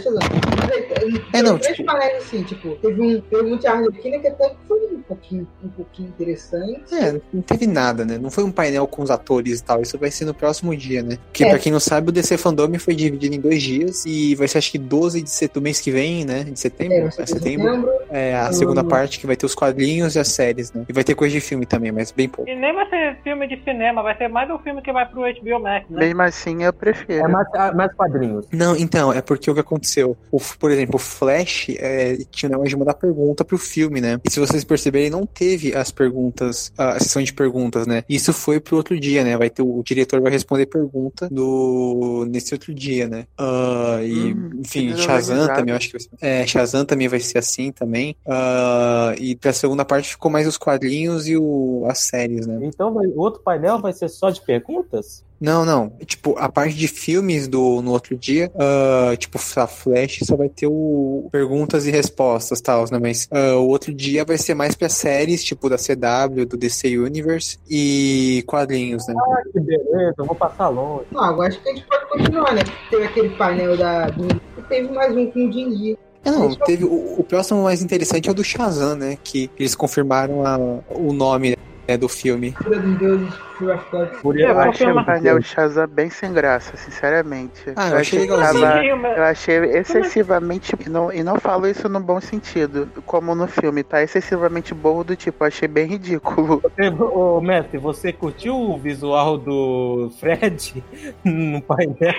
[1.34, 4.54] É, não, três tipo- painéis assim, tipo, teve um, teve um de Arlequina que até
[4.68, 6.94] foi um pouquinho, um pouquinho interessante.
[6.94, 8.18] É, não teve nada, né?
[8.18, 9.82] Não foi um painel com os atores e tal.
[9.82, 11.18] Isso vai ser no próximo dia, né?
[11.26, 11.50] Porque, É.
[11.50, 14.06] pra quem não sabe, o DC Fandom foi dividido em dois dias.
[14.06, 16.44] E vai ser, acho que 12 de set- do mês que vem, né?
[16.44, 16.96] De setembro.
[16.96, 17.40] É, É, setembro.
[17.40, 17.90] setembro.
[18.12, 20.86] É a segunda parte que vai ter os quadrinhos e as séries, né?
[20.88, 22.50] E vai ter coisa de filme também, mas bem pouco.
[22.50, 25.22] E nem vai ser filme de cinema, vai ser mais um filme que vai pro
[25.22, 26.00] HBO Max, né?
[26.00, 27.26] Mesmo assim, eu prefiro.
[27.26, 28.46] É mais, ah, mais quadrinhos.
[28.52, 29.99] Não, então, é porque o que aconteceu?
[30.04, 34.20] O, por exemplo, o Flash é, tinha o negócio de mandar pergunta pro filme, né?
[34.24, 38.04] E se vocês perceberem, não teve as perguntas, a sessão de perguntas, né?
[38.10, 39.38] Isso foi pro outro dia, né?
[39.38, 43.26] Vai ter o diretor vai responder pergunta do nesse outro dia, né?
[43.38, 46.10] Ah, e, Hum, enfim, Shazam também, eu acho que vai ser.
[46.22, 48.16] É, Shazam também vai ser assim também.
[48.28, 52.60] Ah, e pra segunda parte ficou mais os quadrinhos e o, as séries, né?
[52.62, 55.24] Então vai- o outro painel vai ser só de perguntas?
[55.40, 55.90] Não, não.
[56.06, 60.50] Tipo, a parte de filmes do no outro dia, ah, tipo, a Flash só vai
[60.50, 63.00] ter o perguntas e respostas, tal, né?
[63.02, 66.98] Mas ah, o outro dia vai ser mais pra séries, tipo, da CW, do DC
[66.98, 69.16] Universe e quadrinhos, né?
[69.18, 71.06] Ah, que beleza, eu vou passar longe.
[71.12, 72.62] Não, agora acho que a gente pode continuar, né?
[72.90, 74.10] Teve aquele painel da.
[74.10, 74.28] Do,
[74.68, 75.98] teve mais um com o Dindi.
[76.26, 79.18] É, não, teve o, o próximo mais interessante é o do Shazam, né?
[79.24, 80.60] Que eles confirmaram a-
[80.90, 81.58] o nome
[81.88, 82.52] né, do filme.
[82.62, 83.30] Fura dos
[83.62, 84.10] Of God.
[84.22, 87.62] Por É, Eu achei o painel de Shazam bem sem graça, sinceramente.
[87.76, 89.02] Ah, eu achei que legalzinho.
[89.02, 90.76] tava- Eu achei excessivamente.
[90.86, 94.02] E não, e não falo isso no bom sentido, como no filme, tá?
[94.02, 96.62] Excessivamente burro do tipo, eu achei bem ridículo.
[97.14, 100.84] Ô, mestre, você curtiu o visual do Fred
[101.26, 102.14] no painel?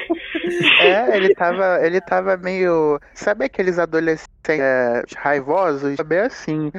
[0.80, 2.98] É, ele tava, ele tava meio.
[3.14, 5.96] Sabe aqueles adolescentes é, raivosos?
[6.04, 6.72] Bem assim,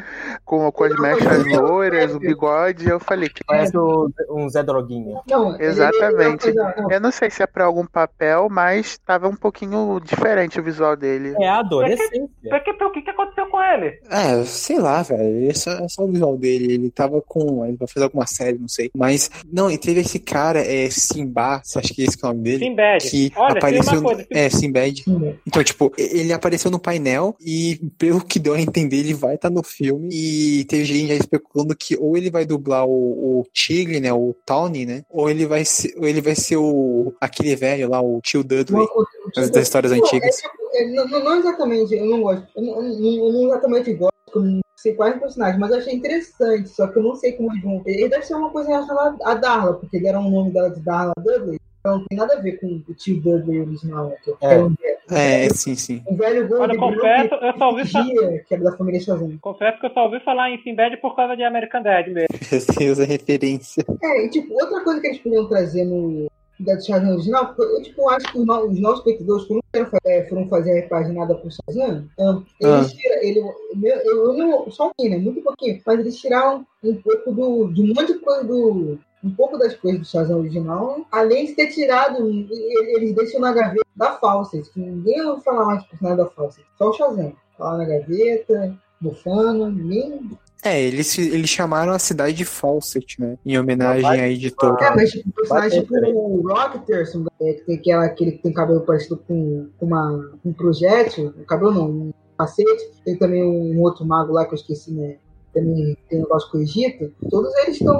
[0.43, 2.89] com, com as mechas loiras, o bigode.
[2.89, 3.43] Eu falei que.
[3.45, 4.09] Parece um
[4.51, 5.19] Zé Droguinha.
[5.27, 6.47] Não, ele- Exatamente.
[6.47, 9.99] ele- ele- não, Eu não sei se é pra algum papel, mas tava um pouquinho
[10.03, 11.33] diferente o visual dele.
[11.39, 12.29] É a adolescência.
[12.49, 13.99] Por que, por que, que aconteceu com ele?
[14.09, 15.49] É, sei lá, velho.
[15.49, 16.73] É só, é só o visual dele.
[16.73, 17.65] Ele tava com.
[17.65, 18.91] Ele vai fazer alguma série, não sei.
[18.95, 22.29] Mas, não, e teve esse cara, é Simba, você acha que é esse que é
[22.29, 22.65] o nome dele?
[22.65, 23.09] Sinbad.
[23.09, 23.93] Que Olha, apareceu.
[23.99, 24.25] uma coisa.
[24.29, 25.03] É, Sinbad.
[25.03, 25.35] Sim.
[25.47, 29.49] Então, tipo, ele apareceu no painel e, pelo que deu a entender, ele vai estar
[29.49, 30.09] no filme.
[30.11, 34.11] E teve gente já especulando que ou ele vai dublar o, o Tigre, né?
[34.11, 35.03] O Tawny, né?
[35.09, 38.81] Ou ele vai ser, ou ele vai ser o aquele velho lá, o tio Dudley,
[38.81, 39.05] o- o-
[39.35, 40.39] das, histórias Não, antigas.
[40.43, 42.47] é é, não, não- não exatamente, eu não gosto.
[42.55, 45.93] Eu não, eu não- não exatamente gosto, eu não sei quais personagens, mas eu achei
[45.93, 47.81] interessante, só que eu não sei como eles vão.
[47.85, 51.13] Ele deve ser uma coisa relacionada a Darla, porque deram o nome dela de Darla
[51.17, 51.59] Dudley.
[51.81, 54.09] Então não tem nada a ver com o tio Dudley original.
[54.09, 54.53] né, Que É.
[54.53, 54.63] é.
[54.63, 54.75] um,
[55.09, 56.01] É, sim, sim.
[56.07, 58.77] um velho gordo Olha, de confesso, eu só ouvi que fa- vigia, que era da
[58.77, 59.37] família Shazam.
[59.41, 62.27] Confesso que eu só ouvi falar em Sinbad por causa de American Dad mesmo.
[62.51, 63.83] Meu Deus, a referência.
[64.01, 66.29] É, e tipo, outra coisa que eles podiam trazer no
[66.59, 69.47] da Shazam original, porque eu tipo, acho que os, no- os novos espectadores
[69.89, 72.95] fa- é, foram fazer a repaginada pro Shazam, ah, eles Ah.
[72.95, 73.41] tiraram, ele,
[73.75, 77.31] meu- eu, eu não, só um pouquinho, né, muito pouquinho, mas eles tiraram um pouco
[77.33, 81.45] do, de um monte de coisa do, um pouco das coisas do Shazam original, além
[81.45, 85.89] de ter tirado, eles deixam na gaveta da Fawcett, que ninguém vai falar mais do
[85.89, 87.33] personagem da Fawcett, só o Shazam.
[87.57, 90.31] Tá lá na gaveta, bufando, ninguém
[90.63, 93.35] é, eles, eles chamaram a cidade de Fawcett, né?
[93.43, 94.77] Em homenagem à editora.
[94.79, 98.81] É, mas tipo, personagem tipo o Rockterson, é, que tem aquela, aquele que tem cabelo
[98.81, 102.91] parecido com, uma, um projétil, um cabelo não, um capacete.
[103.03, 105.17] Tem também um outro mago lá que eu esqueci, né?
[105.53, 107.11] Também tem negócio com o Egito.
[107.29, 107.99] Todos eles estão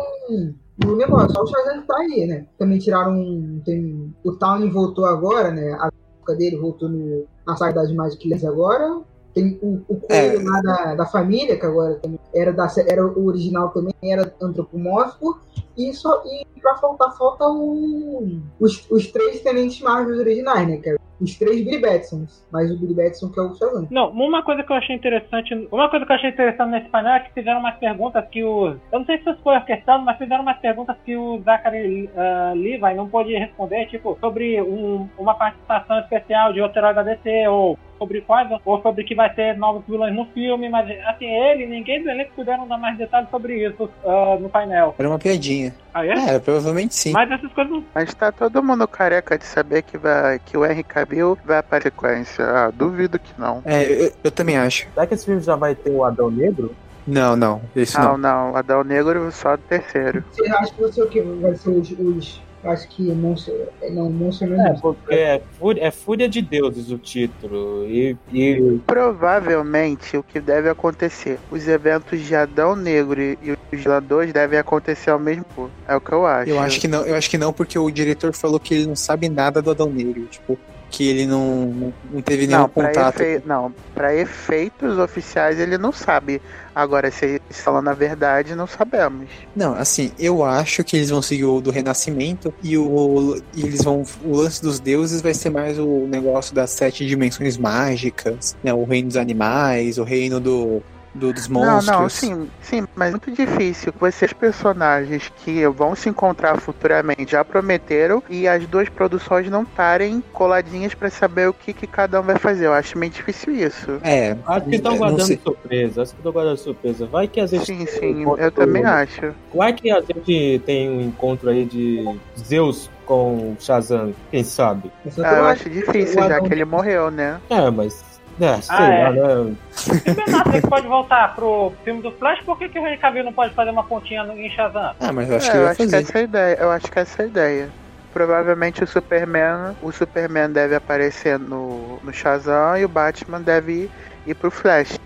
[0.85, 2.47] no negócio, só o Shazam tá aí, né?
[2.57, 3.61] Também tiraram.
[3.65, 5.73] Tem, o Townie voltou agora, né?
[5.73, 9.01] A época dele voltou no, na saga das Magic Legends agora.
[9.33, 10.43] Tem o, o coelho é.
[10.43, 11.99] lá da, da família, que agora
[12.33, 15.39] era, da, era o original também, era antropomórfico.
[15.77, 20.77] E, só, e pra faltar, falta o, os, os três tenentes Marvel originais, né?
[20.77, 23.87] Que é os três Billy Batsons, mas o Billy Batson que é o Shazam.
[23.91, 27.13] Não, uma coisa que eu achei interessante, uma coisa que eu achei interessante nesse painel
[27.13, 30.17] é que fizeram umas perguntas que o, eu não sei se isso foi orquestrado, mas
[30.17, 35.35] fizeram umas perguntas que o Zachary uh, Levi não pôde responder, tipo, sobre um, uma
[35.35, 39.55] participação especial de outro herói da DC, ou sobre quais, ou sobre que vai ter
[39.57, 43.63] novos vilões no filme, mas assim, ele ninguém do elenco puderam dar mais detalhes sobre
[43.67, 44.95] isso uh, no painel.
[44.97, 45.75] Era uma piadinha.
[45.93, 46.35] Ah, é?
[46.35, 47.11] É, provavelmente sim.
[47.11, 50.83] Mas essas coisas Mas tá todo mundo careca de saber que, vai, que o Henry
[50.83, 52.45] Cavill vai aparecer sequência.
[52.45, 53.61] Ah, duvido que não.
[53.65, 54.87] É, eu, eu também acho.
[54.93, 56.73] Será que esse filme já vai ter o Adão Negro?
[57.05, 57.61] Não, não.
[57.75, 58.51] Esse não, não.
[58.51, 58.55] não.
[58.55, 60.23] Adão Negro só do terceiro.
[60.31, 61.21] Você acha que vai ser o que?
[61.21, 63.53] Vai ser os, os acho que Monstro,
[63.91, 67.85] não, Monstro não é, porque é Fúria, é Fúria de Deuses o título.
[67.87, 74.31] E, e, Provavelmente o que deve acontecer, os eventos de Adão Negro e os Ladores
[74.33, 75.69] devem acontecer ao mesmo tempo.
[75.87, 76.49] É o que eu acho.
[76.49, 78.95] Eu acho que não, eu acho que não, porque o diretor falou que ele não
[78.95, 80.25] sabe nada do Adão Negro.
[80.25, 80.57] Tipo,
[80.91, 83.21] que ele não, não teve nenhum não, contato.
[83.21, 83.41] Efe...
[83.47, 86.41] Não, para efeitos oficiais ele não sabe.
[86.75, 89.29] Agora, se eles falam na verdade, não sabemos.
[89.55, 93.83] Não, assim, eu acho que eles vão seguir o do Renascimento e o e eles
[93.83, 94.03] vão.
[94.23, 98.73] O lance dos deuses vai ser mais o negócio das sete dimensões mágicas, né?
[98.73, 101.85] O reino dos animais, o reino do do, dos monstros.
[101.87, 103.93] Não, não, sim, sim, mas é muito difícil.
[103.99, 110.23] Vocês personagens que vão se encontrar futuramente já prometeram e as duas produções não estarem
[110.33, 112.67] coladinhas para saber o que, que cada um vai fazer.
[112.67, 113.99] Eu acho meio difícil isso.
[114.03, 114.35] É.
[114.45, 116.01] Acho que estão guardando surpresa.
[116.01, 117.05] Acho que estão guardando surpresa.
[117.05, 117.65] Vai que a gente.
[117.65, 119.33] Sim, sim, eu também acho.
[119.53, 122.03] Vai que a gente tem um encontro aí de
[122.39, 124.89] Zeus com Shazam, quem sabe?
[125.21, 127.41] Ah, eu acho difícil, já que ele morreu, né?
[127.49, 128.10] É, mas
[128.41, 129.03] é, sei ah, é.
[129.03, 129.55] lá, né?
[129.71, 132.97] Se o Ben Affleck pode voltar pro filme do Flash, por que, que o Henry
[132.97, 134.95] Cavill não pode fazer uma pontinha no, em Shazam?
[134.99, 135.89] Ah, mas eu acho é, que eu acho fazer.
[135.89, 136.57] que essa é a ideia.
[136.59, 137.69] Eu acho que essa é a ideia.
[138.13, 143.91] Provavelmente o Superman, o Superman deve aparecer no, no Shazam e o Batman deve ir,
[144.27, 144.99] ir pro Flash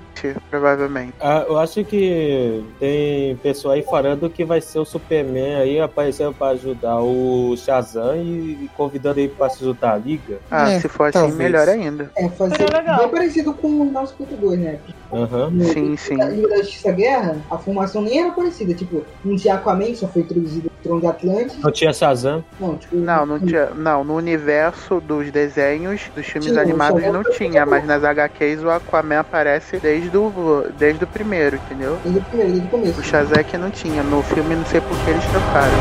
[0.50, 1.14] provavelmente.
[1.20, 6.34] Ah, eu acho que tem pessoa aí falando que vai ser o Superman aí aparecendo
[6.34, 10.40] para ajudar o Shazam e convidando ele para se juntar à liga.
[10.50, 11.36] Ah, É, se for assim, talvez.
[11.36, 12.12] melhor ainda.
[12.18, 13.00] É, fazer Seria legal.
[13.00, 14.80] bem parecido com o 952, né?
[15.12, 15.50] Aham.
[15.52, 16.18] No- Sim, sim.
[16.18, 18.74] Na Liga da Justiça Guerra, a formação nem era parecida.
[18.74, 21.58] Tipo, não tinha Aquaman, só foi introduzido o Trono de Atlantis.
[21.62, 22.44] Não tinha Shazam.
[22.60, 23.68] Não, tipo, Não, não tinha.
[23.76, 28.70] Não, no universo dos desenhos, dos filmes Tinha, animados não tinha, mas nas HQs o
[28.70, 32.00] Aquaman aparece desde o, desde o primeiro, entendeu?
[32.04, 33.00] Desde o primeiro, desde o começo.
[33.00, 33.04] O
[33.44, 34.04] que não tinha.
[34.04, 35.74] No filme não sei por que eles trocaram.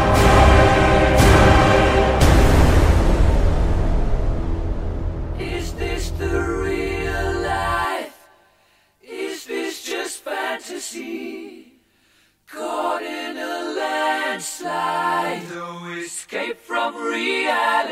[5.38, 8.14] Is this the real life?
[9.02, 11.80] Is this just fantasy?
[12.46, 17.84] Caught in a landslide, no escape from reality.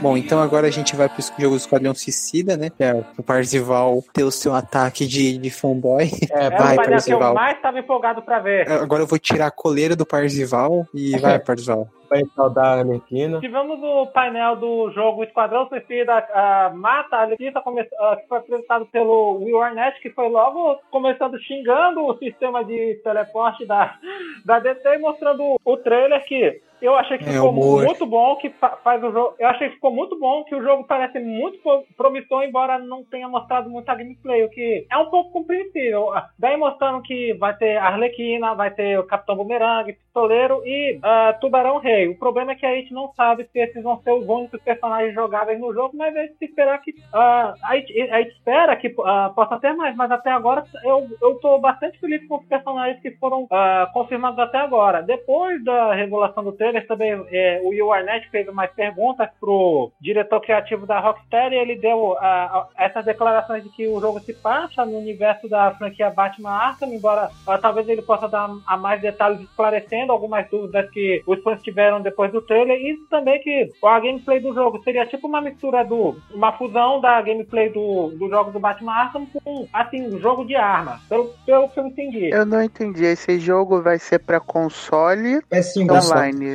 [0.00, 2.70] Bom, então agora a gente vai pro jogo do Esquadrão Suicida, né?
[2.70, 6.10] Que é o Parzival ter o seu ataque de, de fanboy.
[6.30, 7.34] É, vai, o painel que eu Parzival.
[7.34, 8.70] mais estava empolgado pra ver.
[8.70, 11.88] Agora eu vou tirar a coleira do Parzival e vai, Parzival.
[12.08, 13.40] Vai saudar a Arlequina.
[13.40, 18.86] Tivemos o painel do jogo Esquadrão Suicida ah, Mata a come- ah, que foi apresentado
[18.86, 23.96] pelo Will Arnett, que foi logo começando xingando o sistema de teleporte da,
[24.44, 27.84] da DC e mostrando o trailer que eu achei que É, ficou humor.
[27.84, 29.34] muito bom, que fa- faz o jogo.
[29.38, 33.04] Eu achei que ficou muito bom, que o jogo parece muito pro- promissor, embora não
[33.04, 36.12] tenha mostrado muita gameplay, o que é um pouco compreensível.
[36.12, 41.34] Ah, Daí mostrando que vai ter Arlequina, vai ter o Capitão Boomerang, Pistoleiro e ah,
[41.40, 42.08] Tubarão Rei.
[42.08, 45.14] O problema é que a gente não sabe se esses vão ser os únicos personagens
[45.14, 46.94] jogáveis no jogo, mas a gente espera que.
[47.12, 51.06] ah, a, gente, a gente espera que ah, possa ter mais, mas até agora eu,
[51.22, 53.46] eu tô bastante feliz com os personagens que foram
[53.92, 55.02] confirmados até agora.
[55.02, 59.90] Depois da revelação do trailer, trailers também, é, o Will Arnett fez umas perguntas pro
[60.00, 64.20] diretor criativo da Rockstar e ele deu a- a- essas declarações de que o jogo
[64.20, 68.76] se passa no universo da franquia Batman Arkham, embora ah, talvez ele possa dar a
[68.76, 73.70] mais detalhes esclarecendo algumas dúvidas que os fãs tiveram depois do trailer e também que
[73.84, 78.28] a gameplay do jogo seria tipo uma mistura do uma fusão da gameplay do, do
[78.28, 82.30] jogo do Batman Arkham com assim, jogo de arma, pelo, pelo que eu entendi.
[82.30, 83.04] Eu não entendi.
[83.04, 86.00] Esse jogo vai ser pra console É sim, cara.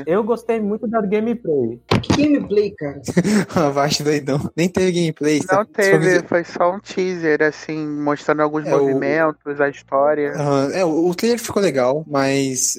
[0.06, 1.80] Eu gostei muito da gameplay.
[2.02, 3.02] Que gameplay, cara.
[3.70, 4.50] Abaixo doidão.
[4.56, 5.40] Nem teve gameplay.
[5.40, 5.70] Não sabe?
[5.74, 10.32] teve, foi só um teaser, assim, mostrando alguns É, o- movimentos, a história.
[10.34, 12.78] Aham, é, o o trailer ficou legal, mas.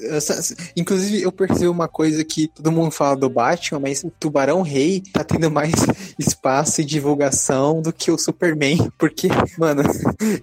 [0.75, 5.01] inclusive, eu percebi uma coisa que todo mundo fala do Batman, mas o Tubarão Rei
[5.13, 5.71] tá tendo mais
[6.17, 8.77] espaço e divulgação do que o Superman.
[8.97, 9.27] Porque,
[9.57, 9.83] mano,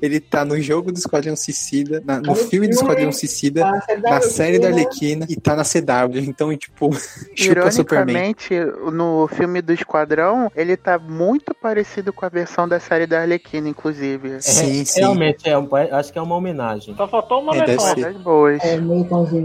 [0.00, 3.80] ele tá no jogo do Esquadrão Suicida, na- no Tá filme do Esquadrão Suicida, A
[3.80, 6.18] série da na série da Arlequina, Arlequina e tá na CW.
[6.20, 6.69] Então, tipo,
[7.36, 8.14] chupa Superman.
[8.16, 8.54] Ironicamente,
[8.92, 13.68] no filme do Esquadrão, ele tá muito parecido com a versão da série da Arlequina,
[13.68, 14.40] inclusive.
[14.40, 15.00] Sim, É, sim.
[15.00, 15.54] Realmente, é,
[15.92, 16.94] acho que é uma homenagem.
[16.96, 17.94] Só faltou uma É, versão.
[17.94, 18.62] Das boas.
[18.64, 18.78] É.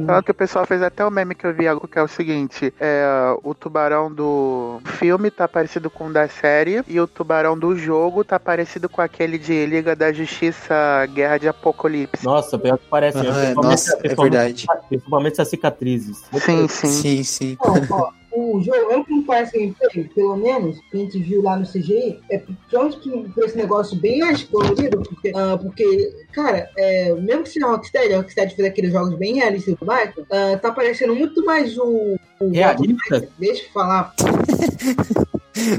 [0.06, 2.08] Tanto que o pessoal fez até o meme que eu vi algo que é o
[2.08, 3.06] seguinte: é,
[3.44, 8.24] o tubarão do filme tá parecido com o da série, e o tubarão do jogo
[8.24, 10.74] tá parecido com aquele de Liga da Justiça
[11.14, 12.24] Guerra de Apocalipse.
[12.24, 13.18] Nossa, pior que parece.
[13.18, 14.34] Aham, principalmente- nossa, é principalmente-
[14.66, 14.68] verdade.
[14.90, 16.24] Principalmente as cicatrizes.
[16.40, 16.88] Sim, sim.
[16.88, 17.58] Sim, sim.
[17.64, 21.42] Não, ó, o jogo, mesmo que não parece gameplay, pelo menos, que a gente viu
[21.42, 26.14] lá no CGI, é pronto que por esse negócio bem mais colorido, porque, ah, porque
[26.34, 30.26] cara, é, mesmo que seja Rocksteady, a Rocksteady fez aqueles jogos bem realistas do Batman,
[30.30, 32.18] ah, tá parecendo muito mais o.
[32.42, 33.28] o Realista?
[33.40, 34.14] Deixa eu falar.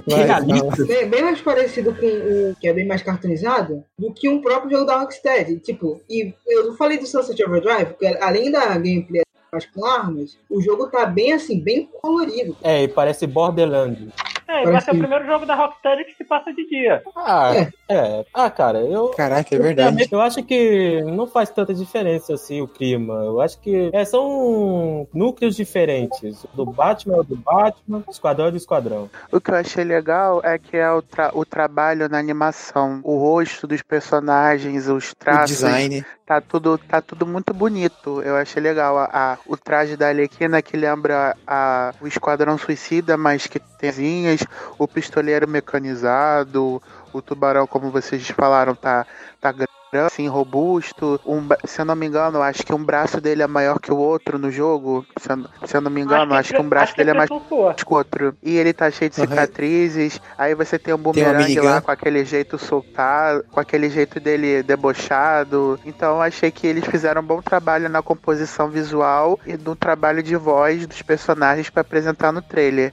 [0.09, 0.87] Vai, Realista.
[0.87, 4.71] Bem, bem mais parecido com o que é bem mais cartoonizado do que um próprio
[4.71, 5.59] jogo da Rocksteady.
[5.59, 9.26] Tipo, e eu falei do Sunset Overdrive, porque além da gameplay
[9.75, 12.57] com armas, o jogo tá bem assim, bem colorido.
[12.63, 14.09] É, e parece Borderlands.
[14.49, 17.03] É, vai ser o primeiro jogo da Rocksteady que se passa de dia.
[17.17, 17.73] Ah, É.
[17.89, 18.25] é.
[18.33, 19.09] Ah, cara, eu.
[19.09, 20.07] Caraca, é verdade.
[20.11, 23.15] Eu acho que não faz tanta diferença assim o clima.
[23.25, 26.47] Eu acho que é, são núcleos diferentes.
[26.55, 29.11] Do Batman é o do Batman, Esquadrão é do Esquadrão.
[29.33, 33.19] O que eu achei legal é que é o, tra- o trabalho na animação, o
[33.19, 35.49] rosto dos personagens, os O traços.
[35.57, 36.05] design.
[36.27, 38.21] Tá tudo, tá tudo muito bonito.
[38.23, 38.99] Eu achei legal.
[38.99, 43.89] A, a- o traje da Arlequina que lembra a, o Esquadrão Suicida, mas que tem
[43.91, 44.41] asinhas,
[44.79, 46.83] o pistoleiro mecanizado,
[47.13, 49.07] o tubarão, como vocês falaram, tá,
[49.41, 49.71] tá grande,
[50.05, 51.19] assim, robusto.
[51.25, 53.97] Um, se eu não me engano, acho que um braço dele é maior que o
[53.97, 55.07] outro no jogo.
[55.19, 57.15] Se eu, se eu não me engano, acho que um braço acho que dele é
[57.15, 57.75] mais sua.
[57.75, 58.37] que o outro.
[58.43, 59.29] E ele tá cheio de Aham.
[59.29, 60.21] cicatrizes.
[60.37, 65.79] Aí você tem um bumerangue lá com aquele jeito soltado, com aquele jeito dele debochado.
[65.85, 70.23] Então eu achei que eles fizeram um bom trabalho na composição visual e no trabalho
[70.23, 72.93] de voz dos personagens pra apresentar no trailer.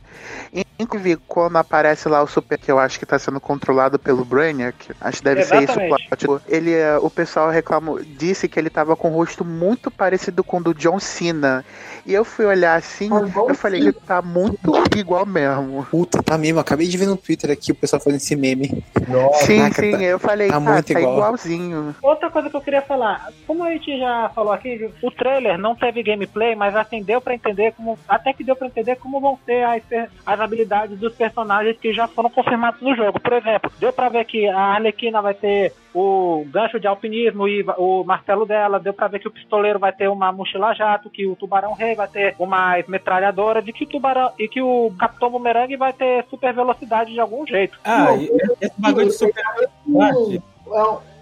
[0.80, 4.92] Inclusive, quando aparece lá o Super, que eu acho que tá sendo controlado pelo Brainiac,
[5.00, 6.28] acho que deve ser isso o Exatamente.
[6.28, 6.42] plot.
[6.48, 10.58] Ele, eh, o pessoal reclamou, disse que ele tava com o rosto muito parecido com
[10.58, 11.64] o do John Cena.
[12.06, 13.88] E eu fui olhar assim, bom, eu falei, sim.
[13.88, 15.86] ele tá muito igual mesmo.
[15.90, 16.60] Puta, tá mesmo.
[16.60, 18.84] Acabei de ver no Twitter aqui o pessoal fazendo esse meme.
[19.08, 21.16] Nossa, sim, caraca, sim, tá- eu falei, tá tá, muito tá igual.
[21.16, 21.96] igualzinho.
[22.02, 25.76] Outra coisa que eu queria falar, como a gente já falou aqui, o trailer não
[25.76, 27.98] teve gameplay, mas assim, deu pra entender como.
[28.08, 29.82] Até que deu pra entender como vão ser as,
[30.26, 33.20] as habilidades dos personagens que já foram confirmados no jogo.
[33.20, 37.64] Por exemplo, deu pra ver que a Arlequina vai ter o gancho de alpinismo e
[37.78, 41.28] o martelo dela, deu pra ver que o pistoleiro vai ter uma mochila jato, que
[41.28, 45.30] o tubarão rei vai ter uma metralhadora, de que o tubarão e que o capitão
[45.30, 47.78] bumerangue vai ter super velocidade de algum jeito.
[47.84, 48.30] Ah, Não, e
[48.62, 49.44] esse bagulho de super
[49.88, 50.42] Um-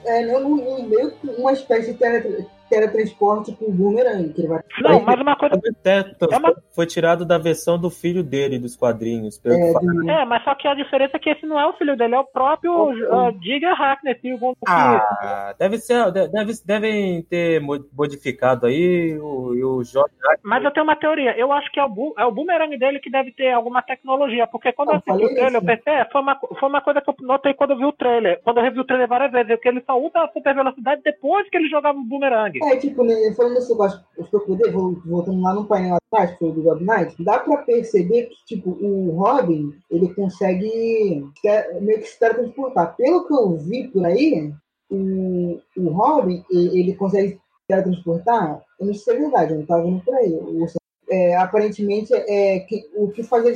[0.06, 4.62] é, é, meio que uma espécie de tele- teletransporte com o boomerang, que ele vai.
[4.82, 5.56] Não, mas uma coisa.
[5.86, 9.38] É uma- foi tirado da versão do filho dele dos quadrinhos.
[9.38, 11.74] pelo É, do- É, mas só que a diferença é que esse não é o
[11.74, 16.54] filho dele, é o próprio uh, Digger Hackney, segundo que- Ah, deve ser, de- deve,
[16.66, 20.14] devem ter mo- modificado aí o, e o Jorge.
[20.44, 21.38] Mas eu tenho uma teoria.
[21.38, 24.48] Eu acho que é o, é o boomerang dele que deve ter alguma tecnologia.
[24.48, 27.02] Porque quando Eu eu assisti o trailer, eu pensei, é, foi uma, foi uma coisa
[27.02, 28.40] que eu notei quando eu vi o trailer.
[28.44, 31.02] Quando eu revi o trailer várias vezes, é que ele só usa a super velocidade
[31.04, 32.58] depois que ele jogava o boomerang.
[32.64, 36.52] É, tipo, né, falando desse negócio, procurei, vou- voltando lá no painel atrás, que foi
[36.52, 41.26] do Gob Knight, dá pra perceber que, tipo, o Robin, ele consegue
[41.82, 42.96] meio que se teletransportar.
[42.96, 44.54] Pelo que eu vi por aí,
[44.92, 49.66] o, o Robin, ele consegue se teletransportar, eu não sei se é verdade, eu não
[49.66, 50.40] tava vendo por aí.
[51.10, 53.56] É, aparentemente, é, que, o que faz ele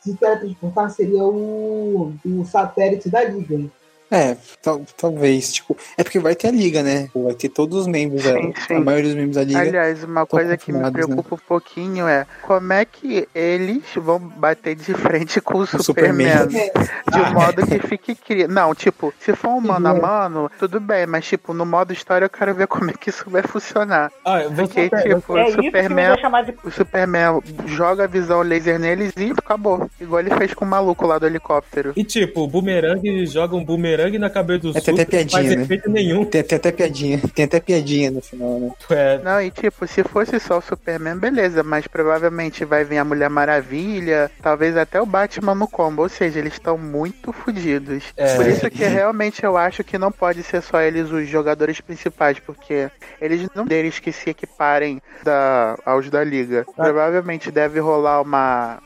[0.00, 3.70] se teletransportar seria o, o satélite da Liga.
[4.10, 7.08] É, tal- talvez, tipo, é porque vai ter a liga, né?
[7.14, 8.74] Vai ter todos os membros, Sim, a, sim.
[8.76, 9.60] a maioria dos membros da liga.
[9.60, 10.90] Aliás, uma coisa que me né?
[10.90, 16.38] preocupa um pouquinho é como é que eles vão bater de frente com o, Superman.
[16.44, 16.70] Superman.
[17.12, 18.46] De um modo que fique cri...
[18.48, 22.24] Não, tipo, se for um mano a mano, tudo bem, mas tipo, no modo história
[22.24, 24.10] eu quero ver como é que isso vai funcionar.
[24.24, 26.14] Ah, eu vou Porque, só- tipo, É o Superman.
[26.16, 29.90] de O Superman joga a visão laser neles e acabou.
[30.00, 31.92] Igual ele fez com o maluco lá do helicóptero.
[31.94, 33.64] E tipo, o boomerang joga um
[33.98, 35.82] boomerang na cabeça do É, tem até Super, não faz piadinha, né?
[35.88, 36.24] nenhum.
[36.24, 38.70] Tem, tem até piadinha, tem até piadinha no final, né?
[38.90, 43.04] É, Não, e tipo, se fosse só o Superman, beleza, mas provavelmente vai vir a
[43.04, 48.04] Mulher Maravilha, talvez até o Batman no combo, ou seja, eles estão muito fodidos.
[48.16, 48.36] É.
[48.36, 52.38] Por isso que realmente eu acho que não pode ser só eles os jogadores principais,
[52.38, 56.64] porque eles não deles que se equiparem da, aos da liga.
[56.76, 58.78] Provavelmente deve rolar uma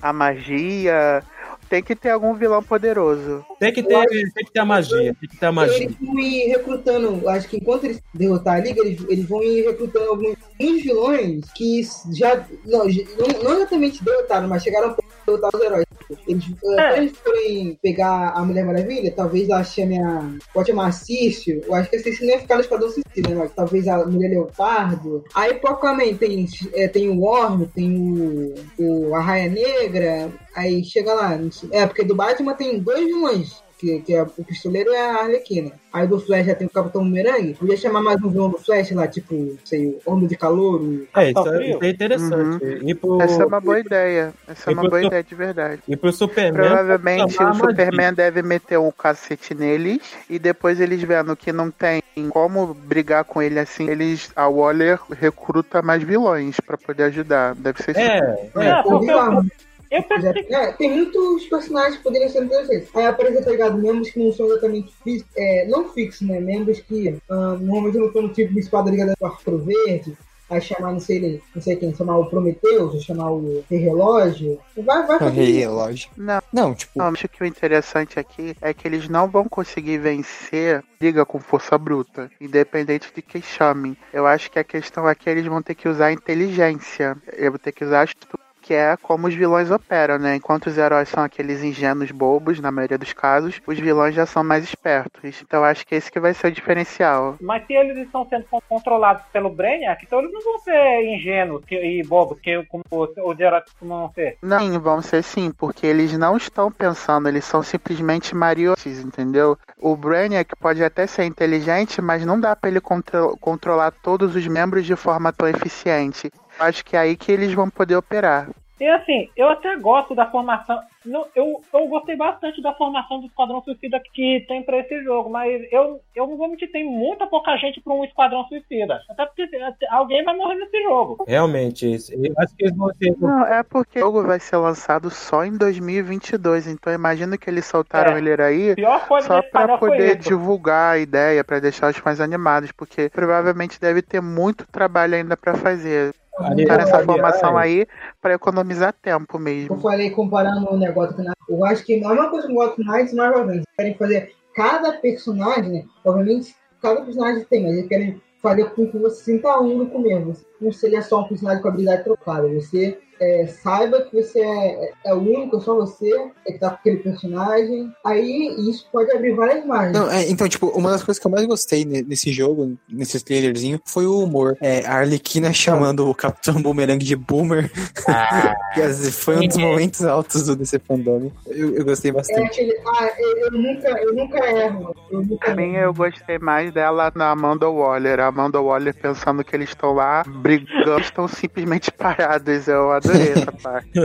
[0.00, 1.22] a magia,
[1.68, 3.44] tem que ter algum vilão poderoso.
[3.58, 5.14] tem, que ter, tem que ter a magia.
[5.20, 5.76] Tem que ter a magia.
[5.76, 9.66] Eles vão ir recrutando, acho que enquanto eles derrotar a liga, eles, eles vão ir
[9.66, 11.82] recrutando alguns, alguns vilões que
[12.14, 12.46] já.
[12.64, 14.96] Não, não, não exatamente derrotaram, mas chegaram a
[15.26, 15.84] derrotar os heróis.
[16.26, 20.30] Eles, eh, Quando eles forem pegar a Mulher Maravilha, talvez ela chame a.
[20.54, 21.62] Pode chamar a Cício.
[21.66, 23.50] Eu acho que a Cício não ia ficar no Esquadrão Suicida, né?
[23.54, 25.24] Talvez a Mulher Leopardo.
[25.34, 30.32] Aí, Aquaman tem, eh, tem o Worm, tem o, o Arraia Negra.
[30.58, 31.38] Aí chega lá.
[31.70, 33.62] É, porque do Batman tem dois vilões.
[33.78, 35.70] Que, que é o pistoleiro e a Arlequina.
[35.92, 37.54] Aí do Flash já tem o Capitão Bumerangue.
[37.54, 40.80] Podia chamar mais um vilão do Flash lá, tipo, sei, o Homem de Calor.
[40.82, 41.06] O...
[41.16, 42.64] É, isso, Tá é, isso é interessante.
[42.84, 44.34] E, pro, Essa é uma boa ideia.
[44.48, 45.82] Essa é uma pro boa Su- ideia de verdade.
[45.86, 46.60] e pro Superman.
[46.60, 47.70] Provavelmente chamar o a magia.
[47.70, 53.22] Superman deve meter um cacete neles e depois eles vendo que não tem como brigar
[53.22, 57.54] com ele assim, eles a Waller recruta mais vilões pra poder ajudar.
[57.54, 58.00] Deve ser isso.
[58.00, 58.80] É, É, é.
[58.80, 59.46] o porque.
[59.90, 62.88] Eu pensei é, tem muitos personagens que poderiam ser interessantes.
[62.94, 63.78] Aí aparece, tá ligado?
[63.78, 66.40] Membros que não são exatamente fixos, é, não fixos, né?
[66.40, 70.16] Membros que ah, normalmente não estão no tipo de espada ligada ao Arco Verde.
[70.50, 74.58] Aí chamar, não sei, não sei quem, chamar o Prometheus, ou chamar o Rei Relógio.
[74.78, 76.10] Vai, vai fazer rei relógio.
[76.16, 79.98] Não, Não, tipo, não, acho que o interessante aqui é que eles não vão conseguir
[79.98, 83.94] vencer liga com força bruta, independente de que chamem.
[84.10, 87.14] Eu acho que a questão aqui é eles vão ter que usar inteligência.
[87.34, 88.47] Eu vou ter que usar astúcia.
[88.68, 90.36] Que é como os vilões operam, né?
[90.36, 94.44] Enquanto os heróis são aqueles ingênuos bobos, na maioria dos casos, os vilões já são
[94.44, 95.40] mais espertos.
[95.40, 97.36] Então eu acho que esse que vai ser o diferencial.
[97.40, 101.62] Mas se eles estão sendo con- controlados pelo Brainiac, então eles não vão ser ingênuos
[101.70, 104.36] e bobos, que como os heróis costumam ser.
[104.42, 109.56] Não, vão ser sim, porque eles não estão pensando, eles são simplesmente marionetes, entendeu?
[109.78, 114.46] O Brainiac pode até ser inteligente, mas não dá pra ele contro- controlar todos os
[114.46, 116.30] membros de forma tão eficiente.
[116.58, 118.48] Acho que é aí que eles vão poder operar.
[118.80, 120.80] E assim, eu até gosto da formação.
[121.04, 125.28] Não, eu, eu gostei bastante da formação do Esquadrão Suicida que tem pra esse jogo,
[125.28, 129.00] mas eu, eu não vou mentir, tem muita pouca gente pra um Esquadrão Suicida.
[129.10, 129.48] Até porque
[129.90, 131.24] alguém vai morrer nesse jogo.
[131.26, 133.16] Realmente, eu acho que eles vão ter.
[133.18, 137.64] Não, é porque o jogo vai ser lançado só em 2022, então imagino que eles
[137.64, 138.18] soltaram É.
[138.18, 139.42] ele aí A pior coisa só
[139.78, 144.66] foi poder divulgar a ideia, pra deixar os fãs animados, porque provavelmente deve ter muito
[144.70, 146.14] trabalho ainda pra fazer.
[146.38, 147.86] Tá nessa aliás, formação aí
[148.20, 149.80] pra economizar tempo Eu mesmo.
[149.80, 153.12] falei comparando o negócio com eu acho que a mesma coisa com o Gotham Knights
[153.12, 153.66] mais Marvel Avengers.
[153.76, 155.84] Querem fazer cada personagem, né?
[156.04, 160.34] Obviamente, cada personagem tem, mas eles querem fazer com que você sinta único mesmo.
[160.60, 162.46] Não seria só um personagem com habilidade trocada.
[162.48, 166.08] Você é, saiba que você é, é o único, é só você
[166.46, 167.92] é que tá com aquele personagem.
[168.04, 169.92] Aí isso pode abrir várias margens.
[169.98, 173.22] Não, é, então, tipo, uma das coisas que eu mais gostei ne- nesse jogo, nesse
[173.24, 174.56] trailerzinho, foi o humor.
[174.60, 177.70] É, a Arlequina chamando o Capitão Boomerang de Boomer.
[178.74, 181.30] Que, assim, foi um dos momentos altos do DC Fandom.
[181.46, 182.46] Eu, eu gostei É bastante.
[182.46, 184.94] aquele, ah, eu, eu nunca, eu nunca erro.
[185.10, 185.84] Eu nunca mim, erro.
[185.84, 188.20] eu gostei mais dela na Amanda Waller.
[188.20, 192.68] A Amanda Waller pensando que eles estão lá brigando, estão simplesmente parados.
[192.68, 193.90] Eu adorei essa parte.
[193.98, 194.02] A,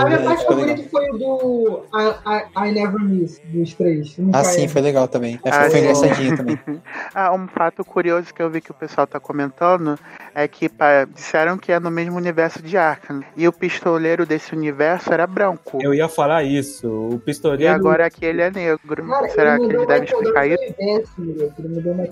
[0.00, 0.76] a minha parte ficou legal.
[0.76, 4.16] favorita foi o do I, I, I Never Miss, dos três.
[4.18, 5.38] Nunca Ah, sim, foi legal também.
[5.44, 5.78] É, Ah, foi, foi sim.
[5.84, 6.58] engraçadinho também.
[7.14, 9.98] Ah, um fato curioso que eu vi que o pessoal tá comentando
[10.34, 13.22] é que pá, disseram que é no mesmo universo de Arkham.
[13.36, 15.78] E o pistoleiro desse universo era branco.
[15.82, 16.88] Eu ia falar isso.
[16.88, 19.06] O E pistoleiro agora aqui ele é negro.
[19.08, 20.74] Cara, Será que ele eles devem explicar isso?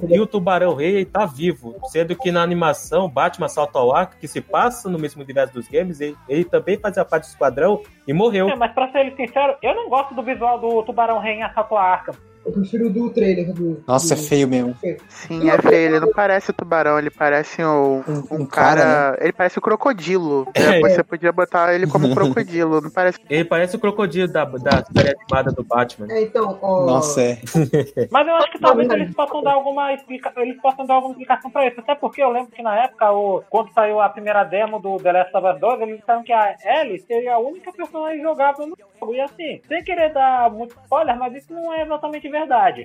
[0.09, 1.75] e o Tubarão Rei tá vivo.
[1.91, 5.69] Sendo que na animação, Batman Salto ao Ar, que se passa no mesmo universo dos
[5.69, 8.49] games, ele, ele também fazia parte do esquadrão e morreu.
[8.49, 11.77] É, mas pra ser sincero, eu não gosto do visual do Tubarão Rei em Assalto
[11.77, 12.15] Arkham.
[12.51, 13.53] Eu prefiro o do trailer.
[13.53, 14.23] Do, Nossa, é do...
[14.23, 14.77] feio mesmo.
[15.09, 15.75] Sim, é feio.
[15.75, 19.19] Ele não parece tubarão, ele parece um, Um, um um cara, cara.
[19.21, 20.47] Ele parece o crocodilo.
[20.61, 22.81] É, Você podia botar ele como crocodilo.
[22.81, 23.19] Não parece.
[23.31, 26.07] Ele parece o crocodilo da, da série animada do Batman.
[26.11, 26.87] É, então, ó.
[26.87, 27.39] Nossa, é.
[28.11, 30.33] Mas eu acho que talvez eles possam dar alguma explica...
[30.37, 31.81] eles possam dar alguma explicação pra isso.
[31.81, 33.43] Até porque eu lembro que na época, o...
[33.49, 36.57] quando saiu a primeira demo do The Last of Us 2, eles disseram que a
[36.65, 39.15] Ellie seria a única personagem jogável no jogo.
[39.15, 42.40] E assim, sem querer dar muito spoiler, mas isso não é exatamente verdade.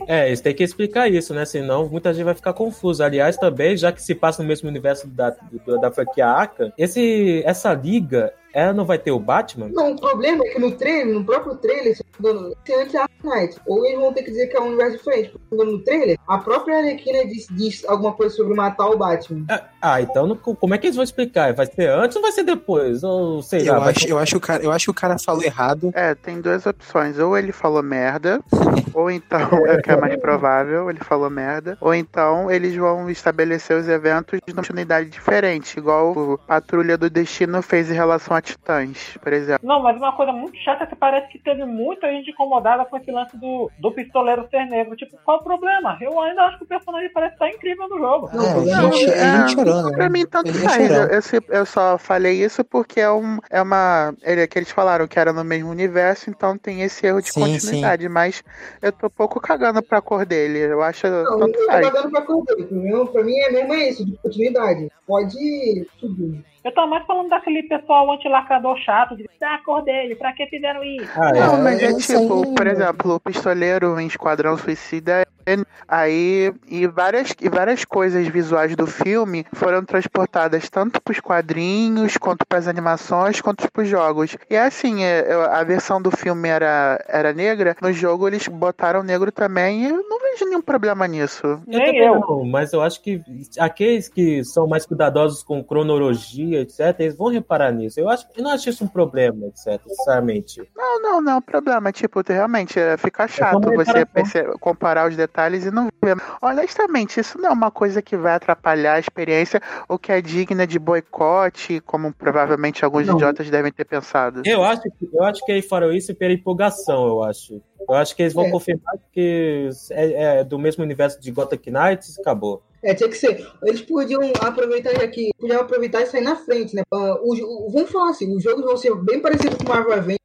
[0.07, 1.45] É, eles têm que explicar isso, né?
[1.45, 3.05] Senão muita gente vai ficar confusa.
[3.05, 5.35] Aliás, também, já que se passa no mesmo universo da,
[5.81, 9.69] da franquia Aka, esse, essa liga, ela não vai ter o Batman?
[9.71, 12.73] Não, o problema é que no trailer, no próprio trailer, se não me engano, se
[12.73, 13.57] antes é Knight.
[13.67, 15.29] Ou eles vão ter que dizer que é um universo diferente.
[15.31, 18.53] Porque se não me engano, no trailer, a própria Arlequina diz, diz alguma coisa sobre
[18.55, 19.45] matar o Batman.
[19.49, 21.53] Ah, Ah, então não- como é que eles vão explicar?
[21.53, 23.03] Vai ser antes ou vai ser depois?
[23.03, 23.75] Ou sei lá.
[23.75, 25.91] Eu vai acho, eu, acho que o cara, eu acho que o cara falou errado.
[25.93, 27.19] É, tem duas opções.
[27.19, 28.39] Ou ele falou merda,
[28.93, 31.77] ou então, é o que é mais provável, ele falou merda.
[31.81, 37.61] Ou então eles vão estabelecer os eventos de continuidade diferente, igual o Patrulha do Destino
[37.61, 39.67] fez em relação a Titãs, por exemplo.
[39.67, 42.95] Não, mas uma coisa muito chata é que parece que teve muita gente incomodada com
[42.97, 44.95] esse lance do, do pistoleiro ser negro.
[44.95, 45.97] Tipo, qual o problema?
[45.99, 48.29] Eu ainda acho que o personagem parece estar incrível no jogo.
[48.31, 49.91] Não, É, não, gente, é é, chorando.
[49.93, 50.91] Pra mim, tanto é faz.
[50.91, 54.13] Eu, eu, eu só falei isso porque é, um, é uma.
[54.21, 57.41] Ele, que eles falaram que era no mesmo universo, então tem esse erro de Sim,
[57.41, 58.07] continuidade.
[58.07, 58.43] Mas
[58.81, 60.59] eu tô pouco cagando pra cor dele.
[60.59, 61.07] Eu acho.
[61.07, 61.89] Não, tanto eu faz.
[61.89, 62.65] tô pra correr.
[62.65, 64.91] Pra mim, pra mim é mesmo é isso, de continuidade.
[65.07, 66.43] Pode subir.
[66.65, 70.47] Eu tô mais falando daquele pessoal antilacrador chato, de ah, a cor dele, pra que
[70.47, 71.07] fizeram isso?
[71.15, 71.39] Ah, é.
[71.39, 75.27] Não, mas é isso tipo, por exemplo, o pistoleiro em Esquadrão Suicida.
[75.45, 82.17] É- Aí, e várias, e várias coisas visuais do filme foram transportadas tanto pros quadrinhos,
[82.17, 84.35] quanto pras animações, quanto pros jogos.
[84.49, 88.47] E é assim, é, eu- a versão do filme era, era negra, no jogo eles
[88.47, 91.45] botaram negro também, e eu não vejo nenhum problema nisso.
[91.45, 92.19] Eu Nem também eu.
[92.19, 93.21] não, mas eu acho que
[93.59, 97.99] aqueles que são mais cuidadosos com cronologia, etc., eles vão reparar nisso.
[97.99, 100.67] Eu, acho, eu não acho isso um problema, etc., sinceramente.
[100.75, 101.91] Não, não, não, problema.
[101.91, 105.34] Tipo, realmente é, fica chato uma você perce- comparar os detalhes
[105.65, 106.15] e não ver.
[106.41, 110.65] Honestamente, isso não é uma coisa que vai atrapalhar a experiência ou que é digna
[110.65, 113.15] de boicote, como provavelmente alguns Não.
[113.15, 114.41] idiotas devem ter pensado.
[114.45, 117.61] Eu acho, que- eu acho que eles farão isso pela empolgação, eu acho.
[117.87, 118.51] Eu acho que eles vão É.
[118.51, 122.63] confirmar que é, é do mesmo universo de Gotham Knights e acabou.
[122.81, 123.43] É, tinha que ser.
[123.63, 126.83] Eles podiam aproveitar aqui, podiam aproveitar e sair na frente, né?
[126.93, 127.33] Ah, o,
[127.67, 130.19] o- vamos falar assim, os jogos vão ser bem parecidos com o Marvel Avengers,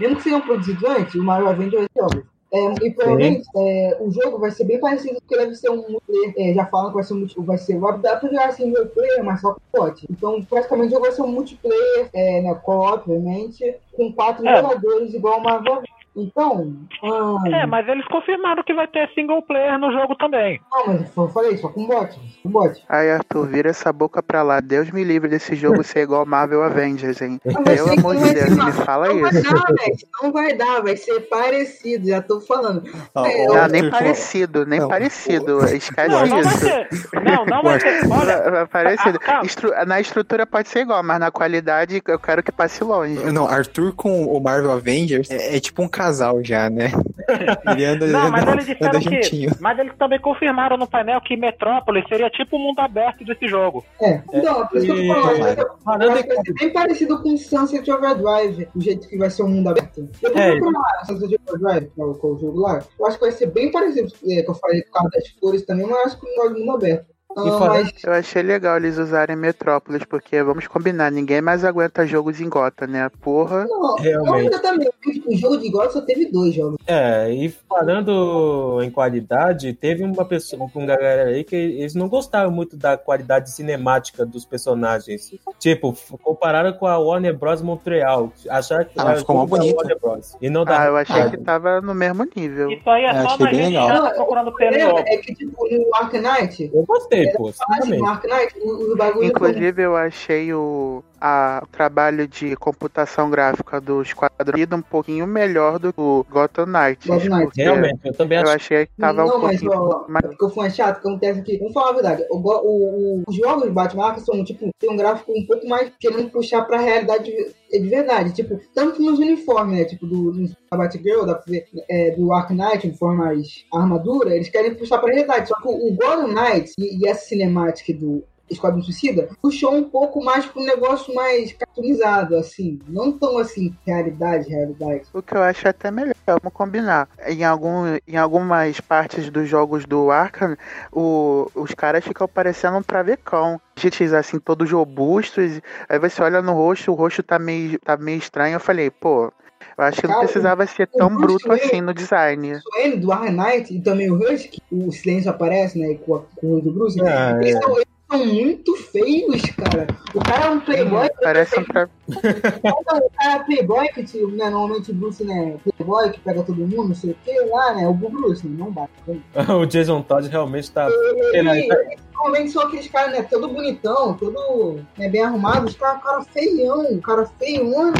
[0.00, 2.26] mesmo que sejam produzidos antes, o Marvel Avengers é óbvio.
[2.54, 6.34] É, e provavelmente é, o jogo vai ser bem parecido, porque deve ser um multiplayer.
[6.36, 7.78] É, já falam que vai ser um multiplayer, vai ser.
[7.78, 10.06] Vai dar pra jogar assim multiplayer, mas só com pote.
[10.10, 12.54] Então, praticamente o jogo vai ser um multiplayer, é, né?
[12.62, 14.60] Co-op, obviamente, com quatro É.
[14.60, 16.01] jogadores igual Avengers.
[16.14, 20.60] Então, ah, É, mas eles confirmaram que vai ter single player no jogo também.
[20.70, 22.14] não, mas eu falei, só com bot.
[22.42, 22.84] Com bot.
[22.88, 24.60] Ai, Arthur, vira essa boca pra lá.
[24.60, 27.40] Deus me livre desse jogo ser igual Marvel Avengers, hein?
[27.44, 29.42] Mas Pelo amor de vai Deus, me fala Não vai isso.
[29.42, 29.96] dar, velho.
[30.22, 32.82] Não vai dar, vai ser parecido, já tô falando.
[33.14, 34.88] Ó, É, Não, nem parecido, nem Não.
[34.88, 35.64] parecido.
[35.74, 36.58] Esquece Não, não vai isso.
[36.58, 36.88] ser.
[37.22, 38.02] Não, não vai ser.
[38.12, 39.18] Olha, Parecido.
[39.26, 39.40] Ah.
[39.44, 43.14] Estru- Na estrutura pode ser igual, mas na qualidade eu quero que passe longe.
[43.32, 46.90] Não, Arthur com o Marvel Avengers é, é tipo um casal já, né?
[47.70, 49.22] Ele anda, Não, mas anda, eles disseram anda que.
[49.22, 49.50] juntinho.
[49.60, 53.84] Mas eles também confirmaram no painel que Metrópolis seria tipo o mundo aberto desse jogo.
[54.00, 56.02] É, então, por isso que eu tô falando.
[56.02, 59.30] Eu acho em que vai ser bem parecido com Sunset Overdrive, o jeito que vai
[59.30, 60.08] ser o mundo aberto.
[60.20, 60.50] Eu tô É.
[60.50, 62.82] procurando lá, Sunset Overdrive, que é o, é jogo lá.
[62.98, 65.64] Eu acho que vai ser bem parecido, é, que eu falei por causa das flores
[65.64, 67.06] também, mas eu acho que não é o mundo aberto.
[67.36, 72.06] Ah, E mas Eu achei legal eles usarem Metrópolis, porque vamos combinar, ninguém mais aguenta
[72.06, 73.10] jogos em Gota, né?
[73.20, 73.64] Porra.
[73.66, 74.52] não, Realmente.
[74.52, 74.88] eu também.
[75.26, 76.76] O jogo de God só teve dois jogos.
[76.86, 82.50] É, e falando em qualidade, teve uma pessoa, uma galera aí que eles não gostaram
[82.50, 85.30] muito da qualidade cinemática dos personagens.
[85.58, 87.62] Tipo, compararam com a Warner Bros.
[87.62, 88.32] Montreal.
[88.48, 89.76] Acharam que Ah, era ficou bonito.
[89.76, 90.36] Warner Bros.
[90.40, 92.70] E não da Ah, eu achei que tava no mesmo nível.
[92.72, 93.88] Isso aí é É, só achei uma bem gente legal.
[93.88, 94.98] chata procurando O pelo ovo.
[95.06, 97.98] é que, tipo, no Ark Knight, Eu gostei, pô, assim, sinceramente.
[97.98, 99.26] no Ark Knight, o, o bagulho.
[99.26, 105.78] Inclusive, eu achei o, a- o trabalho de computação gráfica do Esquadrão um pouquinho melhor
[105.78, 107.06] do que o Gotham Knights.
[107.06, 107.44] Gotham Knights.
[107.44, 108.52] porque Realmente, eu também Eu acho.
[108.56, 110.26] achei que tava não, um mas pouquinho ó, mais.
[110.30, 111.58] ficou foi chato, que acontece aqui.
[111.58, 112.26] Vamos falar a verdade.
[112.30, 115.92] O, o- o- os jogos de Batman são, tipo, tem um gráfico um pouco mais
[116.00, 118.32] querendo puxar pra realidade de, de verdade.
[118.34, 119.84] Tipo, tanto nos uniformes, né?
[119.84, 121.40] Tipo, do, do da Batgirl, da,
[121.88, 125.48] é, do Ark Knight, uniforme mais armadura, eles querem puxar pra realidade.
[125.48, 129.84] Só que o, o Gotham Knights e, e essa cinemática do Esquadrão Suicida, puxou um
[129.84, 132.78] pouco mais para um negócio mais cartoonizado, assim.
[132.88, 135.02] Não tão assim, realidade, realidade.
[135.12, 137.08] O que eu acho até melhor, vamos combinar.
[137.26, 140.56] Em, algum, em algumas partes dos jogos do Arkham,
[140.92, 143.60] o, os caras ficam parecendo um travecão.
[143.76, 145.60] Gente, assim, todos robustos.
[145.88, 148.54] Aí você olha no rosto, o rosto tá meio, tá meio estranho.
[148.54, 149.32] Eu falei, pô,
[149.78, 152.54] eu acho que não precisava ser tão Bruce bruto Wayne- assim no design.
[152.54, 155.94] O do Iron Knight e também o Husky, o silêncio aparece, né?
[156.04, 157.00] Com, a, com o do Bruce.
[157.00, 157.60] Ah, eles, é.
[157.60, 159.86] são, eles são muito feios, cara.
[160.14, 161.10] O cara é um playboy.
[161.22, 161.88] Parece um tra...
[162.08, 162.84] O
[163.14, 165.56] cara é playboy que, tipo, né, normalmente o Bruce, né?
[165.76, 167.88] Playboy que pega todo mundo, não sei o que, lá, né?
[167.88, 168.92] O Bruce, né, não bate.
[169.50, 170.88] o Jason Todd realmente tá.
[171.32, 173.22] Ele, ele, normalmente são aqueles caras, né?
[173.22, 175.66] Todo bonitão, todo né, bem arrumado.
[175.66, 177.92] Os caras, cara feião, o cara feião.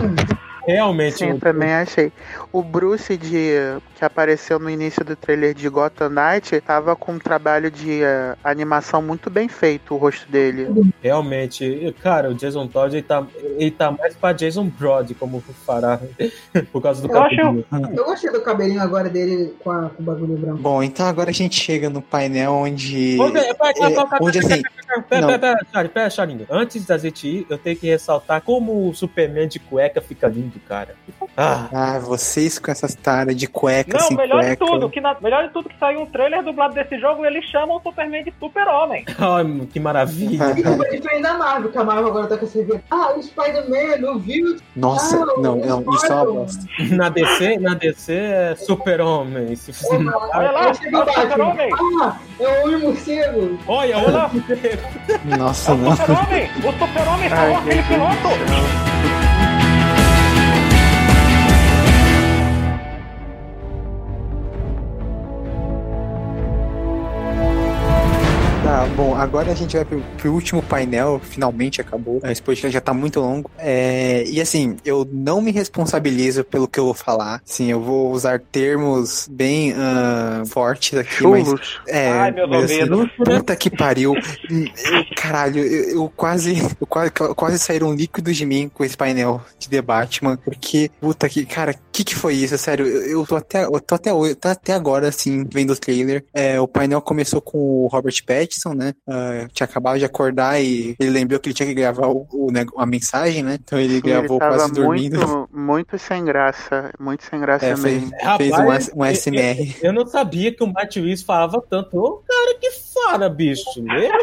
[0.67, 1.19] Realmente.
[1.19, 2.13] Sim, também achei.
[2.53, 3.53] O Bruce de
[3.97, 8.35] que apareceu no início do trailer de Gotham Knight tava com um trabalho de eh,
[8.43, 10.93] animação muito bem feito, o rosto dele.
[11.01, 13.25] Realmente, e, cara, o Jason Todd ele tá,
[13.57, 16.01] ele tá mais pra Jason Brody, como fará,
[16.73, 17.65] por causa do Eu acho- cabelo.
[17.97, 20.59] Eu gostei do cabelinho agora dele com, a, com o bagulho branco.
[20.59, 23.19] Bom, então agora a gente chega no painel onde.
[23.21, 24.63] Onde, pera, pera, é, pera, pera, onde pera, assim.
[25.09, 25.29] pera, não.
[25.29, 26.47] pera, pera, Charlie, pera, Charlinho.
[26.51, 30.52] Antes da gente ir, eu tenho que ressaltar como o Superman de cueca fica lindo,
[30.61, 30.95] cara.
[31.37, 34.65] Ah, Ah, vocês com essas taras de cueca, Não, sem melhor de cueca.
[34.67, 37.45] tudo, que na- melhor de tudo que saiu um trailer dublado desse jogo e eles
[37.47, 39.05] chamam o Superman de Super-Homem.
[39.19, 40.55] ai, que maravilha.
[40.57, 42.81] E foi diferente da Marvel, que a Marvel agora tá com esse vídeo.
[42.91, 44.57] Ah, o Spider-Man, não viu?
[44.77, 46.63] Nossa, Ah, não, o não, isso é uma bosta.
[46.91, 49.55] Na DC, na DC é Super-Homem.
[49.57, 49.73] Se-
[50.35, 51.07] Olha lá, o Batman.
[51.07, 51.71] Super-Homem.
[52.03, 53.59] Ah, é o homem morcego.
[53.67, 54.31] Olha, Olha lá,
[55.39, 55.97] Nossa, o não.
[55.97, 56.51] Super-Homem.
[56.59, 58.13] O Super-Homem salvou aquele piloto.
[58.23, 59.32] céu.
[68.93, 72.21] Bom, agora a gente vai pro, pro último painel, finalmente acabou.
[72.25, 73.51] Esse podcast já tá muito longo.
[73.59, 77.41] É, e assim, eu não me responsabilizo pelo que eu vou falar.
[77.45, 81.45] Sim, eu vou usar termos bem ah, fortes aqui, mas.
[81.45, 81.81] Chulos.
[81.89, 84.15] É, Ai, meus mas assim, puta que pariu.
[85.17, 89.69] Caralho, eu, eu quase, eu quase, quase saíram líquidos de mim com esse painel de
[89.69, 92.57] The Batman, porque, puta que, cara, que que foi isso?
[92.59, 96.25] Sério, eu, eu tô até, eu tô até, tô até agora, assim, vendo o trailer.
[96.35, 98.82] É, o painel começou com o Robert Pattinson, né?
[99.09, 102.51] Ah, tinha acabado de acordar e ele lembrou que ele tinha que gravar o, o
[102.77, 103.59] a mensagem, né?
[103.63, 105.17] Então ele Sim, gravou ele quase dormindo.
[105.19, 106.93] muito, muito sem graça.
[106.99, 108.11] Muito sem graça É, fez, mesmo.
[108.37, 109.77] fez um, Rapaz, S- um SMR.
[109.83, 111.97] Eu não sabia que o Matt Reeves falava tanto.
[111.99, 113.63] Ô, cara, que fara, bicho.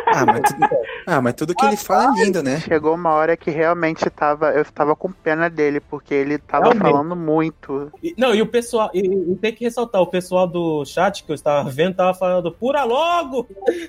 [0.08, 0.68] Ah, mas, tudo,
[1.08, 2.60] ah, mas tudo que ele fala é lindo, né?
[2.62, 6.84] Chegou uma hora que realmente tava, eu tava com pena dele, porque ele tava Realmente.
[6.84, 7.92] falando muito.
[8.04, 11.32] E- Não, e o pessoal, e, e tem que ressaltar, o pessoal do chat que
[11.32, 13.48] eu estava vendo tava falando, pura logo!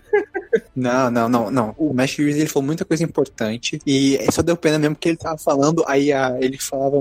[0.74, 1.74] Não, não, não, não.
[1.76, 5.16] O Matt Reeves, ele falou muita coisa importante e só deu pena mesmo que ele
[5.16, 6.96] tava falando, aí a, ele falava,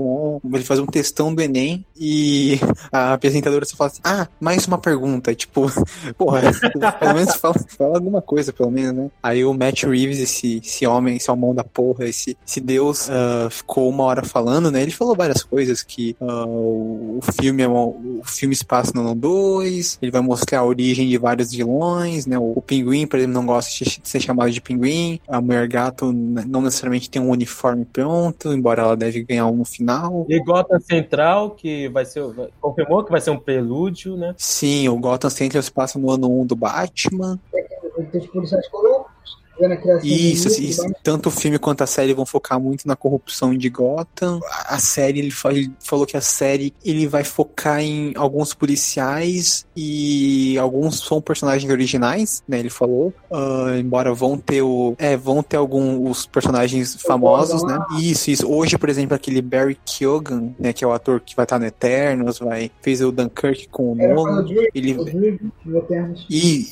[0.52, 2.58] ele fazia um textão do Enem e
[2.92, 5.66] a apresentadora só fala assim, ah, mais uma pergunta, tipo,
[6.18, 6.42] porra,
[6.98, 9.10] pelo menos fala, fala alguma coisa, pelo menos, né?
[9.22, 13.48] Aí o Matt Reeves, esse, esse homem, esse homão da porra, esse, esse deus, ah,
[13.50, 14.82] ficou uma hora falando, né?
[14.82, 19.14] Ele falou várias coisas, que ah, o, filme é o filme se passa no ano
[19.14, 22.38] 2, ele vai mostrar a origem de vários vilões, né?
[22.38, 26.12] O, o pinguim, por exemplo, não gosta de ser chamado de pinguim, a mulher gato
[26.12, 30.26] n- não necessariamente tem um uniforme pronto, embora ela deve ganhar um no final.
[30.28, 32.22] E Gotham Central, que vai ser.
[32.32, 34.34] vai- Confirmou que vai ser um prelúdio, né?
[34.36, 37.38] Sim, o Gotham Central se passa no ano 1 do Batman.
[38.06, 39.19] Tem os policiais corruptos,
[40.02, 40.94] Isso, isso, né?
[41.02, 44.40] tanto o filme quanto a série vão focar muito na corrupção de Gotham.
[44.66, 50.58] A série, ele, ele falou que a série ele vai focar em alguns policiais e
[50.58, 52.58] alguns são personagens originais, né?
[52.58, 53.12] Ele falou.
[53.30, 54.94] Ah, embora vão ter o.
[54.98, 57.78] É, vão ter alguns personagens famosos, né?
[58.00, 58.50] Isso, isso.
[58.50, 60.72] Hoje, por exemplo, aquele Barry Keoghan, né?
[60.72, 62.70] Que é o ator que vai estar no Eternos, vai.
[62.82, 64.44] Fez o Dunkirk com o Era Nolan.
[64.74, 64.94] Ele,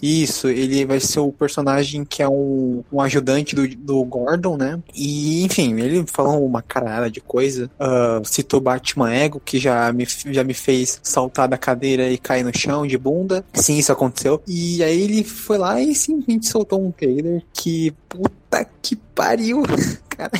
[0.02, 4.56] e isso, ele vai ser o personagem que é um, um ajudante do, do Gordon,
[4.56, 4.80] né?
[4.94, 7.70] E, enfim, ele falou uma caralhada de coisa.
[7.78, 12.44] ah, citou Batman Ego, que já me, já me fez saltar da cadeira e cair
[12.44, 13.44] no chão de bunda.
[13.55, 14.42] Sim, isso aconteceu.
[14.46, 17.92] E aí ele foi lá e simplesmente soltou um trailer que.
[18.09, 19.62] Puta que pariu!
[20.09, 20.32] Cara,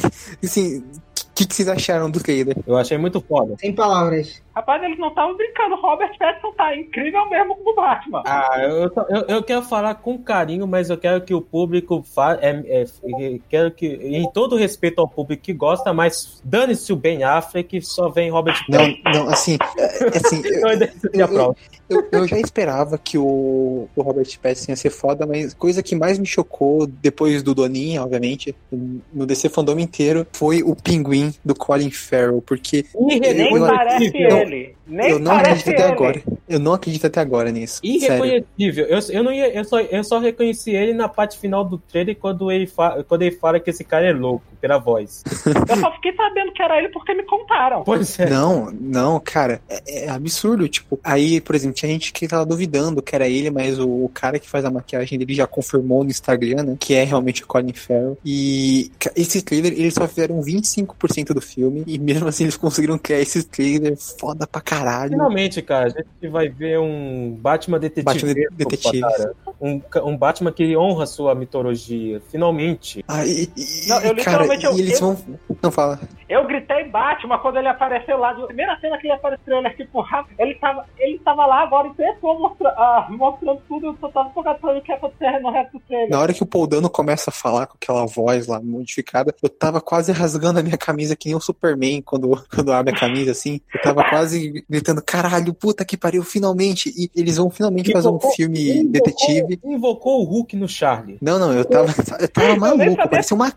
[0.43, 0.79] assim.
[0.79, 2.57] O que, que vocês acharam do trailer?
[2.67, 3.55] Eu achei muito foda.
[3.61, 4.43] Sem palavras.
[4.59, 5.77] Rapaz, eles não estavam brincando.
[5.77, 8.25] Robert Pattinson tá incrível mesmo como Batman.
[8.27, 12.37] Ah, eu, eu, eu quero falar com carinho, mas eu quero que o público fa
[12.43, 16.97] é, é, é, quero que, em todo respeito ao público que gosta, mas dane-se o
[16.97, 20.43] Ben Affleck, só vem Robert Não, não, assim, é, assim,
[21.15, 21.55] eu, Eu
[21.89, 25.97] eu, eu já esperava que o, o Robert Pattinson ia ser foda, mas coisa que
[25.97, 31.55] mais me chocou depois do Doninha, obviamente, no DC Fandom inteiro, foi o pinguim do
[31.55, 34.77] Colin Farrell, porque Nem eu- parece não, ele.
[34.87, 35.93] Nem eu não acredito até ele.
[35.93, 36.23] agora.
[36.49, 37.81] Eu não acredito até agora nisso.
[37.85, 38.87] Irreconhecível.
[38.87, 42.17] Eu, eu, não ia, eu, só, eu só reconheci ele na parte final do trailer
[42.17, 45.23] quando ele, fa, quando ele fala que esse cara é louco, pela voz.
[45.69, 47.83] Eu só fiquei sabendo que era ele porque me contaram.
[47.85, 48.29] Pois é.
[48.29, 50.69] Não, não, cara, é, é absurdo.
[50.69, 54.11] Tipo, aí, por exemplo, tinha gente que tava duvidando que era ele, mas o, o
[54.13, 56.77] cara que faz a maquiagem dele já confirmou no Instagram, né?
[56.79, 58.19] Que é realmente o Colin Farrell.
[58.25, 61.85] E esse trailer, eles só fizeram 25% do filme.
[61.87, 65.11] E mesmo assim, eles conseguiram criar esse trailer foda pra caralho.
[65.13, 68.05] Finalmente, cara, a gente vai ver um Batman detetive.
[68.05, 69.01] Batman de- detetive.
[69.01, 69.33] cara.
[69.61, 72.21] Um, um Batman que honra sua mitologia.
[72.31, 73.05] Finalmente.
[73.09, 75.39] Ah, e, e- Não, eu cara, literalmente- eu- e eles eu- vão.
[75.63, 76.01] Não fala.
[76.29, 78.33] Eu gritei Batman quando ele apareceu lá.
[78.33, 80.35] De primeira cena que ele apareceu, ele tipo, rápido.
[80.39, 83.87] Ele tava, ele tava lá agora em pessoa mostra, ah, mostrando tudo.
[83.89, 86.11] Eu só tava focado pra ver o que ia acontecer no resto do trailer.
[86.11, 89.49] Na hora que o Paul Dano começa a falar com aquela voz lá modificada, eu
[89.49, 93.31] tava quase rasgando a minha camisa que nem o Superman quando, quando abre a camisa
[93.31, 93.61] assim.
[93.75, 96.93] Eu tava quase gritando, caralho, puta que pariu, finalmente.
[96.97, 99.61] E eles vão finalmente fazer um Invocou- filme invocou- detetive.
[99.65, 101.19] Invocou o Hulk no Charlie.
[101.23, 102.85] Não, não, eu tava, eu tava maluco.
[102.85, 103.09] sabia.
[103.09, 103.53] Parecia uma,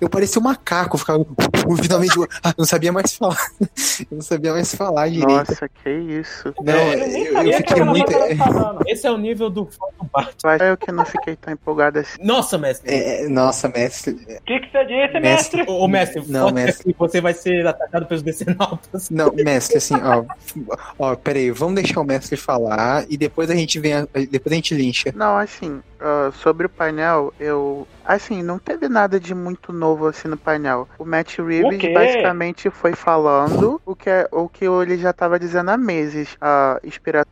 [0.00, 1.26] eu parecia um macaco, eu ficava
[1.82, 2.03] finalmente.
[2.42, 3.36] Ah, eu não sabia mais falar.
[4.10, 5.28] Eu não sabia mais falar direito.
[5.30, 6.52] Nossa, que isso.
[6.62, 8.12] Não, eu eu, eu que fiquei muito.
[8.88, 10.64] Esse é o nível do fã do.
[10.64, 12.16] Eu que não fiquei tão empolgado assim.
[12.20, 12.92] Nossa, mestre.
[12.92, 14.12] é, nossa, mestre.
[14.14, 15.58] O que, que você disse, Mestre.
[15.58, 15.64] mestre?
[15.68, 16.94] Ô, mestre, Não, mestre.
[16.98, 19.10] você vai ser atacado pelos decenautas.
[19.10, 20.24] Não, mestre, assim, ó.
[20.98, 23.92] Ó, peraí, vamos deixar o mestre falar e depois a gente vem.
[23.94, 25.12] a- depois a gente lincha.
[25.14, 27.88] Não, assim, ah, sobre o painel, eu.
[28.04, 30.88] Assim, não teve nada de muito novo assim no painel.
[30.98, 31.88] O Matt O Reeves quê?
[31.88, 36.36] basicamente foi falando o que, é- o que ele já tava dizendo há meses.
[36.40, 37.24] A inspiração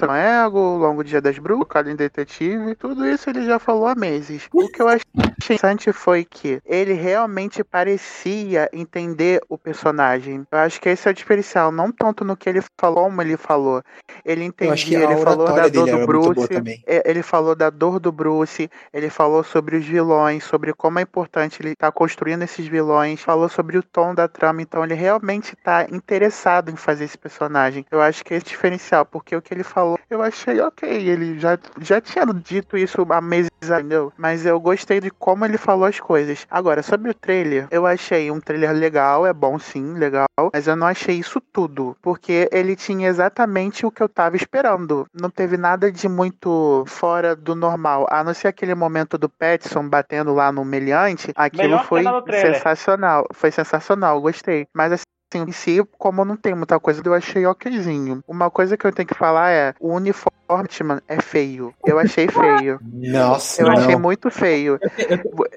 [0.00, 3.94] no Ego, Longo Dia das Bruxas, o Calem Detetive, tudo isso ele já falou há
[3.94, 4.48] meses.
[4.52, 10.46] O que eu achei interessante foi que ele realmente parecia entender o personagem.
[10.50, 13.36] Eu acho que esse é o diferencial, não tanto no que ele falou, como ele
[13.36, 13.82] falou.
[14.24, 18.70] Ele entendia, ele falou da dor do Bruce, é, ele falou da dor do Bruce,
[18.92, 23.48] ele falou sobre os vilões, sobre como é importante ele estar construindo esses vilões, falou
[23.48, 27.84] sobre o tom da trama, então ele realmente tá interessado em fazer esse personagem.
[27.90, 30.88] Eu acho que esse é o diferencial, porque o que ele falou, eu achei ok,
[30.88, 34.12] ele já, já tinha dito isso há meses, entendeu?
[34.16, 36.46] Mas eu gostei de como ele falou as coisas.
[36.50, 40.76] Agora, sobre o trailer, eu achei um trailer legal, é bom sim, legal, mas eu
[40.76, 45.06] não achei isso tudo, porque ele tinha exatamente o que eu tava esperando.
[45.12, 49.88] Não teve nada de muito fora do normal, a não ser aquele momento do Petson
[49.88, 52.04] batendo lá no meliante, aquilo Melhor foi
[52.40, 54.66] sensacional, foi sensacional, gostei.
[54.74, 55.04] Mas assim,
[55.38, 58.22] em si, como não tem muita coisa, eu achei okzinho.
[58.26, 61.72] Uma coisa que eu tenho que falar é, o uniforme Batman é feio.
[61.84, 62.78] Eu achei feio.
[62.82, 63.72] Nossa, Eu não.
[63.78, 64.78] achei muito feio.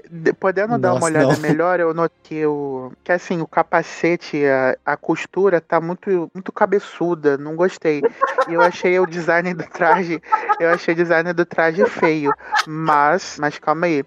[0.09, 1.39] De- Podendo dar uma Nossa, olhada não.
[1.41, 7.37] melhor, eu notei o, que assim, o capacete, a, a costura tá muito, muito cabeçuda,
[7.37, 8.01] não gostei.
[8.47, 10.21] E eu achei o design do traje,
[10.59, 12.33] eu achei o design do traje feio.
[12.65, 14.05] Mas, mas calma aí.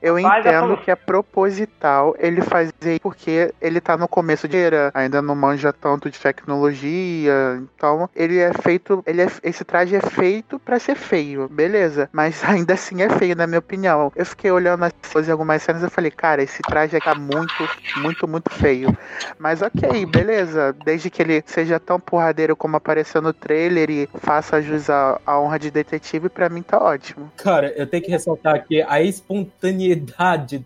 [0.00, 4.90] Eu entendo tô- que é proposital ele fazer porque ele tá no começo de era,
[4.94, 7.32] ainda não manja tanto de tecnologia,
[7.74, 12.08] então ele é feito, ele é, esse traje é feito pra ser feio, beleza?
[12.12, 14.12] Mas ainda assim é feio na minha opinião.
[14.14, 17.14] Eu fiquei olhando as coisas em algumas cenas e falei, cara, esse traje aqui tá
[17.14, 18.94] muito, muito, muito feio.
[19.38, 24.60] Mas ok, beleza, desde que ele seja tão porradeiro como apareceu no trailer e faça
[24.60, 27.32] jus à, à honra de detetive, pra mim tá ótimo.
[27.36, 29.87] Cara, eu tenho que ressaltar aqui a espontaneidade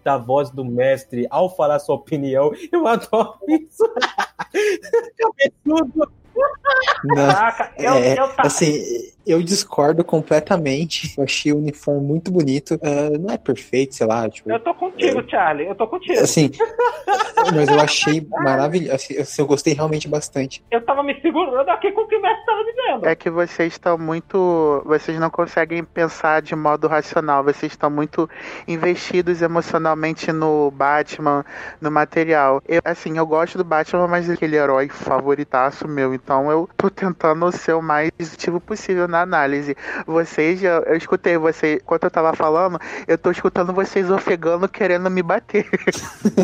[0.05, 2.53] da voz do mestre ao falar sua opinião.
[2.71, 3.85] Eu adoro isso.
[5.65, 6.13] Cabeçudo.
[7.05, 7.15] Não.
[7.17, 8.43] Caraca, eu, É, eu tá.
[8.47, 8.81] assim,
[9.27, 11.15] eu discordo completamente.
[11.23, 12.79] Eu achei o uniforme muito bonito.
[12.83, 14.51] Ah, não é perfeito, sei lá, tipo.
[14.51, 15.67] Eu tô contigo, Charlie.
[15.67, 16.19] Eu tô contigo.
[16.19, 16.51] Assim,
[17.55, 18.95] mas eu achei maravilhoso.
[18.95, 20.65] Assim, eu gostei realmente bastante.
[20.71, 23.07] Eu tava me segurando aqui com o que o mestre tava dizendo.
[23.07, 24.83] É que vocês estão muito.
[24.87, 27.45] Vocês não conseguem pensar de modo racional.
[27.45, 28.29] Vocês estão muito
[28.67, 31.45] investidos emocionalmente no Batman,
[31.81, 32.63] no material.
[32.67, 36.15] Eu, assim, eu gosto do Batman, mas é aquele herói favoritaço meu.
[36.15, 39.77] Então eu tô tentando ser o mais positivo possível na análise.
[40.07, 45.09] Vocês, eu, eu escutei você, enquanto eu tava falando, eu tô escutando vocês ofegando querendo
[45.11, 45.67] me bater.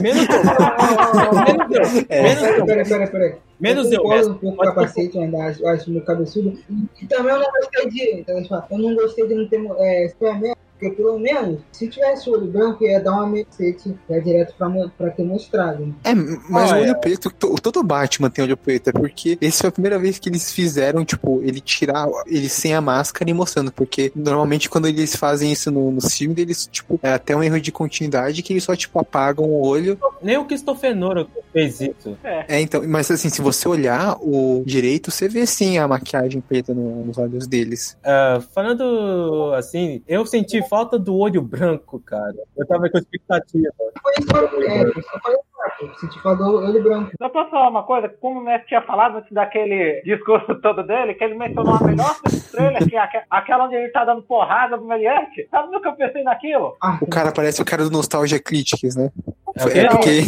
[0.01, 1.79] Menos eu.
[1.79, 2.07] Menos eu.
[2.09, 2.23] É.
[2.23, 2.67] Menos Peraí, eu.
[2.67, 3.35] peraí, peraí, peraí.
[3.59, 4.31] Menos eu eu.
[4.31, 6.57] um pouco capacete, eu ainda acho, acho meio cabeçudo.
[6.71, 8.23] E, e também eu não gostei de.
[8.23, 11.89] deixa eu falar, Eu não gostei de não ter é, Superman, porque pelo menos, se
[11.89, 15.95] tivesse o olho branco, ia dar uma macete já direto pra, pra ter mostrado.
[16.05, 16.81] É, mas Olha.
[16.81, 19.99] o olho preto, to- todo Batman tem olho preto, é porque esse foi a primeira
[19.99, 24.69] vez que eles fizeram, tipo, ele tirar ele sem a máscara e mostrando, porque normalmente
[24.71, 28.43] quando eles fazem isso no, no filme, eles, tipo, é até um erro de continuidade
[28.43, 29.99] que eles só, tipo, apagam o olho.
[30.23, 32.17] Nem o Christopher Nolan fez isso.
[32.23, 36.73] É, então, mas assim, se você olhar o direito, você vê sim a maquiagem preta
[36.73, 37.97] no- nos olhos deles.
[38.05, 42.35] Ah, falando assim, eu senti falta do olho branco, cara.
[42.57, 43.73] Eu tava com expectativa.
[44.03, 47.11] Foi isso que eu é, senti falta do olho branco.
[47.21, 48.09] Só posso falar uma coisa?
[48.09, 52.15] Como o Messi tinha falado antes daquele discurso todo dele, que ele mencionou a melhor
[52.27, 55.49] estrela, que é aque- aquela onde ele tá dando porrada no Meliante.
[55.51, 56.77] Sabe no que eu pensei naquilo?
[56.83, 59.11] Ah, O cara parece o cara do Nostalgia Critics, né?
[59.57, 59.69] É o?
[59.69, 60.23] É porque.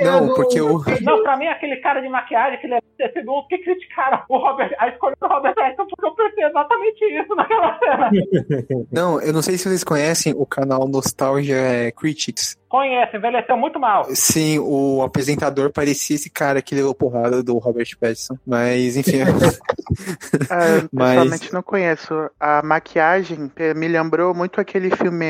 [0.00, 0.82] a Não, porque o.
[1.02, 2.78] Não, pra mim, aquele cara de maquiagem, aquele
[3.12, 7.34] segundo que criticaram o Robert, a escolha do Robert Pattinson, porque eu pensei exatamente isso
[7.34, 8.10] naquela cena.
[8.92, 12.56] Não, eu não sei se vocês conhecem o canal Nostalgia Critics.
[12.68, 14.04] Conhece, envelheceu muito mal.
[14.10, 18.36] Sim, o apresentador parecia esse cara que levou porrada do Robert Pattinson.
[18.46, 19.18] Mas, enfim.
[20.50, 22.30] Ah, Mas- Pessoalmente não conheço.
[22.38, 25.26] A maquiagem me lembrou muito aquele filme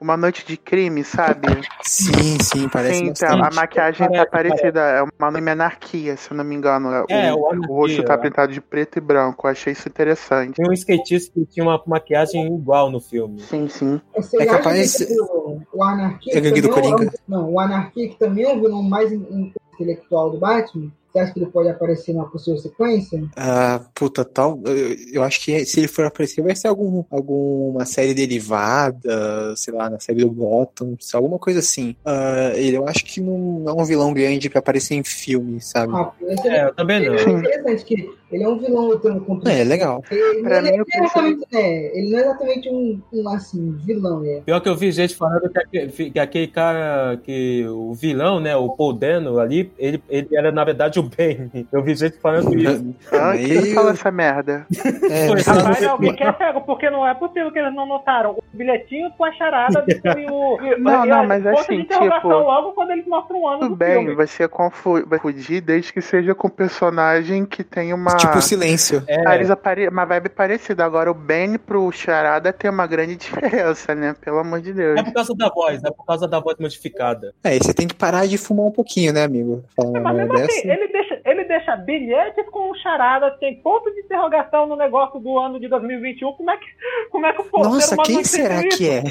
[0.00, 1.48] Uma Noite de Crime, sabe?
[1.82, 3.58] sim, sim, parece Sim, então, bastante.
[3.58, 4.80] a maquiagem tá Parece, parecida.
[4.80, 7.04] É uma nome anarquia, se eu não me engano.
[7.08, 8.16] É, o, o Anarquia, o rosto tá é.
[8.18, 9.46] pintado de preto e branco.
[9.46, 10.56] Eu achei isso interessante.
[10.56, 13.40] Tem um skatista que tinha uma maquiagem igual no filme.
[13.40, 14.00] Sim, sim.
[14.16, 17.12] Você É capaz- que o, o Anarquia É gangue do é Coringa?
[17.28, 20.90] Não, o Anarquia que também é o vilão mais in- in- intelectual do Batman.
[21.12, 23.22] Você acha que ele pode aparecer numa possível sequência?
[23.36, 24.60] Ah, puta, tal.
[24.64, 29.74] Eu, eu acho que se ele for aparecer, vai ser algum, alguma série derivada, sei
[29.74, 31.96] lá, na série do sei, alguma coisa assim.
[32.04, 35.92] Ah, ele, eu acho que não é um vilão grande pra aparecer em filme, sabe?
[35.94, 37.14] Ah, esse É, eu também não.
[37.14, 40.04] é interessante que ele é um vilão lutando contra É, legal.
[40.10, 44.24] Ele, Pra ele mim, é exatamente, é, ele não é exatamente um, um assim, vilão,
[44.24, 44.40] é.
[44.42, 48.54] Pior que eu vi gente falando que aquele, que aquele cara, que o vilão, né,
[48.54, 51.66] o Paul Dano ali, ele, ele era na verdade o Bane.
[51.72, 52.94] Eu vi gente falando isso.
[53.12, 54.66] Ah, Aí quem fala eu- essa merda?
[55.10, 58.32] É, Foi, Rapaz, Não, alguém quer cego, porque não é possível que eles não notaram
[58.32, 59.84] o bilhetinho com a charada
[60.18, 60.60] e o.
[60.62, 63.98] e- Não, não, mas assim, tipo- logo quando eles mostram o ano Tudo do bem,
[63.98, 64.14] filme.
[64.14, 68.16] vai ser confundir desde que seja com personagem que tem uma.
[68.16, 69.02] tipo o silêncio.
[69.06, 69.88] É, Ah, apare...
[69.88, 70.84] uma vibe parecida.
[70.84, 74.14] Agora o Ben pro Charada tem uma grande diferença, né?
[74.20, 74.98] Pelo amor de Deus.
[74.98, 77.34] é por causa da voz, é por causa da voz modificada.
[77.44, 79.64] É, e você tem que parar de fumar um pouquinho, né, amigo?
[79.76, 80.46] Falar uma Mas mesmo dessa.
[80.58, 85.38] assim, ele deixa, ele deixa bilhetes com charada, tem ponto de interrogação no negócio do
[85.38, 86.32] ano de 2021.
[86.32, 86.66] Como é que,
[87.10, 88.76] como é que o Nossa, quem será isso?
[88.76, 89.02] que é?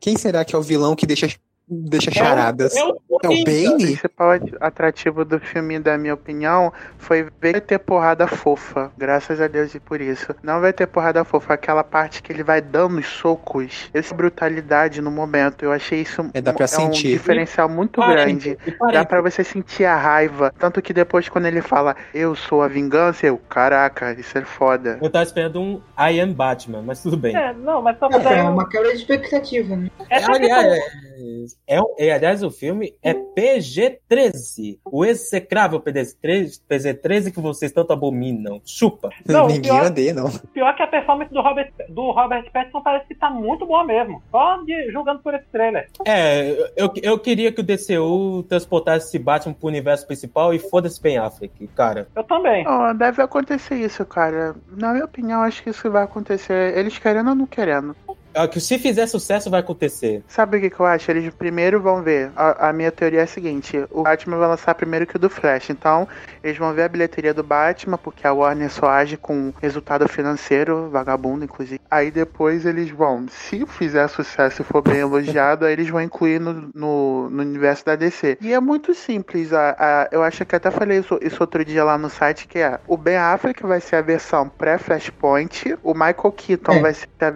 [0.00, 1.26] Quem será que é o vilão que deixa,
[1.70, 2.74] deixa charadas?
[2.76, 3.76] É o, É o O Bane?
[3.84, 4.30] principal
[4.60, 8.90] atrativo do filme, da minha opinião, foi ver ter porrada fofa.
[8.98, 10.34] Graças a Deus e por isso.
[10.42, 11.54] Não vai ter porrada fofa.
[11.54, 13.90] Aquela parte que ele vai dando os socos.
[13.94, 15.64] Essa brutalidade no momento.
[15.64, 17.08] Eu achei isso É, dá pra um sentir.
[17.12, 18.58] diferencial muito Parente, grande.
[18.66, 18.94] e parente.
[18.98, 20.52] Dá pra você sentir a raiva.
[20.58, 24.98] Tanto que depois, quando ele fala, eu sou a vingança, eu, caraca, isso é foda.
[25.02, 27.36] Eu tava esperando um I Am Batman, mas tudo bem.
[27.36, 29.90] É, não, mas só pra É, dar é um- uma quebra de expectativa, né?
[30.08, 34.78] essa aliás, questão- é, é, aliás, o filme é PG-13.
[34.84, 38.60] O execrável PG-13 PG-13 que vocês tanto abominam.
[38.64, 39.10] Chupa.
[39.26, 40.30] Não, Ninguém pior- odeia, não.
[40.52, 44.22] Pior que a performance do Robert, do Robert Pattinson parece que tá muito boa mesmo.
[44.30, 45.88] Só de, julgando por esse trailer.
[46.06, 51.00] É, eu, eu queria que o DCU transportasse esse Batman pro universo principal e foda-se
[51.00, 52.08] Ben Affleck, cara.
[52.14, 52.66] Eu também.
[52.66, 54.54] Oh, deve acontecer isso, cara.
[54.70, 56.76] Na minha opinião, acho que isso vai acontecer.
[56.76, 57.94] Eles querendo ou não querendo.
[58.32, 60.22] É que se fizer sucesso, vai acontecer.
[60.28, 61.10] Sabe o que, que eu acho?
[61.10, 62.30] Eles primeiro vão ver.
[62.36, 65.28] A, a minha teoria é a seguinte: o Batman vai lançar primeiro que o do
[65.28, 65.70] Flash.
[65.70, 66.06] Então,
[66.42, 70.88] eles vão ver a bilheteria do Batman, porque a Warner só age com resultado financeiro,
[70.90, 71.80] vagabundo, inclusive.
[71.90, 76.40] Aí depois eles vão, se fizer sucesso e for bem elogiado, aí eles vão incluir
[76.40, 78.38] no, no, no universo da DC.
[78.40, 79.52] E é muito simples.
[79.52, 82.58] A, a- eu acho que até falei isso, isso outro dia lá no site, que
[82.60, 86.80] é o Ben Affleck vai ser a versão pré-Flashpoint, o Michael Keaton É.
[86.80, 87.30] vai ser a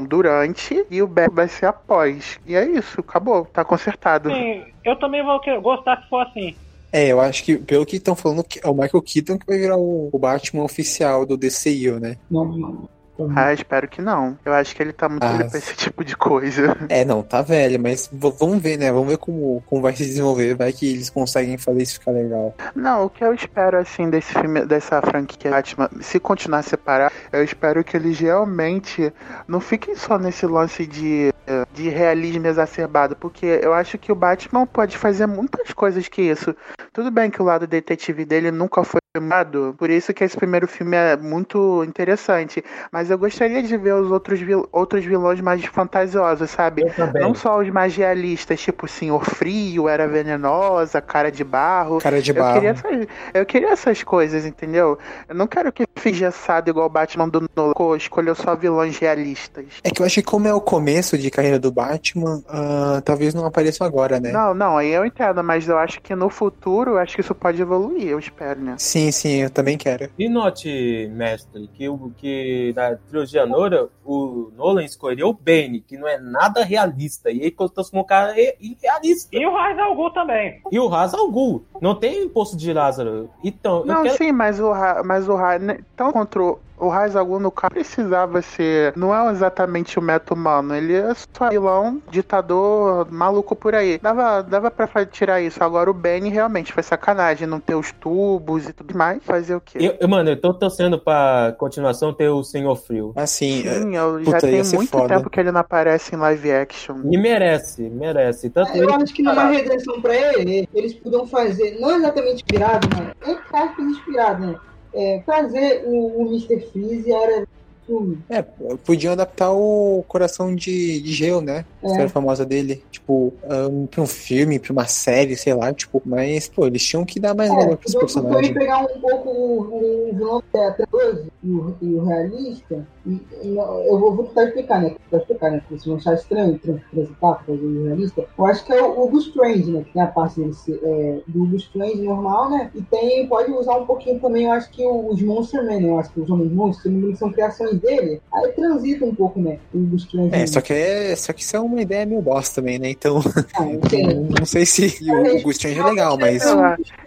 [0.91, 2.39] e o Ben vai ser após.
[2.47, 4.31] E é isso, acabou, tá consertado.
[4.31, 6.55] Sim, eu também vou que- gostar se for assim.
[6.93, 9.59] É, eu acho que, pelo que estão falando, que é o Michael Keaton que vai
[9.59, 12.17] virar o, o Batman oficial do DCU, né?
[12.31, 12.89] Não, não.
[13.35, 14.37] Ah, espero que não.
[14.45, 16.77] Eu acho que ele tá muito Ah, velho pra esse tipo de coisa.
[16.89, 18.93] É, não, tá velho, mas vamos ver, né?
[18.93, 20.55] Vamos ver como, como vai se desenvolver.
[20.55, 22.55] Vai que eles conseguem fazer isso ficar legal.
[22.75, 27.43] Não, o que eu espero, assim, desse filme, dessa franquia Batman, se continuar separado, eu
[27.43, 29.13] espero que eles realmente
[29.49, 31.33] não fiquem só nesse lance de,
[31.73, 36.55] de realismo exacerbado, porque eu acho que o Batman pode fazer muitas coisas que isso.
[36.93, 40.67] Tudo bem que o lado detetive dele nunca foi filmado, por isso que esse primeiro
[40.67, 45.65] filme é muito interessante, mas eu gostaria de ver os outros, vil- outros vilões mais
[45.67, 46.83] fantasiosos, sabe?
[47.21, 51.99] Não só os mais realistas, tipo Senhor Frio, Era Venenosa, Cara de Barro.
[52.01, 52.55] Cara de Eu barro.
[52.55, 54.99] queria, essas, eu queria essas coisas, entendeu?
[55.29, 59.67] Eu não quero que fique engessado igual o Batman do Nolan, escolheu só vilões realistas.
[59.85, 63.33] É que eu acho que como é o começo de carreira do Batman, ah, talvez
[63.33, 64.33] não apareça agora, né?
[64.33, 67.63] Não, não, aí eu entendo, mas eu acho que no futuro, acho que isso pode
[67.63, 68.75] evoluir, eu espero, né?
[68.79, 70.11] Sim, sim, eu também quero.
[70.19, 75.97] E note, mestre, que, o, que na trilogia Nora, o Nolan escolheu o Bane, que
[75.97, 77.31] não é nada realista.
[77.31, 79.29] E ele transformou um cara i- irrealista.
[79.37, 80.61] E o Raiz al Ghul também.
[80.71, 81.65] E o Ra's al Ghul.
[81.81, 83.31] Não tem imposto de Lázaro.
[83.43, 84.17] Então, eu Não, quero...
[84.17, 86.43] sim, mas o Ra- mas o Ra- né, contra
[86.89, 91.49] o- Algum no caso precisava ser, não é exatamente o meta humano, ele é só
[91.51, 93.99] vilão, ditador maluco por aí.
[93.99, 95.63] Dava, dava para tirar isso.
[95.63, 99.23] Agora o Benny realmente foi sacanagem, não ter os tubos e tudo mais.
[99.23, 99.79] Fazer o quê?
[99.81, 103.13] Eu, eu, mano, eu tô torcendo pra continuação ter o Senhor Frio.
[103.17, 105.09] Assim, é, Sim, eu puta, já tem muito foda.
[105.17, 106.97] tempo que ele não aparece em live action.
[107.11, 108.51] E merece, merece.
[108.51, 112.89] Tanto Eu ele acho que numa redenção pra ele, eles podiam fazer, não exatamente inspirado,
[112.97, 113.13] né?
[113.27, 114.57] Entre aspas, inspirado, né?
[114.95, 116.61] É, fazer o, o Mr.
[116.71, 117.47] Freeze era
[117.87, 118.19] filme.
[118.29, 118.43] é,
[118.85, 121.65] podiam adaptar o Coração de, de Gelo, né?
[121.83, 121.91] A É.
[121.91, 122.83] história famosa dele.
[122.91, 123.33] Tipo,
[123.71, 127.21] um, pra um filme, pra uma série, sei lá, tipo, mas, pô, eles tinham que
[127.21, 128.49] dar mais É, valor pros podiam personagens.
[128.49, 132.87] podiam pegar um pouco o vilão da Tetra e o, e o realista.
[133.07, 134.97] E, e eu vou, vou tentar explicar, né?
[135.11, 135.61] Tentar explicar, né?
[135.69, 138.25] Porque se não achar estranho trans- transitar pra fazer o realista.
[138.39, 139.83] Eu acho que é o, o Gus Strange, né?
[139.85, 142.71] Que tem a parte dele ser, é, do Gus Strange normal, né?
[142.75, 145.89] E tem, pode usar um pouquinho também, eu acho que os Monster Man, né?
[145.91, 148.21] Eu acho que os Homens Monstros, são criações dele.
[148.33, 149.59] Aí transita um pouco, né?
[149.73, 150.35] O Gus Strange.
[150.35, 152.91] É, só que, é, só que isso é uma ideia meio bosta também, né?
[152.91, 153.21] Então,
[153.57, 154.05] Ah, não sei.
[154.39, 156.43] não sei se o, o Gus Strange é legal, mas.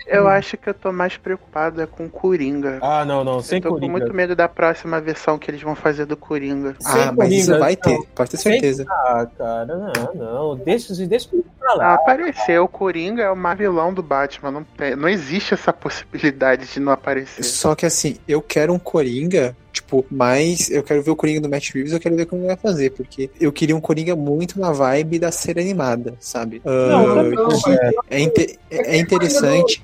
[0.07, 2.79] Eu, acho que eu tô mais preocupado é com o Coringa.
[2.81, 3.91] Ah, não, não, sem eu tô Coringa.
[3.93, 6.75] com muito medo da próxima versão que eles vão fazer do Coringa.
[6.79, 7.81] Sem Ah, mas isso Coringa, vai não.
[7.81, 8.85] ter, pode ter Sem- certeza.
[8.89, 10.55] Ah, cara, não, não.
[10.57, 11.93] Deixa, deixa o pra Ah, lá.
[11.95, 12.63] apareceu.
[12.63, 14.49] O Coringa é o mais vilão do Batman.
[14.51, 14.65] Não,
[14.97, 17.43] não existe essa possibilidade de não aparecer.
[17.43, 21.49] Só que assim, eu quero um Coringa, tipo, mas eu quero ver o Coringa do
[21.49, 24.59] Matt Reeves, eu quero ver como ele vai fazer, porque eu queria um Coringa muito
[24.59, 26.61] na vibe da série animada, sabe?
[26.63, 29.83] Não, Ah, também, tipo, é, inte- é interessante.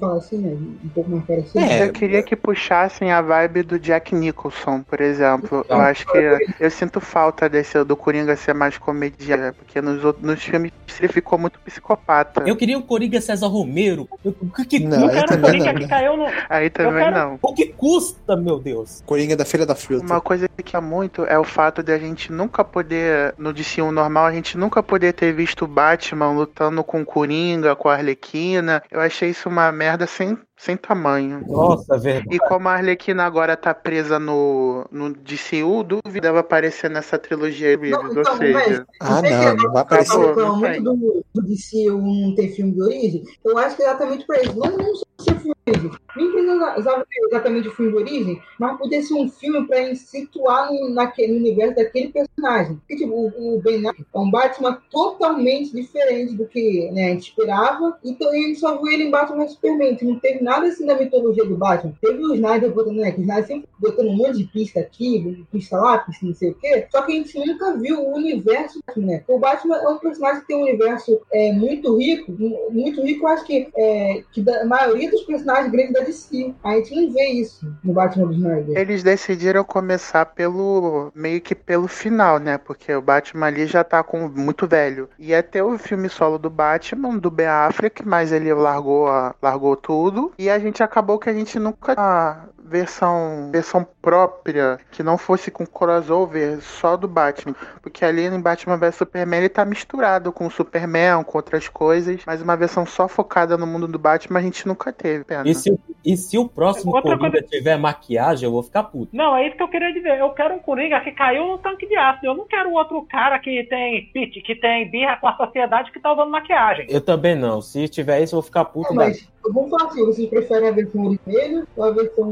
[0.00, 0.56] Falar assim, né?
[0.84, 1.58] Um pouco mais parecido.
[1.58, 5.64] É, Eu queria que puxassem a vibe do Jack Nicholson, por exemplo.
[5.68, 6.18] Eu acho que
[6.60, 11.08] eu sinto falta desse do Coringa ser mais comediante, porque nos, outros- nos filmes ele
[11.08, 12.42] ficou muito psicopata.
[12.46, 14.08] Eu queria o Coringa César Romero.
[14.24, 15.88] Eu- O que, que- Não, Não eu quero um Coringa não, que né?
[15.88, 16.26] caiu no.
[16.48, 17.38] Aí também quero- não.
[17.42, 18.93] o que custa, meu Deus?
[19.02, 20.04] Coringa da Feira da Fruta.
[20.04, 23.90] Uma coisa que é muito é o fato de a gente nunca poder, no DCU
[23.90, 27.94] normal, a gente nunca poder ter visto o Batman lutando com o Coringa, com a
[27.94, 28.82] Arlequina.
[28.90, 31.44] Eu achei isso uma merda sem, sem tamanho.
[31.46, 32.34] Nossa, verdade.
[32.34, 37.68] E como a Arlequina agora tá presa no, no DCU, duvido dela aparecer nessa trilogia
[37.68, 38.86] Reeves, Não, ou então, seja...
[39.00, 40.36] Ah, não, não vai Você aparecer.
[40.36, 40.82] Não muito tem.
[40.82, 43.24] do, do DC não ter filme de origem.
[43.44, 44.56] Eu acho que é exatamente pra isso.
[44.56, 45.90] Não, não só ser filme de origem.
[46.16, 50.72] Nem precisava ter exatamente o filme de origem, mas poder ser um filme pra situar
[50.72, 52.76] no, naquele, no universo daquele personagem.
[52.76, 57.10] Porque, tipo, o, o Ben Affleck é um Batman totalmente diferente do que né, a
[57.10, 57.98] gente esperava.
[58.04, 59.98] Então gente só viu ele em Batman Superman.
[60.02, 61.92] Não teve nada assim da mitologia do Batman.
[62.00, 63.10] Teve o Snyder botando, né?
[63.12, 66.50] Que o Snyder sempre botando um monte de pista aqui, pista lá, pista não sei
[66.50, 66.86] o quê.
[66.90, 69.24] Só que a gente nunca viu o universo né?
[69.26, 73.26] O Batman é um personagem que tem um universo é, muito rico, mu- muito rico,
[73.26, 76.54] acho que, é, que da maioria dos personagens grandes da DC.
[76.62, 78.78] A gente não vê isso no Batman do Snyder.
[78.78, 81.10] Eles decidiram começar pelo.
[81.14, 82.58] meio que pelo final, né?
[82.58, 85.08] Porque o Batman ali já tá com muito velho.
[85.18, 89.76] Ia ter o filme solo do Batman, do Ben Affleck, mas ele largou, a- largou
[89.76, 90.32] tudo.
[90.38, 91.94] E a gente acabou que a gente nunca.
[91.96, 97.54] A versão, versão própria, que não fosse com crossover só do Batman.
[97.82, 102.22] Porque ali em Batman vs Superman ele tá misturado com o Superman, com outras coisas.
[102.26, 105.46] Mas uma versão só focada no mundo do Batman a gente nunca teve, pena.
[105.46, 109.14] E se, e se o próximo Outra Coringa tiver maquiagem, eu vou ficar puto.
[109.14, 110.18] Não, é isso que eu queria dizer.
[110.18, 112.26] Eu quero um Coringa que caiu no tanque de ácido.
[112.28, 116.00] Eu não quero outro cara que tem pit, que tem birra com a sociedade que
[116.00, 116.86] tá usando maquiagem.
[116.88, 117.60] Eu também não.
[117.60, 118.94] Se tiver isso, eu vou ficar puto.
[118.94, 122.30] Não, da- mas vamos falar assim, vocês preferem a versão vermelha ou a versão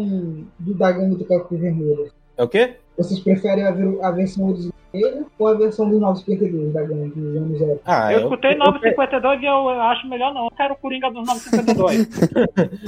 [0.58, 2.10] do Dragão do Capuz Vermelho?
[2.36, 2.76] É o quê?
[2.96, 4.72] Vocês preferem a, ver- a versão original
[5.38, 7.80] ou a versão dos 952 da gangue, do ano zero?
[7.84, 10.44] Ah, eu escutei 952 e eu acho melhor não.
[10.44, 12.08] Eu quero o Coringa dos 952.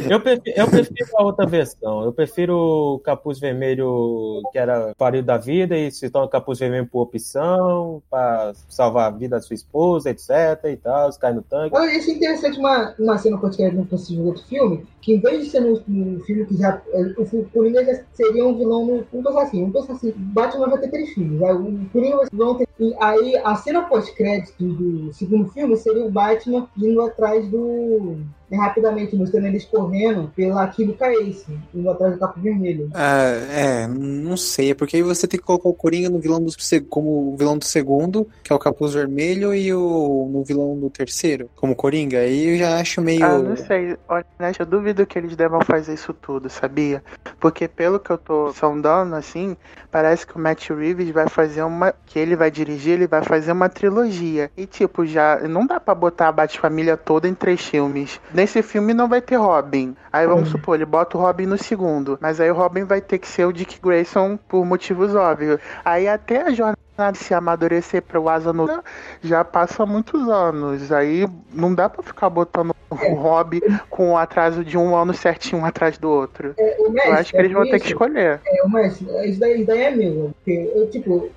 [0.11, 2.05] Eu prefiro, eu prefiro a outra versão.
[2.05, 6.87] Eu prefiro o capuz vermelho que era pariu da vida e se torna capuz vermelho
[6.87, 10.31] por opção, pra salvar a vida da sua esposa, etc.
[10.65, 11.77] e tal, cai no tanque.
[11.77, 15.13] Olha, isso é interessante uma, uma cena que eu tinha no possível outro filme, que
[15.13, 15.77] em vez de ser no,
[16.25, 16.81] filme que já.
[16.93, 19.05] é, O filme- Coringa já seria um vilão no.
[19.23, 21.43] Pensar assim, vamos pensar assim, Batman vai ter três filmes.
[21.43, 25.77] Aí o Coringa vai ser vilão ter, e aí a cena pós-crédito do segundo filme
[25.77, 28.17] seria o Batman indo atrás do.
[28.57, 32.91] Rapidamente, mostrando eles correndo pela Química Ace, indo atrás do capo vermelho.
[32.95, 36.41] Ah, é, não sei, é porque aí você tem que colocar o Coringa no vilão
[36.41, 36.53] do
[36.89, 40.91] como o vilão do segundo, que é o Capuz Vermelho, e o no vilão do
[40.91, 42.19] terceiro, como Coringa.
[42.19, 43.25] Aí eu já acho meio.
[43.25, 43.97] Ah, não sei.
[44.09, 47.03] Honestamente, eu duvido que eles devam fazer isso tudo, sabia?
[47.39, 49.57] Porque pelo que eu tô sondando, assim,
[49.91, 51.95] parece que o Matt Reeves vai fazer uma.
[52.07, 54.51] Que ele vai dirigir, ele vai fazer uma trilogia.
[54.57, 55.41] E tipo, já.
[55.49, 58.21] Não dá pra botar a Bat-Família toda em três filmes.
[58.45, 59.97] Nesse filme não vai ter Robin.
[60.13, 62.19] Aí vamos supor, ele bota o Robin no segundo.
[62.21, 65.59] Mas aí o Robin vai ter que ser o Dick Grayson por motivos óbvios.
[65.83, 66.84] Aí até a jornada
[67.15, 68.83] se amadurecer pro Asa Noturna
[69.23, 70.91] já passa muitos anos.
[70.93, 73.61] Aí não dá pra ficar botando o Robin
[73.91, 76.55] com o atraso de um ano certinho um atrás do outro.
[76.57, 78.41] É, o Eu acho que eles é vão ter que isso- escolher.
[78.47, 80.35] É, mas isso daí, isso daí é mesmo.
[80.35, 81.29] Porque eu, tipo,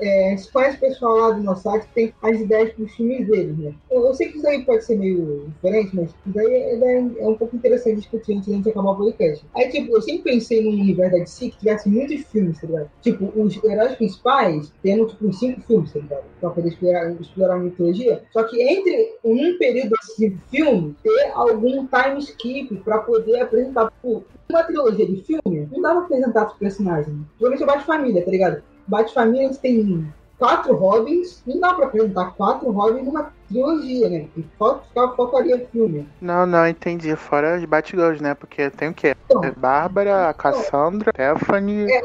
[0.00, 3.56] é, conhece o pessoal lá do nosso site que tem as ideias pros filmes deles,
[3.58, 3.72] né?
[3.90, 7.16] Eu, eu sei que isso aí pode ser meio diferente, mas isso daí é, daí
[7.20, 9.44] é um pouco interessante discutir antes da gente acabar o podcast.
[9.54, 12.90] Aí, tipo, eu sempre pensei num universo da DC que tivesse muitos filmes, tá ligado?
[13.00, 16.24] Tipo, os heróis principais tendo, tipo, uns cinco filmes, tá ligado?
[16.40, 18.22] Pra poder explorar, explorar a mitologia.
[18.32, 23.90] Só que entre um período desses cinco filmes, ter algum time skip pra poder apresentar,
[23.90, 27.16] tipo, uma trilogia de filme, não dá pra apresentar os personagens.
[27.38, 28.62] Geralmente é Bate-Família, tá ligado?
[28.86, 30.06] Bate-Família tem
[30.38, 34.28] quatro Robins, não dá pra apresentar quatro Robins numa trilogia, né?
[34.34, 36.08] Porque falta, faltaria filme.
[36.20, 37.14] Não, não, entendi.
[37.16, 38.34] Fora as Batgirls, né?
[38.34, 39.14] Porque tem o quê?
[39.24, 41.86] Então, É Bárbara, a Cassandra, Stephanie.
[41.90, 41.98] É,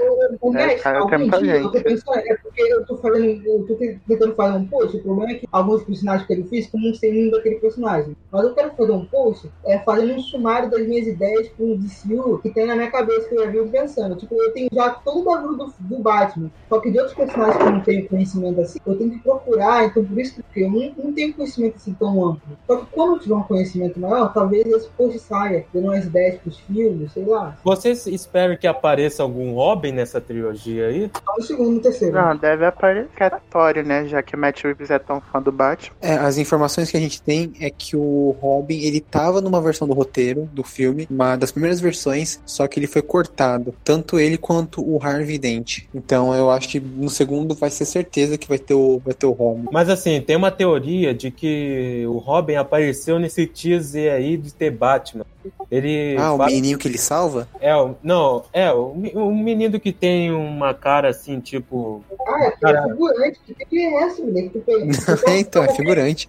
[0.54, 1.84] É, cara, tem muita dia, eu tô gente.
[1.84, 5.32] pensando, é porque eu tô falando, eu tô te- tentando fazer um post, o problema
[5.32, 8.16] é que alguns personagens que ele fez, como não sei nenhum daquele personagem.
[8.32, 11.78] Mas eu quero fazer um post é, fazendo um sumário das minhas ideias com o
[11.78, 14.16] DCU que tem na minha cabeça que eu já vivo pensando.
[14.16, 17.58] Tipo, eu tenho já todo o bagulho do, do Batman, só que de outros personagens
[17.58, 20.72] que eu não tenho conhecimento assim, eu tenho que procurar, então por isso que eu
[20.72, 22.58] não, não tenho conhecimento assim tão amplo.
[22.68, 26.60] Só que quando tiver um conhecimento maior, talvez esse post saia, dando umas ideias pros
[26.60, 27.58] filmes, sei lá.
[27.64, 31.10] Vocês esperam que apareça algum Robin nessa trilogia aí?
[31.14, 32.16] Só no segundo e no terceiro.
[32.16, 34.06] Não, deve aparecer aleatório, né?
[34.06, 35.96] Já que o Matt Reeves é tão fã do Batman.
[36.02, 39.88] É, as informações que a gente tem é que o Robin, ele tava numa versão
[39.88, 44.38] do roteiro do filme, uma das primeiras versões, só que ele foi cortado, tanto ele
[44.38, 45.84] quanto o Harvey Dent.
[45.94, 49.26] Então eu acho que no segundo vai ser certeza que vai ter o, vai ter
[49.26, 49.68] o Robin.
[49.72, 54.72] Mas assim, tem uma teoria de que o Robin apareceu nesse teaser aí de ter
[54.72, 55.24] Batman.
[55.70, 57.48] Ele Ah, o fala- menininho que ele salva?
[57.60, 62.52] é o não, é o, o menino que tem uma cara assim, tipo, Ah, é,
[62.52, 63.40] Cara- é figurante.
[63.46, 64.50] Que que é essa, moleque?
[64.50, 66.28] Tu pega- é, então, é figurante.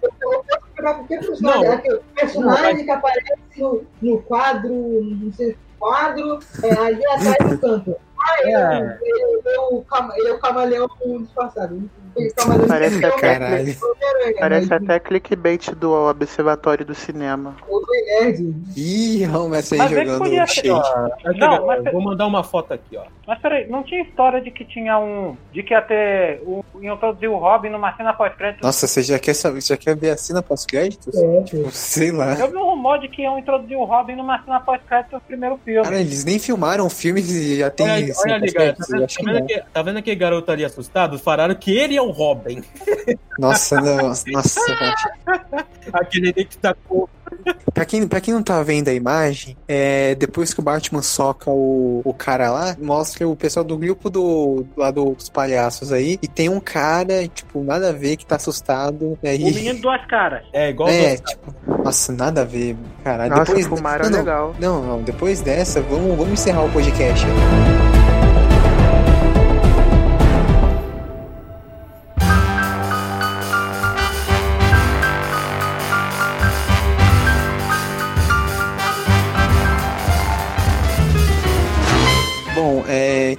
[1.07, 1.63] personagem.
[1.63, 1.71] Não.
[1.73, 7.95] Aquele personagem que aparece no, no quadro, não sei, quadro, é, ali atrás do canto.
[8.19, 8.97] Ah, ele, É.
[9.01, 10.87] ele, ele é o cama- ele é o camaleão
[11.21, 11.89] disfarçado.
[12.17, 12.95] É Parece.
[13.05, 13.75] Homem-Aranha,
[14.39, 17.55] Parece mas até clickbait do Observatório do Cinema.
[18.75, 20.69] Ih, o Messi aí Mas jogando podia ser, shade.
[20.71, 23.03] ó, aqui, Não, mas- eu vou mandar uma foto aqui, ó.
[23.27, 25.35] Mas peraí, não tinha história de que tinha um.
[25.53, 26.41] de que ia ter.
[26.81, 28.61] Iam introduzir o Robin numa cena pós-crédito.
[28.63, 31.15] Nossa, você já quer saber, já quer ver a cena pós-créditos?
[31.15, 31.69] É, pô.
[31.71, 32.33] Sei lá.
[32.37, 35.57] Eu vi um rumor de que iam introduzir o Robin numa cena pós-crédito do primeiro
[35.63, 35.83] filme.
[35.83, 39.01] Cara, eles nem filmaram o filme e já tem Olha, olha ali, galera, tá vendo,
[39.01, 41.17] tá que vendo tá vendo aquele garoto ali assustado?
[41.17, 42.61] Falaram que ele é o Robin.
[43.37, 43.97] Nossa, não,
[44.27, 44.59] nossa.
[45.93, 47.07] Aquele ali que tá com.
[47.73, 51.49] Pra quem, pra quem não tá vendo a imagem, é, depois que o Batman soca
[51.49, 56.27] o, o cara lá, mostra o pessoal do grupo do, lá dos palhaços aí, e
[56.27, 59.17] tem um cara, tipo, nada a ver, que tá assustado.
[59.21, 60.43] né, O e- menino duas caras.
[60.53, 61.53] É igual É, tipo,
[61.83, 63.31] nossa, nada a ver, caralho.
[63.31, 64.55] Nossa, depois, fumaram não, não, legal.
[64.59, 67.25] Não, não, depois dessa, vamos, vamos encerrar o podcast.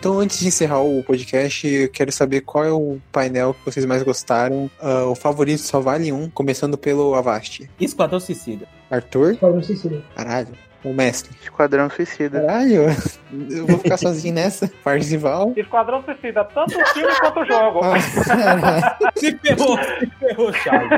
[0.05, 3.87] Então antes de encerrar o podcast, eu quero saber qual é o painel que vocês
[3.87, 4.71] mais gostaram.
[4.79, 7.71] Ah, o favorito só vale um, começando pelo Avast.
[7.81, 8.69] Esquadrão Suicida.
[8.91, 9.33] Arthur?
[9.33, 10.05] Esquadrão Suicida.
[10.15, 10.49] Caralho.
[10.85, 11.37] O mestre?
[11.43, 12.41] Esquadrão Suicida.
[12.41, 12.87] Caralho,
[13.51, 14.71] eu vou ficar sozinho nessa?
[14.85, 15.53] Parzival?
[15.57, 17.81] Esquadrão Suicida, tanto o filme quanto o jogo.
[17.83, 18.99] Ah.
[19.17, 20.91] Se ferrou, se ferrou, Charles.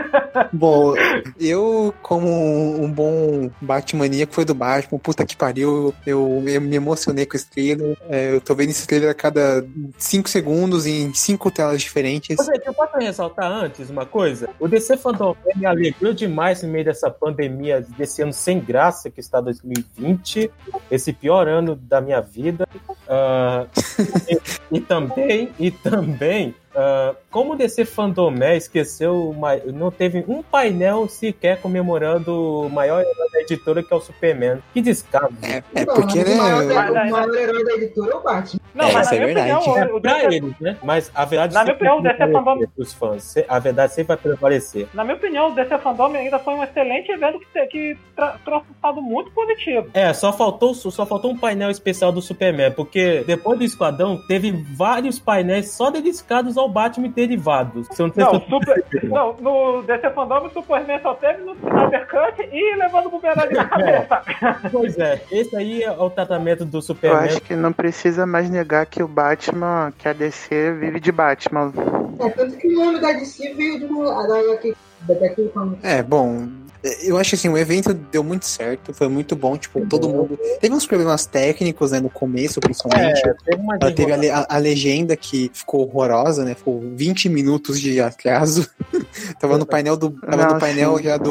[0.53, 0.95] Bom,
[1.39, 2.27] eu, como
[2.83, 7.49] um, bom Batmaníaco, foi do Batman, puta que pariu, eu, eu me emocionei com esse
[7.49, 7.97] trailer.
[8.09, 9.65] É, eu tô vendo esse trailer a cada
[9.99, 12.37] 5 segundos em cinco telas diferentes.
[12.65, 14.49] Eu posso ressaltar antes uma coisa?
[14.59, 19.21] O DC Fandom me alegrou demais no meio dessa pandemia, desse ano sem graça que
[19.21, 19.76] está 2020,
[20.91, 22.67] esse pior ano da minha vida.
[23.09, 23.67] Ah,
[24.29, 29.37] e, e também, e também, ah, como o DC Fandomé esqueceu,
[29.75, 34.63] não teve um painel sequer comemorando o maior herói da editora, que é o Superman.
[34.73, 35.35] Que descaso.
[35.43, 37.03] É, é Não, porque, mas o maior, né?
[37.03, 38.61] o maior herói da editora é o Batman.
[38.75, 39.53] Não, É, mas na é minha verdade.
[39.69, 40.77] opinião, É o pra DC eles, né?
[40.83, 43.35] Mas a verdade Na minha sempre opinião, o DC vai Fandom- prevalecer pros fãs.
[43.49, 44.89] A verdade sempre vai prevalecer.
[44.95, 47.99] Na minha opinião, o DC Fandom ainda foi um excelente evento que, que
[48.47, 49.89] trouxe um saldo muito positivo.
[49.93, 54.53] É, só faltou, só faltou um painel especial do Superman, porque depois do Esquadrão teve
[54.75, 57.89] vários painéis só dedicados ao Batman e derivados.
[57.99, 62.07] Eu não Super, não, no DC Fandom o Superman só teve no Snyder
[62.53, 64.23] e levando o bumerangue na cabeça.
[64.71, 67.25] Pois é, esse aí é o tratamento do Eu Superman.
[67.25, 71.73] acho que não precisa mais negar que o Batman, que a DC vive de Batman.
[72.21, 74.27] É, tanto que o nome da DC veio de uma.
[74.27, 75.77] Da, da.
[75.83, 76.49] É, bom,
[77.03, 80.39] eu acho assim, o evento deu muito certo, foi muito bom, tipo, todo mundo.
[80.61, 83.27] Teve uns problemas técnicos, né, no começo, principalmente.
[83.27, 86.55] É, teve uma Ela teve a, a- a legenda que ficou horrorosa, né?
[86.55, 88.69] Ficou 20 minutos de atraso.
[89.41, 90.11] tava no painel do.
[90.11, 91.31] Tava no painel já do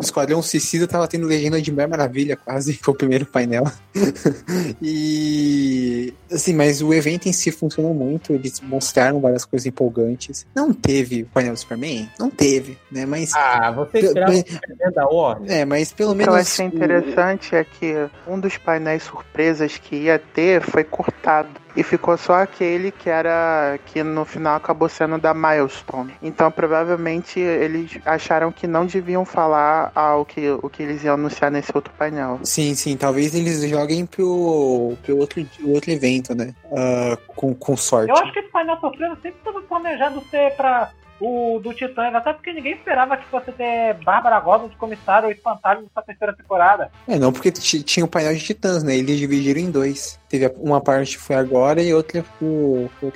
[0.00, 2.74] Esquadrão Suicida, tava tendo legenda de Mulher Maravilha, quase.
[2.74, 3.64] Foi o primeiro painel.
[4.82, 6.12] e.
[6.30, 8.32] Assim, mas o evento em si funcionou muito.
[8.32, 10.46] Eles mostraram várias coisas empolgantes.
[10.54, 12.08] Não teve o painel do Superman?
[12.18, 13.06] Não teve, né?
[13.06, 13.32] Mas.
[13.34, 15.50] Ah, você esperava o Superman da Warner?
[15.52, 16.34] É, mas pelo O que menos.
[16.34, 17.94] eu achei interessante é que
[18.26, 21.65] um dos painéis surpresas que ia ter foi cortado.
[21.76, 23.78] E ficou só aquele que era.
[23.86, 26.14] que no final acabou sendo da Milestone.
[26.22, 31.50] Então provavelmente eles acharam que não deviam falar ao que, o que eles iam anunciar
[31.50, 32.40] nesse outro painel.
[32.42, 36.54] Sim, sim, talvez eles joguem pro, pro outro, outro evento, né?
[36.72, 38.08] Ah, com, com sorte.
[38.10, 42.30] Eu acho que esse painel surpresa sempre estava planejado ser pra o do Titãs, até
[42.34, 46.90] porque ninguém esperava que fosse ter Bárbara Gordon de comissário ou Espantalho nessa terceira temporada.
[47.08, 48.94] É, não, porque ti- tinha o painel de titãs, né?
[48.94, 50.20] Eles dividiram em dois.
[50.28, 53.12] Teve uma parte que foi agora e outra pro, pro,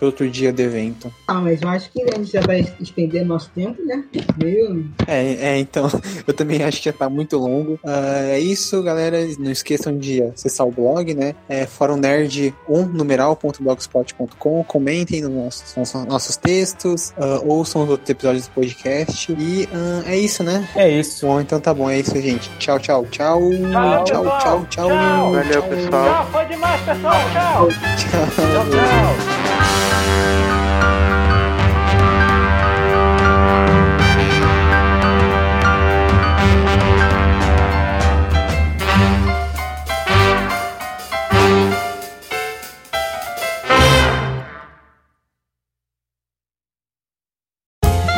[0.00, 1.12] outro dia do evento.
[1.26, 4.04] Ah, mas eu acho que a gente já vai estender nosso tempo, né?
[4.42, 4.90] Meio.
[5.06, 5.88] É, é, então,
[6.26, 7.78] eu também acho que já tá muito longo.
[7.84, 9.18] Ah, é isso, galera.
[9.38, 11.34] Não esqueçam de acessar o blog, né?
[11.48, 14.64] É foronerd1 numeral.blogspot.com.
[14.64, 19.32] Comentem nos nossos, nossos, nossos textos, ah, ouçam os outros episódios do podcast.
[19.32, 20.68] E ah, é isso, né?
[20.74, 21.26] É isso.
[21.26, 22.50] Bom, então tá bom, é isso, gente.
[22.58, 23.40] Tchau, tchau, tchau.
[23.50, 24.40] Tchau, tchau, pessoal.
[24.40, 24.88] tchau, tchau.
[24.88, 25.32] Tchau.
[25.32, 26.45] Valeu, pessoal.
[26.48, 27.20] Demais, pessoal.
[27.32, 27.68] Tchau.
[27.68, 28.26] Tchau.
[28.30, 29.46] Tchau, tchau.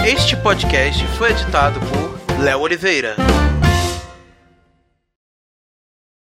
[0.07, 3.17] Este podcast foi editado por Léo Oliveira.